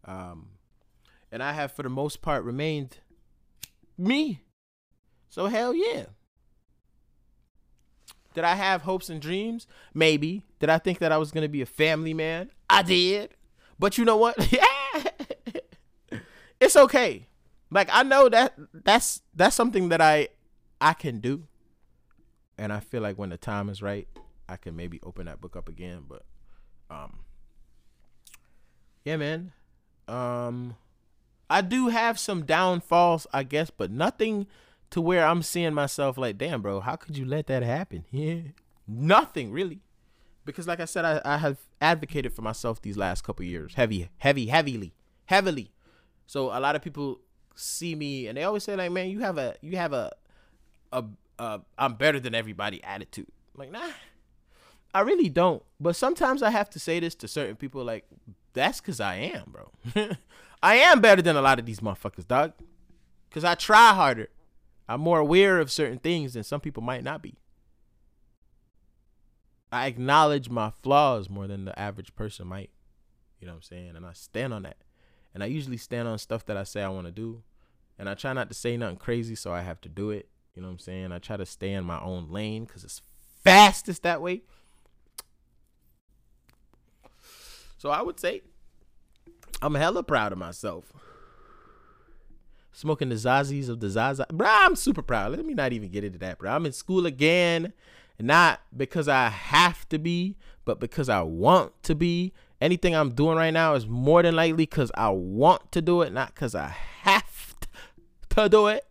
Um, 0.05 0.49
and 1.31 1.43
I 1.43 1.53
have 1.53 1.71
for 1.71 1.83
the 1.83 1.89
most 1.89 2.21
part 2.21 2.43
remained 2.43 2.97
me. 3.97 4.41
So 5.29 5.47
hell 5.47 5.73
yeah. 5.73 6.05
Did 8.33 8.43
I 8.43 8.55
have 8.55 8.83
hopes 8.83 9.09
and 9.09 9.21
dreams? 9.21 9.67
Maybe. 9.93 10.45
Did 10.59 10.69
I 10.69 10.77
think 10.77 10.99
that 10.99 11.11
I 11.11 11.17
was 11.17 11.31
gonna 11.31 11.49
be 11.49 11.61
a 11.61 11.65
family 11.65 12.13
man? 12.13 12.51
I 12.69 12.83
did. 12.83 13.35
But 13.77 13.97
you 13.97 14.05
know 14.05 14.17
what? 14.17 14.51
Yeah 14.51 14.63
it's 16.59 16.75
okay. 16.75 17.27
Like 17.71 17.89
I 17.91 18.03
know 18.03 18.29
that 18.29 18.53
that's 18.73 19.21
that's 19.35 19.55
something 19.55 19.89
that 19.89 20.01
I 20.01 20.29
I 20.81 20.93
can 20.93 21.19
do. 21.19 21.47
And 22.59 22.73
I 22.73 22.81
feel 22.81 23.01
like 23.01 23.17
when 23.17 23.29
the 23.29 23.37
time 23.37 23.69
is 23.69 23.81
right, 23.81 24.05
I 24.49 24.57
can 24.57 24.75
maybe 24.75 24.99
open 25.01 25.25
that 25.27 25.39
book 25.39 25.55
up 25.55 25.69
again. 25.69 26.03
But 26.07 26.25
um 26.91 27.19
Yeah, 29.05 29.15
man. 29.15 29.53
Um 30.07 30.75
I 31.49 31.61
do 31.61 31.87
have 31.87 32.19
some 32.19 32.45
downfalls, 32.45 33.25
I 33.33 33.43
guess, 33.43 33.69
but 33.71 33.89
nothing 33.89 34.45
to 34.91 35.01
where 35.01 35.25
I'm 35.25 35.41
seeing 35.41 35.73
myself 35.73 36.17
like, 36.17 36.37
damn, 36.37 36.61
bro, 36.61 36.79
how 36.81 36.95
could 36.95 37.17
you 37.17 37.25
let 37.25 37.47
that 37.47 37.63
happen? 37.63 38.05
Yeah. 38.11 38.41
Nothing 38.91 39.51
really. 39.51 39.81
Because 40.45 40.67
like 40.67 40.79
I 40.79 40.85
said, 40.85 41.05
I, 41.05 41.21
I 41.23 41.37
have 41.37 41.59
advocated 41.79 42.33
for 42.33 42.41
myself 42.41 42.81
these 42.81 42.97
last 42.97 43.23
couple 43.23 43.45
years. 43.45 43.75
Heavy, 43.75 44.09
heavy, 44.17 44.47
heavily. 44.47 44.93
Heavily. 45.27 45.71
So 46.25 46.47
a 46.47 46.59
lot 46.59 46.75
of 46.75 46.81
people 46.81 47.19
see 47.53 47.93
me 47.93 48.27
and 48.27 48.35
they 48.35 48.43
always 48.43 48.63
say, 48.63 48.75
like, 48.75 48.91
man, 48.91 49.09
you 49.11 49.19
have 49.19 49.37
a 49.37 49.55
you 49.61 49.77
have 49.77 49.93
a 49.93 50.11
a, 50.91 51.03
a 51.39 51.61
I'm 51.77 51.93
better 51.93 52.19
than 52.19 52.35
everybody 52.35 52.83
attitude. 52.83 53.27
I'm 53.55 53.59
like, 53.59 53.71
nah. 53.71 53.91
I 54.93 55.01
really 55.01 55.29
don't. 55.29 55.63
But 55.79 55.95
sometimes 55.95 56.41
I 56.41 56.49
have 56.49 56.69
to 56.71 56.79
say 56.79 56.99
this 56.99 57.15
to 57.15 57.27
certain 57.27 57.55
people, 57.55 57.83
like, 57.83 58.05
that's 58.53 58.81
cause 58.81 58.99
I 58.99 59.15
am, 59.15 59.51
bro. 59.51 59.71
I 60.63 60.75
am 60.75 60.99
better 60.99 61.21
than 61.21 61.35
a 61.35 61.41
lot 61.41 61.59
of 61.59 61.65
these 61.65 61.79
motherfuckers, 61.79 62.27
dog. 62.27 62.53
Cause 63.31 63.43
I 63.43 63.55
try 63.55 63.93
harder. 63.93 64.29
I'm 64.87 65.01
more 65.01 65.19
aware 65.19 65.59
of 65.59 65.71
certain 65.71 65.99
things 65.99 66.33
than 66.33 66.43
some 66.43 66.59
people 66.59 66.81
might 66.81 67.03
not 67.03 67.21
be. 67.21 67.35
I 69.71 69.85
acknowledge 69.85 70.49
my 70.49 70.71
flaws 70.81 71.29
more 71.29 71.47
than 71.47 71.65
the 71.65 71.79
average 71.79 72.15
person 72.15 72.47
might. 72.47 72.71
You 73.39 73.45
know 73.45 73.53
what 73.53 73.57
I'm 73.57 73.63
saying? 73.63 73.95
And 73.95 74.05
I 74.05 74.13
stand 74.13 74.53
on 74.53 74.63
that. 74.63 74.77
And 75.33 75.43
I 75.43 75.45
usually 75.45 75.77
stand 75.77 76.07
on 76.07 76.17
stuff 76.17 76.43
that 76.47 76.57
I 76.57 76.63
say 76.63 76.81
I 76.81 76.89
want 76.89 77.05
to 77.05 77.11
do. 77.11 77.43
And 77.99 78.09
I 78.09 78.15
try 78.15 78.33
not 78.33 78.49
to 78.49 78.55
say 78.55 78.77
nothing 78.77 78.97
crazy, 78.97 79.35
so 79.35 79.53
I 79.53 79.61
have 79.61 79.79
to 79.81 79.89
do 79.89 80.09
it. 80.09 80.27
You 80.55 80.61
know 80.61 80.67
what 80.67 80.73
I'm 80.73 80.79
saying? 80.79 81.11
I 81.11 81.19
try 81.19 81.37
to 81.37 81.45
stay 81.45 81.73
in 81.73 81.85
my 81.85 81.99
own 82.01 82.29
lane 82.29 82.65
because 82.65 82.83
it's 82.83 83.01
fastest 83.43 84.03
that 84.03 84.21
way. 84.21 84.41
So 87.77 87.89
I 87.89 88.01
would 88.01 88.19
say 88.19 88.41
I'm 89.61 89.75
hella 89.75 90.03
proud 90.03 90.31
of 90.31 90.37
myself. 90.37 90.91
Smoking 92.71 93.09
the 93.09 93.15
Zazis 93.15 93.69
of 93.69 93.79
the 93.79 93.89
Zaza. 93.89 94.25
Bro, 94.31 94.47
I'm 94.49 94.75
super 94.75 95.01
proud. 95.01 95.31
Let 95.31 95.45
me 95.45 95.53
not 95.53 95.73
even 95.73 95.89
get 95.89 96.03
into 96.03 96.19
that, 96.19 96.39
bro. 96.39 96.51
I'm 96.51 96.65
in 96.65 96.71
school 96.71 97.05
again. 97.05 97.73
Not 98.19 98.61
because 98.75 99.07
I 99.07 99.29
have 99.29 99.87
to 99.89 99.97
be, 99.97 100.35
but 100.65 100.79
because 100.79 101.09
I 101.09 101.21
want 101.21 101.71
to 101.83 101.95
be. 101.95 102.33
Anything 102.61 102.93
I'm 102.93 103.11
doing 103.11 103.37
right 103.37 103.53
now 103.53 103.75
is 103.75 103.87
more 103.87 104.21
than 104.21 104.35
likely 104.35 104.57
because 104.57 104.91
I 104.95 105.09
want 105.09 105.71
to 105.71 105.81
do 105.81 106.01
it, 106.01 106.11
not 106.11 106.35
because 106.35 106.53
I 106.53 106.67
have 107.01 107.55
to 108.29 108.49
do 108.49 108.67
it. 108.67 108.88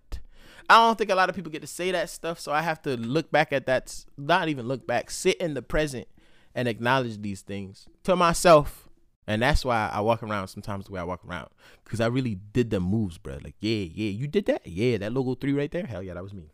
I 0.68 0.86
don't 0.86 0.98
think 0.98 1.10
a 1.10 1.14
lot 1.14 1.28
of 1.28 1.34
people 1.34 1.50
get 1.50 1.62
to 1.62 1.66
say 1.66 1.90
that 1.92 2.10
stuff, 2.10 2.38
so 2.38 2.52
I 2.52 2.62
have 2.62 2.82
to 2.82 2.96
look 2.96 3.30
back 3.30 3.52
at 3.52 3.66
that. 3.66 4.04
Not 4.16 4.48
even 4.48 4.66
look 4.66 4.86
back, 4.86 5.10
sit 5.10 5.36
in 5.38 5.54
the 5.54 5.62
present 5.62 6.08
and 6.54 6.68
acknowledge 6.68 7.22
these 7.22 7.42
things 7.42 7.88
to 8.04 8.16
myself 8.16 8.88
and 9.28 9.42
that's 9.42 9.62
why 9.62 9.90
I 9.92 10.00
walk 10.00 10.22
around 10.22 10.48
sometimes 10.48 10.86
the 10.86 10.92
way 10.92 11.00
I 11.00 11.04
walk 11.04 11.22
around. 11.22 11.50
Cause 11.84 12.00
I 12.00 12.06
really 12.06 12.34
did 12.34 12.70
the 12.70 12.80
moves, 12.80 13.18
bro. 13.18 13.38
Like, 13.44 13.56
yeah, 13.60 13.84
yeah, 13.84 14.08
you 14.08 14.26
did 14.26 14.46
that? 14.46 14.66
Yeah, 14.66 14.96
that 14.96 15.12
logo 15.12 15.34
three 15.34 15.52
right 15.52 15.70
there. 15.70 15.84
Hell 15.84 16.02
yeah, 16.02 16.14
that 16.14 16.22
was 16.22 16.32
me. 16.32 16.50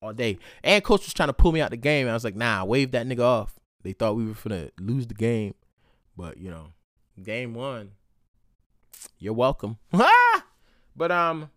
All 0.00 0.14
day. 0.14 0.38
And 0.64 0.82
coach 0.82 1.04
was 1.04 1.12
trying 1.12 1.28
to 1.28 1.34
pull 1.34 1.52
me 1.52 1.60
out 1.60 1.70
the 1.70 1.76
game. 1.76 2.06
and 2.06 2.10
I 2.10 2.14
was 2.14 2.24
like, 2.24 2.34
nah, 2.34 2.64
wave 2.64 2.92
that 2.92 3.06
nigga 3.06 3.20
off. 3.20 3.60
They 3.82 3.92
thought 3.92 4.16
we 4.16 4.24
were 4.24 4.32
gonna 4.32 4.70
lose 4.80 5.06
the 5.06 5.14
game. 5.14 5.54
But, 6.16 6.38
you 6.38 6.50
know, 6.50 6.68
game 7.22 7.52
one. 7.52 7.90
You're 9.18 9.34
welcome. 9.34 9.76
but 10.96 11.12
um 11.12 11.50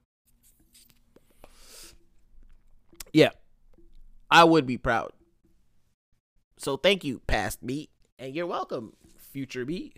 Yeah. 3.14 3.30
I 4.32 4.46
would 4.46 4.66
be 4.66 4.78
proud. 4.78 5.12
So 6.58 6.78
thank 6.78 7.04
you, 7.04 7.22
past 7.28 7.66
beat. 7.66 7.90
And 8.18 8.36
you're 8.36 8.48
welcome, 8.48 8.94
future 9.18 9.66
beat 9.66 9.98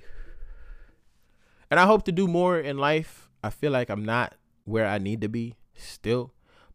and 1.74 1.80
I 1.80 1.88
hope 1.88 2.06
to 2.06 2.12
do 2.12 2.28
more 2.28 2.60
in 2.60 2.78
life. 2.78 3.32
I 3.44 3.50
feel 3.50 3.72
like 3.72 3.90
I'm 3.90 4.06
not 4.06 4.36
where 4.64 4.86
I 4.86 5.00
need 5.00 5.22
to 5.22 5.28
be 5.28 5.56
still, 5.74 6.32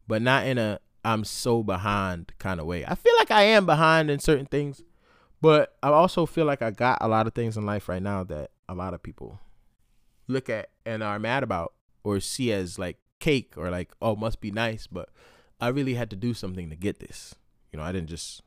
but 0.09 0.21
not 0.21 0.45
in 0.45 0.59
a 0.59 0.81
I'm 1.05 1.23
so 1.23 1.63
behind 1.63 2.33
kind 2.41 2.59
of 2.59 2.67
way. 2.67 2.85
I 2.85 2.97
feel 2.97 3.15
like 3.17 3.31
I 3.31 3.43
am 3.43 3.65
behind 3.65 4.11
in 4.11 4.19
certain 4.19 4.47
things, 4.47 4.83
but 5.41 5.77
I 5.85 5.91
also 5.91 6.27
feel 6.27 6.47
like 6.47 6.63
I 6.63 6.73
got 6.73 6.99
a 7.01 7.07
lot 7.07 7.29
of 7.29 7.35
things 7.35 7.57
in 7.57 7.65
life 7.65 7.89
right 7.89 8.03
now 8.03 8.25
that 8.25 8.51
a 8.69 8.75
lot 8.75 8.93
of 8.93 9.01
people 9.01 9.39
look 10.27 10.51
at 10.51 10.71
and 10.85 11.01
are 11.01 11.21
mad 11.21 11.45
about 11.45 11.75
or 12.03 12.19
see 12.19 12.53
as 12.53 12.77
like 12.77 12.99
cake 13.21 13.55
or 13.57 13.71
like 13.71 13.93
oh 14.03 14.17
must 14.17 14.41
be 14.41 14.51
nice, 14.51 14.89
but 14.89 15.11
I 15.61 15.69
really 15.69 15.95
had 15.95 16.11
to 16.11 16.17
do 16.17 16.35
something 16.35 16.71
to 16.71 16.77
get 16.77 16.99
this. 16.99 17.37
You 17.73 17.79
know, 17.79 17.85
I 17.85 17.93
didn't 17.93 18.09
just 18.09 18.43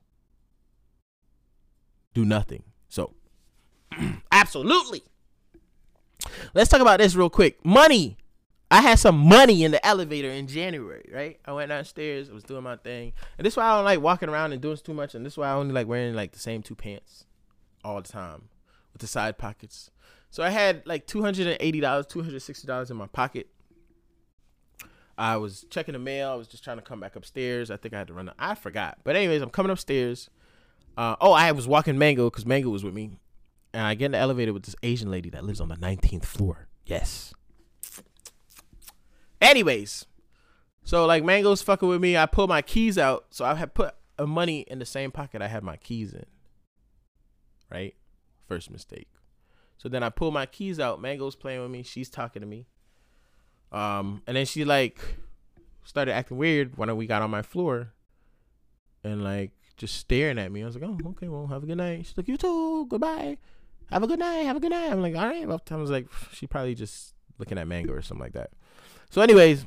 do 2.14 2.26
nothing. 2.26 2.64
So 2.90 3.14
absolutely 4.32 5.04
Let's 6.54 6.70
talk 6.70 6.82
about 6.82 7.00
this 7.00 7.16
real 7.16 7.30
quick. 7.30 7.64
Money. 7.66 8.18
I 8.70 8.82
had 8.82 9.00
some 9.00 9.18
money 9.18 9.66
in 9.66 9.72
the 9.72 9.86
elevator 9.86 10.30
in 10.30 10.48
January, 10.48 11.10
right? 11.14 11.38
I 11.44 11.52
went 11.52 11.70
downstairs, 11.70 12.30
I 12.30 12.34
was 12.34 12.44
doing 12.44 12.64
my 12.64 12.78
thing. 12.78 13.12
And 13.38 13.46
this 13.46 13.56
is 13.56 13.58
why 13.58 13.66
I 13.66 13.76
don't 13.76 13.84
like 13.84 14.00
walking 14.00 14.30
around 14.30 14.54
and 14.54 14.62
doing 14.62 14.78
too 14.78 14.94
much. 14.94 15.14
And 15.14 15.26
this 15.26 15.34
is 15.34 15.38
why 15.38 15.50
I 15.50 15.54
only 15.56 15.74
like 15.74 15.88
wearing 15.88 16.16
like 16.16 16.32
the 16.32 16.40
same 16.40 16.64
two 16.64 16.76
pants 16.76 17.26
all 17.84 18.02
the 18.02 18.08
time 18.08 18.44
with 18.94 19.02
the 19.02 19.08
side 19.08 19.38
pockets. 19.38 19.92
So 20.30 20.42
I 20.42 20.52
had 20.52 20.84
like 20.86 21.06
$280, 21.06 21.60
$260 21.60 22.92
in 22.92 22.96
my 22.96 23.08
pocket. 23.08 23.50
I 25.22 25.38
was 25.38 25.66
checking 25.70 25.94
the 25.94 26.00
mail. 26.00 26.32
I 26.32 26.36
was 26.36 26.48
just 26.48 26.64
trying 26.64 26.78
to 26.78 26.84
come 26.84 27.00
back 27.00 27.16
upstairs. 27.16 27.70
I 27.70 27.78
think 27.78 27.94
I 27.94 28.00
had 28.00 28.08
to 28.08 28.14
run. 28.14 28.32
I 28.40 28.56
forgot. 28.56 28.98
But 29.04 29.16
anyways, 29.16 29.44
I'm 29.44 29.52
coming 29.52 29.72
upstairs. 29.72 30.32
Uh, 30.98 31.16
oh, 31.22 31.32
I 31.32 31.52
was 31.52 31.68
walking 31.68 31.96
Mango 32.00 32.32
because 32.32 32.46
Mango 32.48 32.70
was 32.70 32.84
with 32.84 32.96
me 32.96 33.12
and 33.72 33.84
I 33.84 33.94
get 33.94 34.08
in 34.08 34.12
the 34.14 34.18
elevator 34.18 34.52
with 34.52 34.64
this 34.64 34.76
Asian 34.82 35.12
lady 35.12 35.30
that 35.30 35.46
lives 35.46 35.62
on 35.62 35.70
the 35.70 35.76
19th 35.76 36.26
floor. 36.26 36.68
Yes. 36.88 37.36
Anyways, 39.40 40.08
so 40.84 41.06
like 41.06 41.24
Mango's 41.24 41.62
fucking 41.62 41.88
with 41.88 42.02
me. 42.02 42.18
I 42.18 42.26
pull 42.26 42.48
my 42.48 42.64
keys 42.64 42.98
out, 42.98 43.28
so 43.30 43.46
I 43.46 43.54
had 43.54 43.76
put 43.76 43.94
a 44.18 44.26
money 44.26 44.62
in 44.62 44.80
the 44.80 44.86
same 44.86 45.12
pocket 45.12 45.44
I 45.44 45.50
had 45.50 45.64
my 45.64 45.78
keys 45.78 46.14
in. 46.14 46.26
Right? 47.72 47.94
First 48.48 48.72
mistake. 48.72 49.10
So 49.78 49.88
then 49.88 50.02
I 50.02 50.10
pull 50.10 50.32
my 50.32 50.48
keys 50.48 50.80
out. 50.80 51.00
Mango's 51.00 51.36
playing 51.36 51.62
with 51.62 51.70
me. 51.70 51.84
She's 51.84 52.10
talking 52.10 52.42
to 52.42 52.48
me. 52.48 52.66
Um, 53.72 54.22
and 54.28 54.36
then 54.36 54.46
she 54.46 54.66
like 54.66 55.00
started 55.84 56.14
acting 56.14 56.38
weird 56.38 56.78
when 56.78 56.96
we 56.98 57.08
got 57.08 57.22
on 57.22 57.32
my 57.32 57.42
floor, 57.42 57.94
and 59.04 59.24
like 59.24 59.52
just 59.78 59.96
staring 59.96 60.38
at 60.38 60.52
me. 60.52 60.64
I 60.64 60.66
was 60.66 60.76
like, 60.76 60.84
oh, 60.84 61.00
okay, 61.12 61.28
well, 61.28 61.48
have 61.48 61.64
a 61.64 61.66
good 61.66 61.78
night. 61.78 62.06
She's 62.06 62.18
like, 62.18 62.28
you 62.28 62.38
too. 62.38 62.88
Goodbye 62.88 63.38
have 63.92 64.04
a 64.04 64.08
good 64.08 64.20
night, 64.20 64.44
have 64.44 64.56
a 64.56 64.60
good 64.60 64.72
night. 64.72 64.92
I'm 64.92 65.02
like, 65.02 65.16
all 65.16 65.28
right. 65.28 65.48
Well, 65.48 65.62
I 65.70 65.76
was 65.76 65.92
like, 65.92 66.08
she 66.34 66.48
probably 66.48 66.76
just 66.76 67.14
looking 67.38 67.58
at 67.58 67.68
Mango 67.68 67.94
or 67.94 68.02
something 68.02 68.24
like 68.24 68.34
that. 68.34 68.52
So, 69.10 69.22
anyways, 69.22 69.66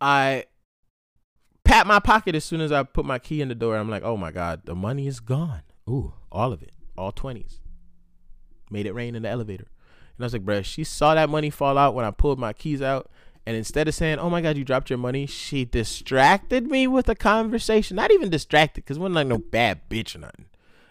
I 0.00 0.44
pat 1.64 1.86
my 1.86 1.98
pocket 1.98 2.34
as 2.34 2.44
soon 2.44 2.60
as 2.60 2.70
I 2.70 2.82
put 2.82 3.06
my 3.06 3.18
key 3.18 3.40
in 3.40 3.48
the 3.48 3.54
door. 3.54 3.76
I'm 3.76 3.88
like, 3.88 4.02
oh 4.02 4.16
my 4.16 4.30
God, 4.30 4.62
the 4.64 4.74
money 4.74 5.06
is 5.06 5.20
gone. 5.20 5.62
Ooh, 5.88 6.12
all 6.30 6.52
of 6.52 6.62
it, 6.62 6.72
all 6.96 7.12
20s. 7.12 7.60
Made 8.70 8.86
it 8.86 8.92
rain 8.92 9.14
in 9.14 9.22
the 9.22 9.28
elevator. 9.28 9.66
And 10.16 10.24
I 10.24 10.26
was 10.26 10.32
like, 10.32 10.44
bruh, 10.44 10.64
she 10.64 10.84
saw 10.84 11.14
that 11.14 11.28
money 11.28 11.50
fall 11.50 11.78
out 11.78 11.94
when 11.94 12.04
I 12.04 12.10
pulled 12.10 12.38
my 12.38 12.52
keys 12.52 12.82
out. 12.82 13.10
And 13.46 13.56
instead 13.56 13.88
of 13.88 13.94
saying, 13.94 14.18
oh 14.18 14.30
my 14.30 14.40
God, 14.40 14.56
you 14.56 14.64
dropped 14.64 14.88
your 14.88 14.98
money, 14.98 15.26
she 15.26 15.64
distracted 15.64 16.66
me 16.66 16.86
with 16.86 17.08
a 17.08 17.14
conversation. 17.14 17.96
Not 17.96 18.10
even 18.10 18.30
distracted, 18.30 18.84
because 18.84 18.98
wasn't 18.98 19.16
like 19.16 19.26
no 19.26 19.38
bad 19.38 19.88
bitch 19.90 20.14
or 20.14 20.20
nothing 20.20 20.46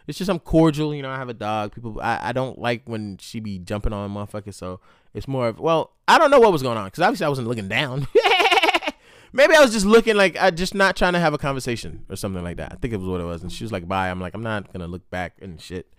it's 0.08 0.18
just 0.18 0.30
I'm 0.30 0.40
cordial. 0.40 0.94
You 0.94 1.02
know, 1.02 1.10
I 1.10 1.18
have 1.18 1.30
a 1.30 1.34
dog. 1.34 1.74
People, 1.74 2.00
I, 2.02 2.20
I 2.30 2.32
don't 2.32 2.60
like 2.60 2.84
when 2.86 3.18
she 3.18 3.40
be 3.40 3.60
jumping 3.60 3.94
on 3.94 4.14
motherfuckers. 4.14 4.56
So 4.56 4.80
it's 5.14 5.28
more 5.28 5.48
of 5.48 5.60
well, 5.60 5.92
I 6.08 6.18
don't 6.18 6.32
know 6.32 6.40
what 6.40 6.52
was 6.52 6.62
going 6.62 6.78
on 6.78 6.86
because 6.86 7.02
obviously 7.02 7.26
I 7.26 7.30
wasn't 7.30 7.48
looking 7.48 7.68
down. 7.68 8.08
Maybe 9.36 9.56
I 9.56 9.62
was 9.62 9.72
just 9.72 9.86
looking 9.86 10.16
like 10.16 10.38
I 10.40 10.52
just 10.52 10.76
not 10.76 10.96
trying 10.96 11.14
to 11.14 11.20
have 11.20 11.34
a 11.34 11.38
conversation 11.38 12.06
or 12.10 12.16
something 12.16 12.44
like 12.44 12.58
that. 12.58 12.72
I 12.72 12.76
think 12.76 12.94
it 12.94 12.98
was 12.98 13.08
what 13.08 13.22
it 13.22 13.26
was. 13.26 13.42
And 13.42 13.52
she 13.52 13.64
was 13.64 13.72
like, 13.72 13.88
"Bye." 13.88 14.10
I'm 14.10 14.20
like, 14.20 14.34
I'm 14.36 14.44
not 14.44 14.72
gonna 14.72 14.88
look 14.88 15.10
back 15.10 15.38
and 15.42 15.60
shit. 15.60 15.92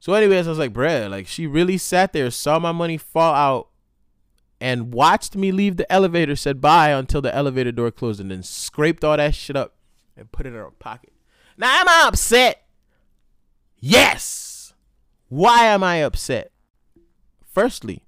So, 0.00 0.14
anyways, 0.14 0.46
I 0.46 0.50
was 0.50 0.58
like, 0.58 0.72
"Bruh," 0.72 1.08
like 1.08 1.26
she 1.28 1.46
really 1.46 1.78
sat 1.78 2.12
there, 2.12 2.30
saw 2.30 2.58
my 2.58 2.72
money 2.72 2.96
fall 2.96 3.34
out, 3.34 3.68
and 4.60 4.92
watched 4.92 5.36
me 5.36 5.52
leave 5.52 5.76
the 5.76 5.90
elevator. 5.92 6.34
Said 6.34 6.60
bye 6.60 6.90
until 6.90 7.20
the 7.22 7.34
elevator 7.34 7.70
door 7.70 7.90
closed, 7.92 8.20
and 8.20 8.30
then 8.30 8.42
scraped 8.42 9.04
all 9.04 9.16
that 9.16 9.34
shit 9.34 9.56
up 9.56 9.76
and 10.16 10.32
put 10.32 10.46
it 10.46 10.50
in 10.50 10.54
her 10.56 10.70
pocket. 10.70 11.12
Now 11.56 11.80
am 11.80 11.88
I'm 11.88 12.08
upset 12.08 12.64
Yes. 13.80 14.74
Why 15.28 15.64
am 15.64 15.82
I 15.82 15.96
upset? 15.96 16.52
Firstly, 17.42 18.04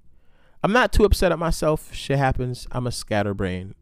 I'm 0.62 0.72
not 0.72 0.92
too 0.92 1.04
upset 1.04 1.32
at 1.32 1.38
myself. 1.38 1.92
Shit 1.94 2.18
happens. 2.18 2.68
I'm 2.70 2.86
a 2.86 2.92
scatterbrain. 2.92 3.74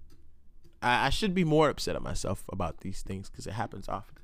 I, 0.81 1.07
I 1.07 1.11
should 1.11 1.35
be 1.35 1.45
more 1.45 1.69
upset 1.69 1.97
at 1.97 2.03
myself 2.03 2.45
about 2.51 2.79
these 2.81 3.03
things 3.03 3.29
because 3.29 3.47
it 3.47 3.55
happens 3.55 3.89
often. 3.89 4.20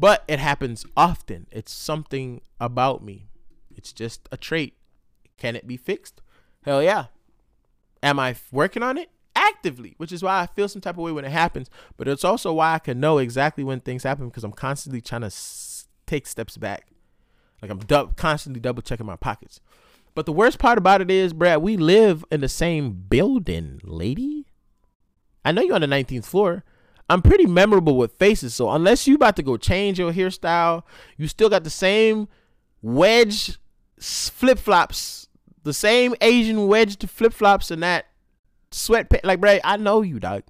But 0.00 0.24
it 0.26 0.38
happens 0.38 0.86
often. 0.96 1.46
It's 1.52 1.70
something 1.70 2.40
about 2.58 3.04
me. 3.04 3.26
It's 3.76 3.92
just 3.92 4.26
a 4.32 4.38
trait. 4.38 4.74
Can 5.36 5.54
it 5.54 5.66
be 5.66 5.76
fixed? 5.76 6.22
Hell 6.64 6.82
yeah. 6.82 7.06
Am 8.02 8.18
I 8.18 8.34
working 8.50 8.82
on 8.82 8.96
it? 8.96 9.10
Actively, 9.36 9.94
which 9.98 10.10
is 10.10 10.22
why 10.22 10.40
I 10.40 10.46
feel 10.46 10.68
some 10.68 10.80
type 10.80 10.94
of 10.96 11.04
way 11.04 11.12
when 11.12 11.26
it 11.26 11.30
happens. 11.32 11.68
But 11.98 12.08
it's 12.08 12.24
also 12.24 12.54
why 12.54 12.72
I 12.74 12.78
can 12.78 12.98
know 12.98 13.18
exactly 13.18 13.62
when 13.62 13.80
things 13.80 14.02
happen 14.02 14.28
because 14.28 14.42
I'm 14.42 14.52
constantly 14.52 15.02
trying 15.02 15.20
to 15.20 15.26
s- 15.26 15.86
take 16.06 16.26
steps 16.26 16.56
back. 16.56 16.86
Like 17.60 17.70
I'm 17.70 17.78
dou- 17.80 18.12
constantly 18.16 18.60
double 18.60 18.80
checking 18.82 19.04
my 19.06 19.16
pockets. 19.16 19.60
But 20.14 20.24
the 20.24 20.32
worst 20.32 20.58
part 20.58 20.78
about 20.78 21.02
it 21.02 21.10
is, 21.10 21.34
Brad, 21.34 21.60
we 21.60 21.76
live 21.76 22.24
in 22.32 22.40
the 22.40 22.48
same 22.48 22.92
building, 22.92 23.80
lady. 23.84 24.46
I 25.44 25.52
know 25.52 25.60
you're 25.62 25.74
on 25.74 25.82
the 25.82 25.86
19th 25.86 26.24
floor. 26.24 26.64
I'm 27.10 27.22
pretty 27.22 27.46
memorable 27.46 27.96
with 27.96 28.12
faces, 28.12 28.54
so 28.54 28.70
unless 28.70 29.08
you 29.08 29.16
about 29.16 29.34
to 29.34 29.42
go 29.42 29.56
change 29.56 29.98
your 29.98 30.12
hairstyle, 30.12 30.84
you 31.16 31.26
still 31.26 31.48
got 31.48 31.64
the 31.64 31.70
same 31.70 32.28
wedge 32.82 33.58
flip 33.98 34.60
flops, 34.60 35.28
the 35.64 35.72
same 35.72 36.14
Asian 36.20 36.68
wedged 36.68 37.10
flip 37.10 37.32
flops 37.32 37.72
and 37.72 37.82
that 37.82 38.06
sweat. 38.70 39.10
Like, 39.24 39.40
Brad, 39.40 39.60
I 39.64 39.76
know 39.76 40.02
you, 40.02 40.20
dog. 40.20 40.44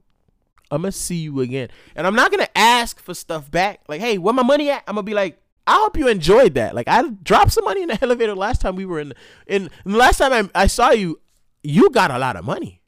I'm 0.70 0.82
gonna 0.82 0.92
see 0.92 1.16
you 1.16 1.40
again, 1.40 1.70
and 1.96 2.06
I'm 2.06 2.14
not 2.14 2.30
gonna 2.30 2.46
ask 2.54 3.00
for 3.00 3.14
stuff 3.14 3.50
back. 3.50 3.80
Like, 3.88 4.02
hey, 4.02 4.18
where 4.18 4.34
my 4.34 4.42
money 4.42 4.68
at? 4.68 4.84
I'm 4.86 4.96
gonna 4.96 5.02
be 5.02 5.14
like, 5.14 5.40
I 5.66 5.76
hope 5.76 5.96
you 5.96 6.08
enjoyed 6.08 6.54
that. 6.56 6.74
Like, 6.74 6.88
I 6.88 7.08
dropped 7.22 7.52
some 7.52 7.64
money 7.64 7.84
in 7.84 7.88
the 7.88 7.98
elevator 8.02 8.34
last 8.34 8.60
time 8.60 8.76
we 8.76 8.84
were 8.84 9.00
in. 9.00 9.14
In, 9.46 9.70
in 9.86 9.92
the 9.92 9.98
last 9.98 10.18
time 10.18 10.50
I, 10.54 10.64
I 10.64 10.66
saw 10.66 10.90
you, 10.90 11.20
you 11.62 11.88
got 11.88 12.10
a 12.10 12.18
lot 12.18 12.36
of 12.36 12.44
money. 12.44 12.79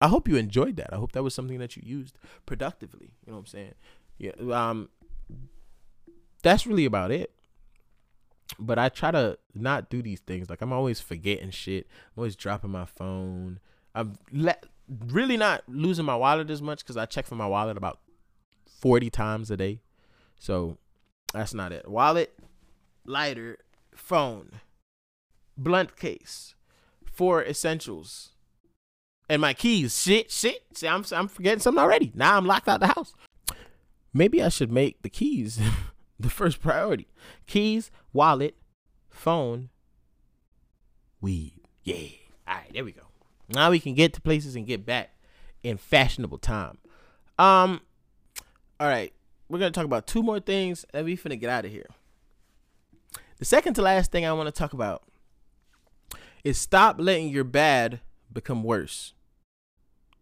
I 0.00 0.08
hope 0.08 0.28
you 0.28 0.36
enjoyed 0.36 0.76
that. 0.76 0.92
I 0.92 0.96
hope 0.96 1.12
that 1.12 1.22
was 1.22 1.34
something 1.34 1.58
that 1.58 1.76
you 1.76 1.82
used 1.84 2.18
productively. 2.46 3.14
You 3.26 3.32
know 3.32 3.38
what 3.38 3.40
I'm 3.40 3.46
saying? 3.46 3.74
Yeah. 4.18 4.32
Um. 4.52 4.88
That's 6.42 6.66
really 6.66 6.84
about 6.84 7.10
it. 7.10 7.32
But 8.58 8.78
I 8.78 8.88
try 8.88 9.10
to 9.10 9.38
not 9.54 9.90
do 9.90 10.02
these 10.02 10.20
things. 10.20 10.48
Like 10.48 10.62
I'm 10.62 10.72
always 10.72 11.00
forgetting 11.00 11.50
shit. 11.50 11.86
I'm 12.16 12.20
always 12.20 12.36
dropping 12.36 12.70
my 12.70 12.84
phone. 12.86 13.60
I'm 13.94 14.14
le- 14.32 14.56
really 15.08 15.36
not 15.36 15.64
losing 15.68 16.04
my 16.04 16.16
wallet 16.16 16.50
as 16.50 16.62
much 16.62 16.80
because 16.80 16.96
I 16.96 17.06
check 17.06 17.26
for 17.26 17.34
my 17.34 17.46
wallet 17.46 17.76
about 17.76 17.98
40 18.80 19.10
times 19.10 19.50
a 19.50 19.56
day. 19.56 19.80
So 20.38 20.78
that's 21.32 21.52
not 21.52 21.72
it. 21.72 21.88
Wallet, 21.88 22.38
lighter, 23.04 23.58
phone, 23.94 24.60
blunt 25.56 25.96
case, 25.96 26.54
four 27.04 27.42
essentials, 27.42 28.30
and 29.28 29.40
my 29.40 29.54
keys. 29.54 30.00
Shit, 30.00 30.30
shit. 30.30 30.64
See, 30.74 30.88
I'm 30.88 31.04
I'm 31.12 31.28
forgetting 31.28 31.60
something 31.60 31.82
already. 31.82 32.12
Now 32.14 32.36
I'm 32.36 32.46
locked 32.46 32.68
out 32.68 32.80
the 32.80 32.88
house. 32.88 33.14
Maybe 34.12 34.42
I 34.42 34.48
should 34.48 34.72
make 34.72 35.02
the 35.02 35.10
keys 35.10 35.60
the 36.20 36.30
first 36.30 36.60
priority. 36.60 37.08
Keys, 37.46 37.90
wallet, 38.12 38.56
phone, 39.10 39.68
weed. 41.20 41.60
Yeah. 41.84 42.08
All 42.46 42.54
right, 42.54 42.72
there 42.72 42.84
we 42.84 42.92
go. 42.92 43.02
Now 43.48 43.70
we 43.70 43.80
can 43.80 43.94
get 43.94 44.12
to 44.14 44.20
places 44.20 44.56
and 44.56 44.66
get 44.66 44.84
back 44.84 45.10
in 45.62 45.76
fashionable 45.76 46.38
time. 46.38 46.78
Um. 47.38 47.80
All 48.80 48.86
right, 48.86 49.12
we're 49.48 49.58
gonna 49.58 49.72
talk 49.72 49.84
about 49.84 50.06
two 50.06 50.22
more 50.22 50.38
things, 50.40 50.84
and 50.94 51.04
we 51.04 51.16
finna 51.16 51.38
get 51.38 51.50
out 51.50 51.64
of 51.64 51.70
here. 51.70 51.88
The 53.38 53.44
second 53.44 53.74
to 53.74 53.82
last 53.82 54.10
thing 54.10 54.24
I 54.24 54.32
want 54.32 54.46
to 54.48 54.52
talk 54.52 54.72
about 54.72 55.02
is 56.44 56.58
stop 56.58 56.96
letting 56.98 57.28
your 57.28 57.44
bad 57.44 58.00
become 58.32 58.62
worse. 58.62 59.14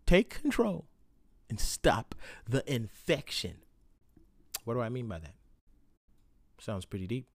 Take 0.07 0.41
control 0.41 0.87
and 1.49 1.59
stop 1.61 2.15
the 2.49 2.63
infection. 2.73 3.57
What 4.65 4.75
do 4.75 4.81
I 4.81 4.89
mean 4.89 5.09
by 5.09 5.19
that? 5.19 5.35
Sounds 6.59 6.85
pretty 6.85 7.07
deep. 7.07 7.27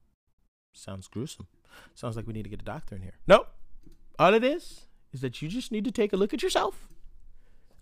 Sounds 0.74 1.08
gruesome. 1.08 1.48
Sounds 1.96 2.16
like 2.16 2.28
we 2.28 2.34
need 2.34 2.44
to 2.44 2.50
get 2.50 2.62
a 2.62 2.66
doctor 2.66 2.96
in 2.96 3.02
here. 3.02 3.20
Nope. 3.28 3.48
All 4.20 4.34
it 4.34 4.44
is 4.44 4.88
is 5.14 5.22
that 5.22 5.42
you 5.42 5.48
just 5.48 5.72
need 5.72 5.86
to 5.86 5.92
take 5.92 6.14
a 6.14 6.18
look 6.18 6.34
at 6.34 6.44
yourself. 6.44 6.88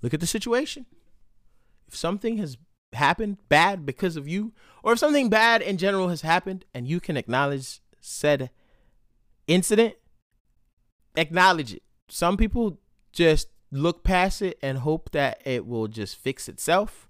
Look 0.02 0.14
at 0.14 0.20
the 0.20 0.28
situation. 0.28 0.86
If 1.88 1.96
something 1.96 2.38
has 2.38 2.58
happened 2.94 3.38
bad 3.50 3.86
because 3.86 4.16
of 4.16 4.28
you, 4.28 4.54
or 4.84 4.94
if 4.94 5.00
something 5.00 5.30
bad 5.30 5.62
in 5.62 5.78
general 5.78 6.10
has 6.10 6.22
happened 6.22 6.66
and 6.74 6.88
you 6.88 7.00
can 7.00 7.18
acknowledge 7.18 7.80
said 8.02 8.50
incident, 9.48 9.96
acknowledge 11.16 11.74
it. 11.74 11.84
Some 12.08 12.38
people 12.38 12.80
just 13.12 13.50
look 13.72 14.04
past 14.04 14.42
it 14.42 14.58
and 14.62 14.80
hope 14.80 15.12
that 15.12 15.42
it 15.46 15.66
will 15.66 15.88
just 15.88 16.16
fix 16.16 16.50
itself 16.50 17.08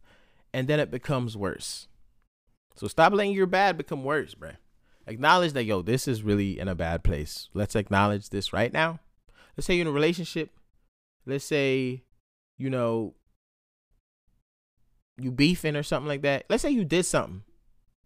and 0.54 0.68
then 0.68 0.80
it 0.80 0.92
becomes 0.92 1.38
worse. 1.38 1.88
So 2.76 2.88
stop 2.88 3.14
letting 3.14 3.34
your 3.34 3.48
bad 3.48 3.78
become 3.78 4.04
worse, 4.04 4.36
bruh. 4.36 4.56
Acknowledge 5.08 5.54
that, 5.54 5.64
yo, 5.64 5.82
this 5.82 6.08
is 6.08 6.24
really 6.24 6.60
in 6.60 6.68
a 6.68 6.76
bad 6.76 7.04
place. 7.04 7.50
Let's 7.54 7.76
acknowledge 7.76 8.30
this 8.30 8.54
right 8.54 8.72
now. 8.72 9.00
Let's 9.58 9.66
say 9.66 9.76
you're 9.76 9.82
in 9.82 9.88
a 9.88 9.92
relationship. 9.92 10.52
Let's 11.26 11.46
say, 11.46 12.04
you 12.58 12.70
know, 12.70 13.16
you 15.18 15.32
beefing 15.32 15.76
or 15.76 15.84
something 15.84 16.08
like 16.08 16.22
that. 16.22 16.46
Let's 16.50 16.62
say 16.62 16.70
you 16.70 16.86
did 16.86 17.06
something. 17.06 17.44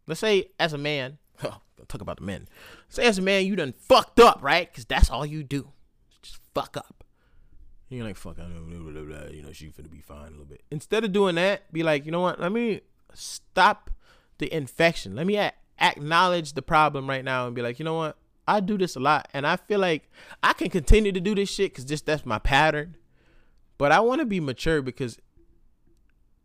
Let's 0.08 0.20
say 0.20 0.51
as 0.60 0.74
a 0.74 0.78
man, 0.78 1.18
oh, 1.43 1.62
talk 1.88 2.01
about 2.01 2.18
the 2.18 2.26
men. 2.26 2.47
Say 2.89 3.06
as 3.06 3.18
a 3.18 3.22
man, 3.22 3.45
you 3.45 3.56
done 3.56 3.74
fucked 3.74 4.20
up, 4.20 4.39
right? 4.41 4.72
Because 4.72 4.86
that's 4.86 5.10
all 5.10 5.26
you 5.26 5.43
do. 5.43 5.70
Just 6.22 6.39
fuck 6.54 6.78
up. 6.78 7.03
And 7.94 8.00
you're 8.00 8.08
like, 8.08 8.18
fuck, 8.18 8.39
I 8.39 8.48
know, 8.48 8.62
blah, 8.62 8.91
blah, 8.91 9.04
blah, 9.04 9.30
you 9.30 9.44
know, 9.44 9.52
she 9.52 9.68
finna 9.68 9.88
be 9.88 10.02
fine 10.02 10.26
a 10.26 10.32
little 10.32 10.46
bit. 10.46 10.64
Instead 10.72 11.04
of 11.04 11.12
doing 11.12 11.36
that, 11.36 11.72
be 11.72 11.84
like, 11.84 12.08
you 12.08 12.12
know 12.12 12.22
what? 12.22 12.39
Let 12.39 12.52
me 12.52 12.82
stop 13.14 13.91
the 14.39 14.52
infection. 14.52 15.16
Let 15.16 15.28
me 15.28 15.36
a- 15.36 15.54
acknowledge 15.80 16.54
the 16.54 16.64
problem 16.64 17.08
right 17.08 17.24
now 17.24 17.46
and 17.46 17.56
be 17.56 17.62
like, 17.62 17.78
you 17.78 17.86
know 17.86 17.94
what? 17.94 18.18
I 18.48 18.62
do 18.62 18.80
this 18.80 18.96
a 18.96 19.00
lot, 19.00 19.28
and 19.32 19.46
I 19.46 19.58
feel 19.58 19.80
like 19.80 20.10
I 20.41 20.54
can 20.54 20.72
continue 20.72 21.12
to 21.12 21.20
do 21.20 21.36
this 21.36 21.50
shit 21.52 21.72
because 21.72 21.86
just 21.86 22.08
that's 22.08 22.26
my 22.26 22.39
pattern. 22.39 22.98
But 23.78 23.91
I 23.91 24.00
want 24.00 24.22
to 24.22 24.26
be 24.26 24.39
mature 24.39 24.82
because 24.82 25.20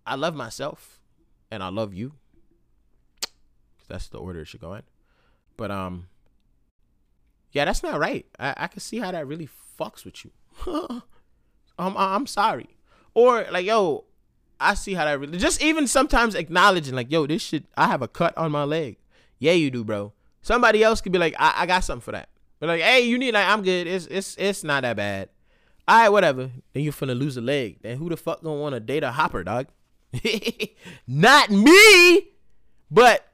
I 0.05 0.17
love 0.17 0.35
myself 0.35 1.01
and 1.51 1.63
I 1.63 1.71
love 1.71 1.95
you. 1.95 2.13
That's 3.89 4.09
the 4.09 4.19
order 4.19 4.41
it 4.41 4.49
should 4.49 4.61
go 4.61 4.75
in. 4.75 4.83
But 5.57 5.71
um, 5.71 6.09
yeah, 7.53 7.65
that's 7.65 7.83
not 7.83 7.99
right. 7.99 8.27
I, 8.39 8.53
I 8.55 8.67
can 8.67 8.81
see 8.81 8.99
how 8.99 9.13
that 9.13 9.27
really 9.27 9.49
fucks 9.81 10.05
with 10.05 10.27
you. 10.27 10.31
um, 11.79 11.95
I'm 11.97 12.27
sorry. 12.27 12.69
Or 13.15 13.47
like, 13.51 13.67
yo, 13.67 14.05
I 14.61 14.75
see 14.75 14.95
how 14.95 15.05
that 15.05 15.19
really 15.19 15.39
just 15.39 15.63
even 15.63 15.87
sometimes 15.87 16.35
acknowledging 16.35 16.95
like, 16.95 17.11
yo, 17.11 17.27
this 17.27 17.43
shit, 17.43 17.65
I 17.77 17.87
have 17.87 18.03
a 18.03 18.09
cut 18.09 18.37
on 18.37 18.53
my 18.53 18.65
leg. 18.65 18.97
Yeah, 19.39 19.53
you 19.53 19.71
do, 19.71 19.85
bro. 19.85 20.13
Somebody 20.43 20.83
else 20.83 21.01
could 21.01 21.13
be 21.13 21.19
like, 21.19 21.35
I, 21.39 21.55
I 21.59 21.67
got 21.67 21.85
something 21.85 22.03
for 22.03 22.13
that. 22.13 22.29
But 22.59 22.69
like, 22.69 22.81
hey, 22.81 23.03
you 23.03 23.19
need 23.19 23.35
like, 23.35 23.47
I'm 23.47 23.63
good. 23.63 23.87
It's 23.87 24.07
it's 24.07 24.37
it's 24.37 24.65
not 24.65 24.83
that 24.83 24.97
bad. 24.97 25.29
All 25.87 25.97
right, 25.97 26.09
whatever. 26.09 26.51
Then 26.73 26.83
you're 26.83 26.93
finna 26.93 27.19
lose 27.19 27.37
a 27.37 27.41
leg. 27.41 27.79
Then 27.83 27.97
who 27.99 28.09
the 28.09 28.17
fuck 28.17 28.43
gonna 28.43 28.61
want 28.61 28.75
to 28.75 28.81
date 28.81 29.05
a 29.05 29.13
hopper, 29.13 29.45
dog? 29.45 29.69
not 31.07 31.51
me. 31.51 32.29
But 32.91 33.27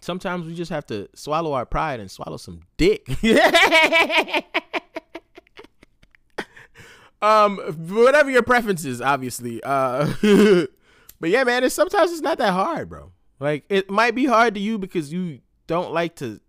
sometimes 0.00 0.46
we 0.46 0.54
just 0.54 0.70
have 0.70 0.86
to 0.86 1.08
swallow 1.14 1.52
our 1.52 1.66
pride 1.66 2.00
and 2.00 2.10
swallow 2.10 2.36
some 2.36 2.60
dick. 2.76 3.06
um, 7.22 7.58
whatever 7.88 8.30
your 8.30 8.42
preferences, 8.42 9.00
obviously. 9.00 9.62
Uh, 9.62 10.12
but 11.20 11.30
yeah, 11.30 11.44
man, 11.44 11.64
it's 11.64 11.74
sometimes 11.74 12.12
it's 12.12 12.20
not 12.20 12.38
that 12.38 12.52
hard, 12.52 12.88
bro. 12.88 13.12
Like 13.40 13.64
it 13.68 13.90
might 13.90 14.14
be 14.14 14.26
hard 14.26 14.54
to 14.54 14.60
you 14.60 14.78
because 14.78 15.12
you 15.12 15.40
don't 15.66 15.92
like 15.92 16.16
to. 16.16 16.40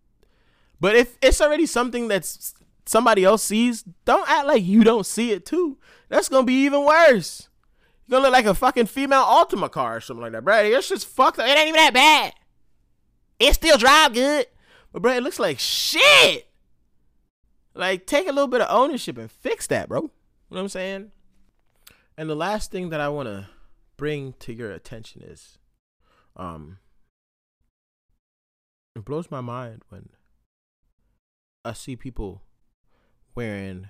But 0.79 0.95
if 0.95 1.17
it's 1.21 1.41
already 1.41 1.65
something 1.65 2.07
that's 2.07 2.53
somebody 2.85 3.23
else 3.23 3.43
sees, 3.43 3.83
don't 4.05 4.29
act 4.29 4.47
like 4.47 4.63
you 4.63 4.83
don't 4.83 5.05
see 5.05 5.31
it 5.31 5.45
too. 5.45 5.77
That's 6.09 6.29
gonna 6.29 6.45
be 6.45 6.65
even 6.65 6.85
worse. 6.85 7.49
You're 8.05 8.17
gonna 8.19 8.29
look 8.29 8.33
like 8.33 8.45
a 8.45 8.53
fucking 8.53 8.85
female 8.85 9.23
Altima 9.23 9.69
car 9.69 9.97
or 9.97 10.01
something 10.01 10.21
like 10.21 10.31
that, 10.31 10.45
bro. 10.45 10.63
It's 10.63 10.89
just 10.89 11.07
fucked 11.07 11.39
up. 11.39 11.47
It 11.47 11.57
ain't 11.57 11.69
even 11.69 11.75
that 11.75 11.93
bad. 11.93 12.33
It 13.39 13.53
still 13.53 13.77
drive 13.77 14.13
good, 14.13 14.47
but 14.91 15.01
bro, 15.01 15.13
it 15.13 15.23
looks 15.23 15.39
like 15.39 15.59
shit. 15.59 16.47
Like, 17.73 18.07
take 18.07 18.27
a 18.27 18.31
little 18.31 18.47
bit 18.47 18.61
of 18.61 18.67
ownership 18.75 19.19
and 19.19 19.31
fix 19.31 19.67
that, 19.67 19.87
bro. 19.87 20.09
You 20.49 20.55
know 20.55 20.61
what 20.61 20.63
I'm 20.63 20.69
saying? 20.69 21.11
And 22.17 22.29
the 22.29 22.35
last 22.35 22.71
thing 22.71 22.89
that 22.89 23.01
I 23.01 23.09
want 23.09 23.27
to 23.27 23.49
bring 23.97 24.33
to 24.39 24.53
your 24.53 24.71
attention 24.71 25.21
is, 25.21 25.57
um, 26.37 26.77
it 28.95 29.03
blows 29.03 29.29
my 29.29 29.41
mind 29.41 29.81
when 29.89 30.09
I 31.65 31.73
see 31.73 31.95
people 31.97 32.43
wearing. 33.35 33.89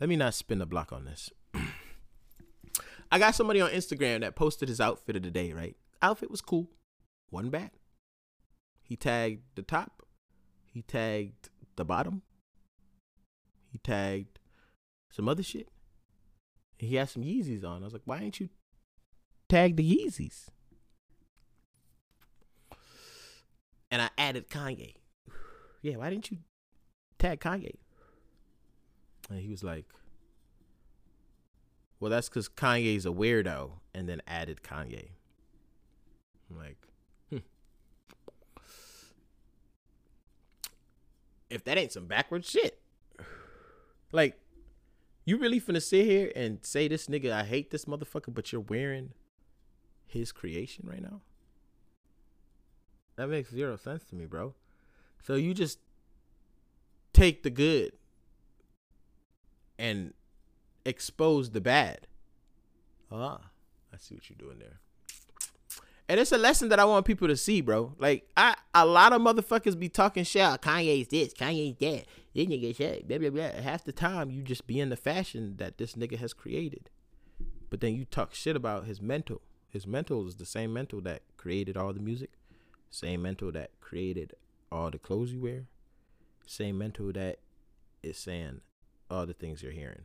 Let 0.00 0.08
me 0.08 0.14
not 0.14 0.34
spin 0.34 0.58
the 0.58 0.66
block 0.66 0.92
on 0.92 1.04
this. 1.06 1.30
I 3.10 3.18
got 3.18 3.34
somebody 3.34 3.60
on 3.60 3.70
Instagram 3.70 4.20
that 4.20 4.36
posted 4.36 4.68
his 4.68 4.80
outfit 4.80 5.16
of 5.16 5.22
the 5.22 5.30
day, 5.30 5.52
right? 5.52 5.76
Outfit 6.00 6.30
was 6.30 6.40
cool. 6.40 6.68
Wasn't 7.32 7.50
bad. 7.50 7.72
He 8.84 8.94
tagged 8.94 9.42
the 9.56 9.62
top. 9.62 10.02
He 10.66 10.82
tagged 10.82 11.50
the 11.74 11.84
bottom. 11.84 12.22
He 13.72 13.78
tagged 13.78 14.38
some 15.10 15.28
other 15.28 15.42
shit. 15.42 15.68
He 16.78 16.94
had 16.96 17.08
some 17.08 17.22
Yeezys 17.22 17.64
on. 17.64 17.82
I 17.82 17.86
was 17.86 17.92
like, 17.92 18.02
why 18.04 18.20
ain't 18.20 18.38
you 18.38 18.48
tag 19.48 19.76
the 19.76 19.96
Yeezys? 19.96 20.46
And 23.90 24.02
I 24.02 24.10
added 24.16 24.48
Kanye. 24.48 24.94
Yeah, 25.80 25.98
why 25.98 26.10
didn't 26.10 26.32
you 26.32 26.38
tag 27.20 27.38
Kanye? 27.38 27.76
And 29.30 29.38
he 29.38 29.48
was 29.48 29.62
like, 29.62 29.84
well, 32.00 32.10
that's 32.10 32.28
because 32.28 32.48
Kanye's 32.48 33.06
a 33.06 33.10
weirdo, 33.10 33.70
and 33.94 34.08
then 34.08 34.22
added 34.26 34.62
Kanye. 34.62 35.10
I'm 36.50 36.56
like, 36.56 36.76
hmm. 37.30 37.38
if 41.50 41.64
that 41.64 41.78
ain't 41.78 41.92
some 41.92 42.06
backward 42.06 42.44
shit, 42.44 42.80
like, 44.12 44.38
you 45.28 45.36
really 45.36 45.60
finna 45.60 45.82
sit 45.82 46.06
here 46.06 46.32
and 46.34 46.58
say 46.62 46.88
this 46.88 47.06
nigga, 47.06 47.30
I 47.32 47.44
hate 47.44 47.70
this 47.70 47.84
motherfucker, 47.84 48.32
but 48.32 48.50
you're 48.50 48.62
wearing 48.62 49.12
his 50.06 50.32
creation 50.32 50.86
right 50.88 51.02
now? 51.02 51.20
That 53.16 53.28
makes 53.28 53.50
zero 53.50 53.76
sense 53.76 54.04
to 54.06 54.14
me, 54.14 54.24
bro. 54.24 54.54
So 55.22 55.34
you 55.34 55.52
just 55.52 55.80
take 57.12 57.42
the 57.42 57.50
good 57.50 57.92
and 59.78 60.14
expose 60.86 61.50
the 61.50 61.60
bad. 61.60 62.06
Ah, 63.12 63.50
I 63.92 63.96
see 63.98 64.14
what 64.14 64.30
you're 64.30 64.38
doing 64.38 64.58
there. 64.58 64.80
And 66.08 66.18
it's 66.18 66.32
a 66.32 66.38
lesson 66.38 66.70
that 66.70 66.80
I 66.80 66.86
want 66.86 67.04
people 67.04 67.28
to 67.28 67.36
see, 67.36 67.60
bro. 67.60 67.94
Like 67.98 68.28
I, 68.36 68.56
a 68.74 68.86
lot 68.86 69.12
of 69.12 69.20
motherfuckers 69.20 69.78
be 69.78 69.88
talking 69.88 70.24
shit. 70.24 70.42
"Oh, 70.42 70.56
Kanye's 70.58 71.08
this, 71.08 71.34
Kanye's 71.34 71.76
that. 71.78 72.06
This 72.34 72.46
nigga 72.46 72.74
shit, 72.74 73.06
blah 73.06 73.18
blah 73.18 73.30
blah. 73.30 73.50
Half 73.62 73.84
the 73.84 73.92
time, 73.92 74.30
you 74.30 74.42
just 74.42 74.66
be 74.66 74.80
in 74.80 74.88
the 74.88 74.96
fashion 74.96 75.56
that 75.58 75.76
this 75.76 75.94
nigga 75.94 76.18
has 76.18 76.32
created, 76.32 76.88
but 77.68 77.80
then 77.80 77.94
you 77.94 78.04
talk 78.04 78.34
shit 78.34 78.56
about 78.56 78.86
his 78.86 79.02
mental. 79.02 79.42
His 79.68 79.86
mental 79.86 80.26
is 80.26 80.36
the 80.36 80.46
same 80.46 80.72
mental 80.72 81.02
that 81.02 81.22
created 81.36 81.76
all 81.76 81.92
the 81.92 82.00
music, 82.00 82.30
same 82.90 83.20
mental 83.20 83.52
that 83.52 83.70
created 83.80 84.32
all 84.72 84.90
the 84.90 84.98
clothes 84.98 85.32
you 85.32 85.40
wear, 85.40 85.66
same 86.46 86.78
mental 86.78 87.12
that 87.12 87.38
is 88.02 88.16
saying 88.16 88.62
all 89.10 89.26
the 89.26 89.34
things 89.34 89.62
you're 89.62 89.72
hearing. 89.72 90.02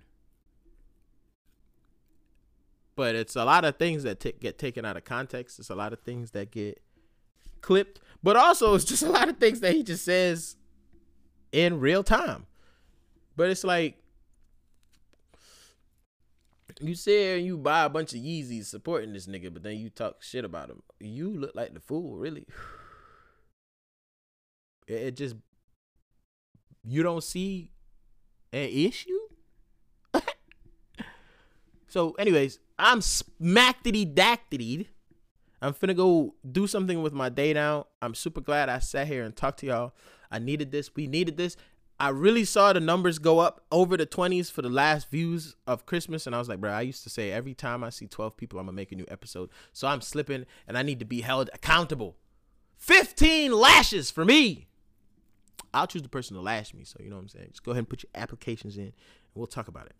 But 2.95 3.15
it's 3.15 3.35
a 3.35 3.45
lot 3.45 3.65
of 3.65 3.77
things 3.77 4.03
that 4.03 4.19
t- 4.19 4.33
get 4.39 4.59
taken 4.59 4.85
out 4.85 4.97
of 4.97 5.03
context. 5.03 5.59
It's 5.59 5.69
a 5.69 5.75
lot 5.75 5.93
of 5.93 5.99
things 6.01 6.31
that 6.31 6.51
get 6.51 6.81
clipped, 7.61 7.99
but 8.21 8.35
also 8.35 8.75
it's 8.75 8.85
just 8.85 9.03
a 9.03 9.09
lot 9.09 9.29
of 9.29 9.37
things 9.37 9.61
that 9.61 9.73
he 9.73 9.83
just 9.83 10.05
says 10.05 10.57
in 11.51 11.79
real 11.79 12.03
time. 12.03 12.45
But 13.35 13.49
it's 13.49 13.63
like 13.63 13.97
you 16.79 16.95
say 16.95 17.39
you 17.39 17.57
buy 17.57 17.85
a 17.85 17.89
bunch 17.89 18.13
of 18.13 18.19
Yeezys 18.19 18.65
supporting 18.65 19.13
this 19.13 19.27
nigga, 19.27 19.51
but 19.53 19.63
then 19.63 19.77
you 19.77 19.89
talk 19.89 20.21
shit 20.21 20.45
about 20.45 20.69
him. 20.69 20.81
You 20.99 21.29
look 21.29 21.55
like 21.55 21.73
the 21.73 21.79
fool, 21.79 22.17
really. 22.17 22.45
It, 24.85 25.01
it 25.01 25.15
just 25.15 25.37
you 26.83 27.03
don't 27.03 27.23
see 27.23 27.71
an 28.51 28.67
issue. 28.69 29.17
so, 31.87 32.11
anyways, 32.19 32.59
I'm 32.78 32.99
smackety 32.99 34.13
dactity. 34.13 34.89
I'm 35.61 35.74
finna 35.74 35.95
go 35.95 36.36
do 36.49 36.67
something 36.67 37.01
with 37.01 37.13
my 37.13 37.30
day 37.30 37.53
now. 37.53 37.88
I'm 38.01 38.15
super 38.15 38.41
glad 38.41 38.69
I 38.69 38.80
sat 38.80 39.07
here 39.07 39.24
and 39.24 39.36
talked 39.36 39.59
to 39.59 39.67
y'all. 39.67 39.93
I 40.30 40.39
needed 40.39 40.71
this. 40.71 40.93
We 40.95 41.07
needed 41.07 41.38
this. 41.38 41.55
I 41.99 42.09
really 42.09 42.43
saw 42.43 42.74
the 42.74 42.80
numbers 42.80 43.19
go 43.19 43.39
up 43.39 43.63
over 43.71 43.95
the 43.95 44.05
20s 44.05 44.51
for 44.51 44.61
the 44.61 44.69
last 44.69 45.09
views 45.09 45.55
of 45.67 45.86
Christmas. 45.86 46.28
And 46.28 46.36
I 46.36 46.39
was 46.39 46.49
like, 46.49 46.59
bro, 46.59 46.71
I 46.71 46.82
used 46.82 47.03
to 47.03 47.09
say 47.09 47.32
every 47.32 47.53
time 47.53 47.84
I 47.84 47.91
see 47.91 48.07
12 48.07 48.36
people, 48.36 48.59
I'm 48.59 48.65
gonna 48.65 48.76
make 48.76 48.91
a 48.91 48.95
new 48.95 49.05
episode. 49.07 49.49
So 49.71 49.88
I'm 49.88 50.01
slipping 50.01 50.45
and 50.67 50.78
I 50.78 50.82
need 50.82 50.99
to 50.99 51.05
be 51.05 51.21
held 51.21 51.49
accountable. 51.53 52.17
15 52.78 53.53
lashes 53.53 54.11
for 54.11 54.26
me. 54.26 54.67
I'll 55.74 55.88
choose 55.88 56.01
the 56.01 56.09
person 56.09 56.36
to 56.36 56.41
lash 56.41 56.74
me. 56.74 56.84
So 56.84 56.97
you 57.01 57.09
know 57.09 57.15
what 57.15 57.21
I'm 57.21 57.30
saying? 57.30 57.47
Just 57.51 57.63
go 57.63 57.71
ahead 57.71 57.80
and 57.80 57.89
put 57.89 58.03
your 58.03 58.09
applications 58.15 58.76
in 58.76 58.84
and 58.84 58.93
we'll 59.34 59.47
talk 59.47 59.69
about 59.69 59.86
it. 59.86 59.95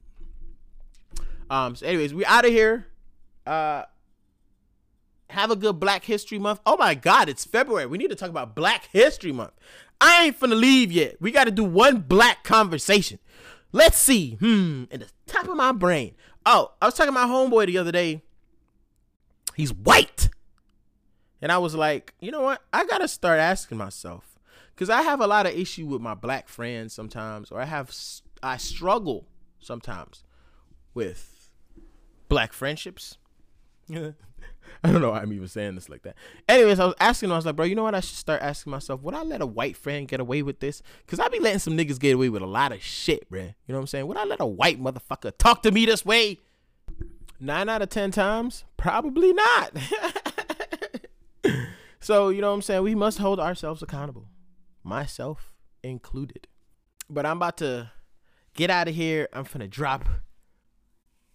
Um, 1.50 1.76
so 1.76 1.86
anyways, 1.86 2.14
we 2.14 2.26
out 2.26 2.46
of 2.46 2.52
here. 2.52 2.88
Uh 3.46 3.84
have 5.34 5.52
a 5.52 5.56
good 5.56 5.80
Black 5.80 6.06
History 6.06 6.40
Month. 6.40 6.62
Oh 6.66 6.78
my 6.78 6.96
God, 6.96 7.28
it's 7.28 7.44
February. 7.44 7.88
We 7.88 7.98
need 7.98 8.10
to 8.10 8.16
talk 8.16 8.30
about 8.30 8.56
Black 8.56 8.88
History 8.92 9.32
Month. 9.32 9.54
I 10.00 10.26
ain't 10.26 10.40
finna 10.40 10.60
leave 10.60 10.92
yet. 10.92 11.20
We 11.20 11.32
got 11.32 11.46
to 11.46 11.52
do 11.52 11.64
one 11.64 12.02
black 12.02 12.44
conversation. 12.44 13.20
Let's 13.72 13.98
see. 13.98 14.36
Hmm, 14.36 14.84
in 14.92 15.00
the 15.00 15.08
top 15.26 15.48
of 15.48 15.58
my 15.58 15.72
brain. 15.72 16.14
Oh, 16.46 16.74
I 16.82 16.86
was 16.86 16.94
talking 16.94 17.14
to 17.14 17.20
my 17.20 17.26
homeboy 17.26 17.68
the 17.68 17.78
other 17.78 17.92
day. 17.92 18.22
He's 19.56 19.74
white. 19.74 20.30
And 21.42 21.52
I 21.52 21.58
was 21.58 21.74
like, 21.76 22.14
you 22.20 22.32
know 22.32 22.42
what? 22.42 22.62
I 22.72 22.86
got 22.86 23.00
to 23.00 23.08
start 23.08 23.40
asking 23.40 23.78
myself. 23.78 24.38
Because 24.76 24.90
I 24.90 25.02
have 25.04 25.22
a 25.22 25.28
lot 25.28 25.46
of 25.46 25.54
issue 25.54 25.86
with 25.86 26.02
my 26.02 26.16
black 26.16 26.48
friends 26.48 26.94
sometimes, 26.94 27.52
or 27.52 27.60
I 27.60 27.66
have, 27.66 27.96
I 28.42 28.58
struggle 28.58 29.28
sometimes 29.60 30.24
with 30.94 31.33
black 32.34 32.52
friendships. 32.52 33.18
I 33.92 34.92
don't 34.92 35.02
know 35.02 35.12
why 35.12 35.20
I'm 35.20 35.32
even 35.34 35.48
saying 35.48 35.76
this 35.76 35.88
like 35.88 36.02
that. 36.02 36.16
Anyways, 36.50 36.80
I 36.80 36.86
was 36.86 36.96
asking 37.00 37.32
I 37.32 37.36
was 37.36 37.46
like, 37.46 37.56
bro, 37.56 37.66
you 37.66 37.76
know 37.76 37.84
what? 37.84 37.94
I 37.94 38.00
should 38.00 38.18
start 38.18 38.42
asking 38.42 38.72
myself, 38.72 39.04
would 39.04 39.14
I 39.14 39.22
let 39.22 39.42
a 39.42 39.46
white 39.46 39.78
friend 39.78 40.08
get 40.08 40.20
away 40.20 40.42
with 40.42 40.60
this? 40.60 40.82
Because 41.06 41.20
I 41.20 41.28
be 41.28 41.40
letting 41.40 41.60
some 41.60 41.78
niggas 41.78 42.00
get 42.00 42.16
away 42.16 42.30
with 42.30 42.42
a 42.42 42.48
lot 42.48 42.72
of 42.72 42.82
shit, 42.82 43.30
bro. 43.30 43.42
You 43.42 43.54
know 43.68 43.76
what 43.76 43.82
I'm 43.82 43.88
saying? 43.88 44.08
Would 44.08 44.18
I 44.18 44.24
let 44.24 44.42
a 44.42 44.48
white 44.48 44.82
motherfucker 44.82 45.32
talk 45.38 45.62
to 45.62 45.72
me 45.72 45.86
this 45.86 46.04
way? 46.04 46.40
Nine 47.40 47.70
out 47.70 47.84
of 47.84 47.90
ten 47.90 48.10
times? 48.10 48.64
Probably 48.78 49.32
not. 49.32 49.78
so, 52.00 52.30
you 52.30 52.42
know 52.42 52.50
what 52.50 52.56
I'm 52.56 52.62
saying? 52.64 52.82
We 52.82 52.96
must 52.96 53.20
hold 53.20 53.40
ourselves 53.40 53.84
accountable, 53.84 54.26
myself 54.84 55.52
included. 55.84 56.48
But 57.08 57.28
I'm 57.28 57.38
about 57.38 57.58
to 57.58 57.92
get 58.56 58.72
out 58.72 58.88
of 58.88 58.96
here. 58.96 59.30
I'm 59.34 59.46
finna 59.46 59.70
drop 59.70 60.06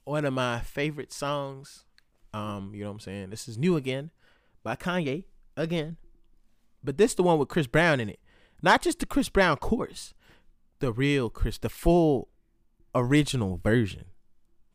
one 0.08 0.24
of 0.24 0.32
my 0.32 0.60
favorite 0.60 1.12
songs 1.12 1.84
um, 2.32 2.72
you 2.74 2.82
know 2.82 2.90
what 2.90 2.94
I'm 2.94 3.00
saying? 3.00 3.30
This 3.30 3.48
is 3.48 3.58
new 3.58 3.76
again 3.76 4.10
by 4.62 4.76
Kanye 4.76 5.24
again. 5.56 5.96
But 6.84 6.98
this 6.98 7.14
the 7.14 7.22
one 7.22 7.38
with 7.38 7.48
Chris 7.48 7.66
Brown 7.66 8.00
in 8.00 8.08
it. 8.08 8.20
Not 8.62 8.82
just 8.82 8.98
the 8.98 9.06
Chris 9.06 9.28
Brown 9.28 9.56
chorus. 9.56 10.14
The 10.80 10.92
real 10.92 11.30
Chris, 11.30 11.58
the 11.58 11.68
full 11.68 12.28
original 12.94 13.60
version. 13.62 14.04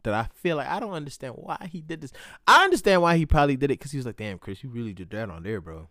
That 0.03 0.13
I 0.13 0.27
feel 0.33 0.57
like 0.57 0.67
I 0.67 0.81
don't 0.81 0.91
understand 0.91 1.35
why 1.37 1.69
he 1.71 1.79
did 1.79 2.01
this. 2.01 2.11
I 2.45 2.65
understand 2.65 3.01
why 3.01 3.15
he 3.15 3.25
probably 3.25 3.55
did 3.55 3.71
it 3.71 3.79
because 3.79 3.91
he 3.91 3.97
was 3.97 4.05
like, 4.05 4.17
damn, 4.17 4.37
Chris, 4.37 4.61
you 4.61 4.69
really 4.69 4.93
did 4.93 5.09
that 5.11 5.29
on 5.29 5.43
there, 5.43 5.61
bro. 5.61 5.87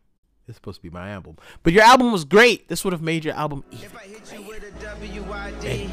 It's 0.46 0.56
supposed 0.56 0.78
to 0.78 0.82
be 0.82 0.90
my 0.90 1.10
album. 1.10 1.36
But 1.62 1.72
your 1.72 1.84
album 1.84 2.12
was 2.12 2.24
great. 2.24 2.68
This 2.68 2.84
would 2.84 2.92
have 2.92 3.00
made 3.00 3.24
your 3.24 3.34
album 3.34 3.64
even 3.70 3.86
If 3.86 3.96
I 3.96 4.02
hit 4.02 4.32
you 4.34 4.42
with 4.46 4.64
a 4.64 4.82
W-I-D, 4.82 5.90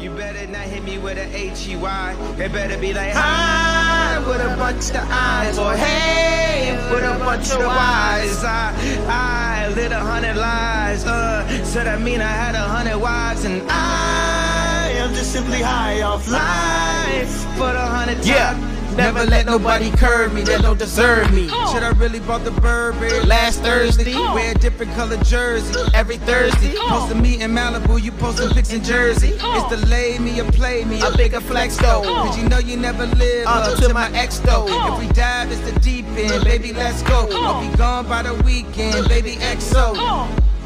you 0.00 0.10
better 0.10 0.46
not 0.46 0.62
hit 0.62 0.82
me 0.82 0.96
with 0.98 1.18
a 1.18 1.36
H-E-Y. 1.36 2.34
It 2.38 2.52
better 2.52 2.78
be 2.78 2.94
like, 2.94 3.12
hi, 3.12 4.18
with 4.26 4.40
a 4.40 4.56
bunch 4.56 4.90
of 4.90 5.06
eyes, 5.10 5.58
or 5.58 5.74
hey, 5.74 6.72
with 6.90 7.04
a 7.04 7.18
bunch 7.18 7.50
of 7.52 7.60
Y's. 7.60 8.42
I, 8.42 8.74
I 9.08 9.68
lit 9.74 9.92
a 9.92 9.98
hundred 9.98 10.36
lies, 10.36 11.04
uh, 11.04 11.64
so 11.64 11.84
that 11.84 12.00
mean 12.00 12.22
I 12.22 12.32
had 12.32 12.54
a 12.54 12.66
hundred 12.66 12.98
wives, 12.98 13.44
and 13.44 13.62
I 13.70 14.90
am 14.96 15.12
just 15.12 15.32
simply 15.32 15.60
high 15.60 16.00
off 16.00 16.26
life, 16.28 17.44
but 17.58 17.76
a 17.76 17.80
hundred 17.80 18.16
times. 18.16 18.26
Yeah. 18.26 18.69
Never 19.00 19.24
let 19.24 19.46
nobody 19.46 19.90
curve 19.92 20.34
me 20.34 20.42
that 20.42 20.60
don't 20.60 20.78
deserve 20.78 21.32
me. 21.32 21.48
Should 21.72 21.82
I 21.82 21.92
really 21.96 22.20
bought 22.20 22.44
the 22.44 22.50
Burberry 22.50 23.24
Last 23.24 23.62
Thursday. 23.62 24.12
Wear 24.14 24.52
a 24.52 24.54
different 24.54 24.92
color 24.92 25.16
jersey 25.24 25.74
Every 25.94 26.18
Thursday. 26.18 26.74
Posting 26.76 27.22
me 27.22 27.40
in 27.40 27.52
Malibu, 27.52 28.00
you 28.02 28.12
posting 28.12 28.50
pics 28.50 28.74
in 28.74 28.84
Jersey. 28.84 29.30
It's 29.40 29.70
the 29.70 29.86
lay 29.88 30.18
me 30.18 30.38
or 30.38 30.52
play 30.52 30.84
me, 30.84 31.00
A 31.00 31.16
bigger 31.16 31.40
flex 31.40 31.78
though. 31.78 32.02
Cause 32.02 32.36
you 32.36 32.46
know 32.46 32.58
you 32.58 32.76
never 32.76 33.06
live 33.06 33.46
up 33.46 33.78
to 33.78 33.94
my 33.94 34.10
ex 34.12 34.38
though. 34.40 34.66
If 34.68 34.98
we 35.00 35.08
dive, 35.14 35.50
it's 35.50 35.62
the 35.62 35.80
deep 35.80 36.04
end, 36.08 36.44
baby, 36.44 36.74
let's 36.74 37.02
go. 37.02 37.26
I'll 37.32 37.66
be 37.66 37.74
gone 37.78 38.06
by 38.06 38.22
the 38.22 38.34
weekend, 38.44 39.08
baby, 39.08 39.36
XO. 39.36 39.94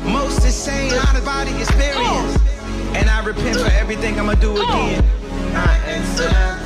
Most 0.03 0.45
insane 0.45 0.93
out 0.93 1.15
of 1.17 1.25
body 1.25 1.53
experience. 1.57 2.37
And 2.97 3.09
I 3.09 3.25
repent 3.25 3.61
for 3.61 3.71
everything 3.71 4.19
I'ma 4.19 4.35
do 4.35 4.53
again. 4.61 5.05
I 5.55 5.77
accept. 5.87 6.64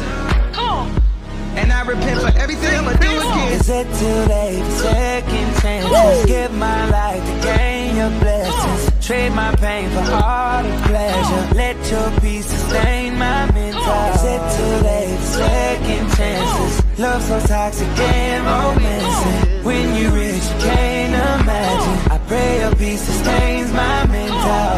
And 1.58 1.72
I 1.72 1.82
repent 1.82 2.20
for 2.20 2.32
everything 2.38 2.72
I'ma 2.78 2.92
do 2.92 3.10
again. 3.10 3.52
Is 3.52 3.68
it 3.68 3.86
too 4.00 4.18
late 4.32 4.62
for 4.64 4.78
second 4.94 5.48
chances? 5.60 6.26
Give 6.26 6.52
my 6.54 6.88
life 6.88 7.24
to 7.28 7.34
gain 7.46 7.96
your 7.96 8.10
blessings. 8.20 9.06
Trade 9.06 9.32
my 9.32 9.52
pain 9.56 9.90
for 9.90 10.06
all 10.12 10.62
the 10.62 10.74
pleasure. 10.86 11.54
Let 11.54 11.76
your 11.90 12.10
peace 12.20 12.46
sustain 12.46 13.18
my 13.18 13.50
mental. 13.52 14.00
Is 14.14 14.24
it 14.34 14.42
too 14.56 14.74
late 14.86 15.18
for 15.18 15.26
second 15.42 16.06
chances? 16.16 16.98
Love 16.98 17.22
so 17.22 17.40
toxic 17.46 17.88
and 17.88 18.44
romantic. 18.46 19.64
When 19.64 19.94
you 19.96 20.10
rich, 20.10 20.44
you 20.50 20.58
can't 20.68 21.14
imagine. 21.42 22.12
I 22.12 22.18
pray 22.28 22.60
your 22.60 22.74
peace 22.76 23.02
sustains 23.02 23.72
my 23.72 24.06
mental. 24.06 24.68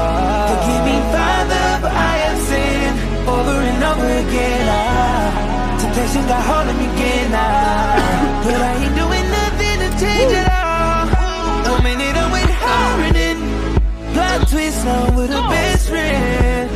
Forgive 0.48 0.84
me, 0.88 0.96
since 6.12 6.30
I 6.30 6.40
hold 6.42 6.66
me 6.74 6.86
again 6.90 7.30
now. 7.30 8.42
But 8.44 8.58
I 8.68 8.72
ain't 8.82 8.96
doing 8.98 9.26
nothing 9.40 9.76
to 9.84 9.88
change 10.02 10.32
it 10.42 10.48
all. 10.50 11.70
A 11.70 11.82
minute 11.86 12.16
I'm 12.22 12.30
with 12.34 12.50
her 12.50 12.90
and 13.26 13.40
plot 14.12 14.48
twist, 14.50 14.84
I'm 14.86 15.14
with 15.14 15.30
a 15.30 15.38
oh. 15.38 15.48
best 15.54 15.88
friend. 15.88 16.66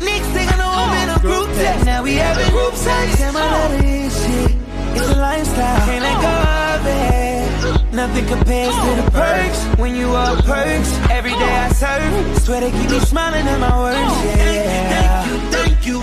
Next 0.00 0.28
thing 0.32 0.48
I 0.48 0.56
know, 0.56 0.72
I'm 0.82 0.92
in 1.02 1.08
a 1.10 1.18
oh, 1.18 1.20
group 1.20 1.48
text. 1.60 1.84
Now 1.84 2.02
we 2.02 2.14
having 2.14 2.50
group 2.50 2.74
sex. 2.74 3.18
Damn, 3.18 3.36
I 3.36 3.44
love 3.56 3.72
this 3.82 4.12
shit. 4.24 4.56
It's 4.96 5.10
a 5.16 5.20
lifestyle. 5.20 5.86
Can't 5.86 6.04
let 6.08 6.18
go 6.26 6.34
of 6.72 6.82
it. 6.86 7.92
Nothing 7.92 8.26
compares 8.26 8.74
to 8.84 8.90
the 9.02 9.10
perks 9.10 9.60
when 9.78 9.96
you 9.96 10.08
are 10.22 10.34
perks. 10.42 10.90
Every 11.10 11.32
day 11.32 11.54
I 11.66 11.68
serve. 11.72 12.42
Swear 12.42 12.60
they 12.62 12.70
keep 12.70 12.90
me 12.90 13.00
smiling 13.00 13.46
at 13.46 13.60
my 13.60 13.74
words. 13.82 13.98
Oh. 14.00 14.24
Yeah. 14.24 15.24
Thank 15.24 15.28
you, 15.28 15.38
thank 15.50 15.86
you. 15.86 15.97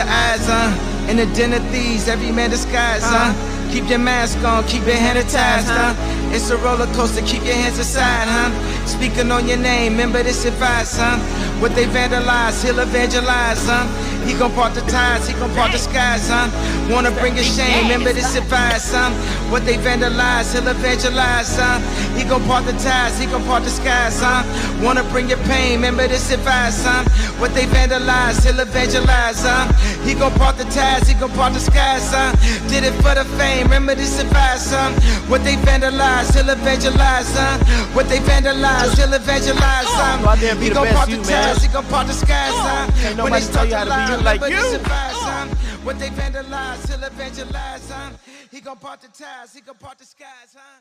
Your 0.00 0.08
eyes, 0.08 0.46
huh? 0.46 1.10
In 1.10 1.16
the 1.16 1.26
den 1.36 1.52
of 1.52 1.62
thieves, 1.70 2.08
every 2.08 2.32
man 2.32 2.50
disguised, 2.50 3.04
huh? 3.04 3.32
Keep 3.70 3.88
your 3.88 3.98
mask 3.98 4.38
on, 4.42 4.64
keep 4.64 4.84
your 4.86 4.96
sanitized, 4.96 5.68
huh? 5.68 5.94
It's 6.34 6.50
a 6.50 6.56
roller 6.56 6.86
coaster, 6.94 7.22
keep 7.22 7.44
your 7.44 7.54
hands 7.54 7.78
aside, 7.78 8.26
huh? 8.26 8.50
Speaking 8.86 9.30
on 9.30 9.46
your 9.46 9.58
name, 9.58 9.92
remember 9.92 10.22
this 10.22 10.44
advice, 10.44 10.96
huh? 10.96 11.18
What 11.60 11.74
they 11.74 11.84
vandalize, 11.84 12.64
he'll 12.64 12.80
evangelize, 12.80 13.66
huh? 13.66 13.84
He 14.26 14.32
gon' 14.34 14.52
part 14.52 14.74
the 14.74 14.80
ties, 14.82 15.28
he 15.28 15.34
gon' 15.34 15.52
part 15.54 15.72
the 15.72 15.78
skies, 15.78 16.28
huh? 16.28 16.48
Wanna 16.90 17.10
bring 17.10 17.38
a 17.38 17.42
shame, 17.42 17.84
remember 17.84 18.12
this 18.12 18.34
advice, 18.36 18.92
huh? 18.92 19.10
What 19.50 19.66
they 19.66 19.76
vandalize, 19.76 20.52
he'll 20.52 20.68
evangelize, 20.68 21.56
huh? 21.56 21.78
He 22.20 22.28
gon' 22.28 22.44
part 22.46 22.64
the 22.66 22.72
ties, 22.74 23.18
he 23.18 23.26
gon' 23.26 23.42
part 23.44 23.64
the 23.64 23.70
skies, 23.70 24.20
huh? 24.20 24.44
Wanna 24.84 25.02
bring 25.04 25.28
your 25.30 25.38
pain, 25.48 25.76
remember 25.80 26.06
this 26.06 26.30
advice, 26.30 26.84
huh? 26.84 27.02
What 27.40 27.54
they 27.54 27.64
vandalize, 27.64 28.44
he'll 28.44 28.60
evangelize, 28.60 29.40
huh? 29.42 29.66
He 30.04 30.14
gon' 30.14 30.30
part 30.34 30.58
the 30.58 30.64
ties, 30.64 31.08
he 31.08 31.14
gon' 31.14 31.30
part 31.32 31.54
the 31.54 31.60
skies, 31.60 32.12
huh? 32.12 32.30
Did 32.68 32.84
it 32.84 32.92
for 33.02 33.14
the 33.16 33.24
fame, 33.40 33.64
remember 33.64 33.94
this 33.94 34.20
advice, 34.20 34.70
huh? 34.70 34.92
What 35.32 35.42
they 35.44 35.56
vandalize, 35.56 36.32
he'll 36.34 36.50
evangelize, 36.50 37.32
huh? 37.34 37.58
What 37.94 38.06
they 38.08 38.18
vandalize, 38.18 38.96
he'll 38.98 39.14
evangelize, 39.14 39.88
Go 40.20 40.28
out 40.28 40.38
there 40.40 40.50
huh? 40.50 40.50
and 40.52 40.60
be 40.60 40.66
He 40.66 40.68
the 40.68 40.74
gon' 40.74 40.84
best 40.84 40.94
part 40.94 41.10
the 41.10 41.18
man. 41.18 41.56
ties, 41.56 41.62
he 41.64 41.68
gon' 41.68 41.86
part 41.86 42.06
the 42.06 42.12
skies, 42.12 42.52
huh? 42.54 42.86
Can't 43.00 43.16
When 43.20 43.32
nobody 43.32 43.40
they 43.40 43.48
tell 43.48 43.66
start 43.66 43.68
you 43.68 43.76
how 43.76 43.84
to 43.84 43.94
be 43.94 44.06
like 44.24 44.40
this 44.52 44.72
you. 44.72 44.76
advice, 44.76 45.22
huh? 45.24 45.46
What 45.84 45.98
they 45.98 46.10
vandalize, 46.10 46.86
he'll 46.88 47.02
evangelize, 47.02 47.90
huh? 47.90 48.10
He 48.50 48.60
gon' 48.60 48.76
part 48.78 49.00
the 49.00 49.08
ties, 49.08 49.54
he 49.54 49.62
gon' 49.62 49.76
part 49.76 49.98
the 49.98 50.04
skies, 50.04 50.54
huh? 50.54 50.80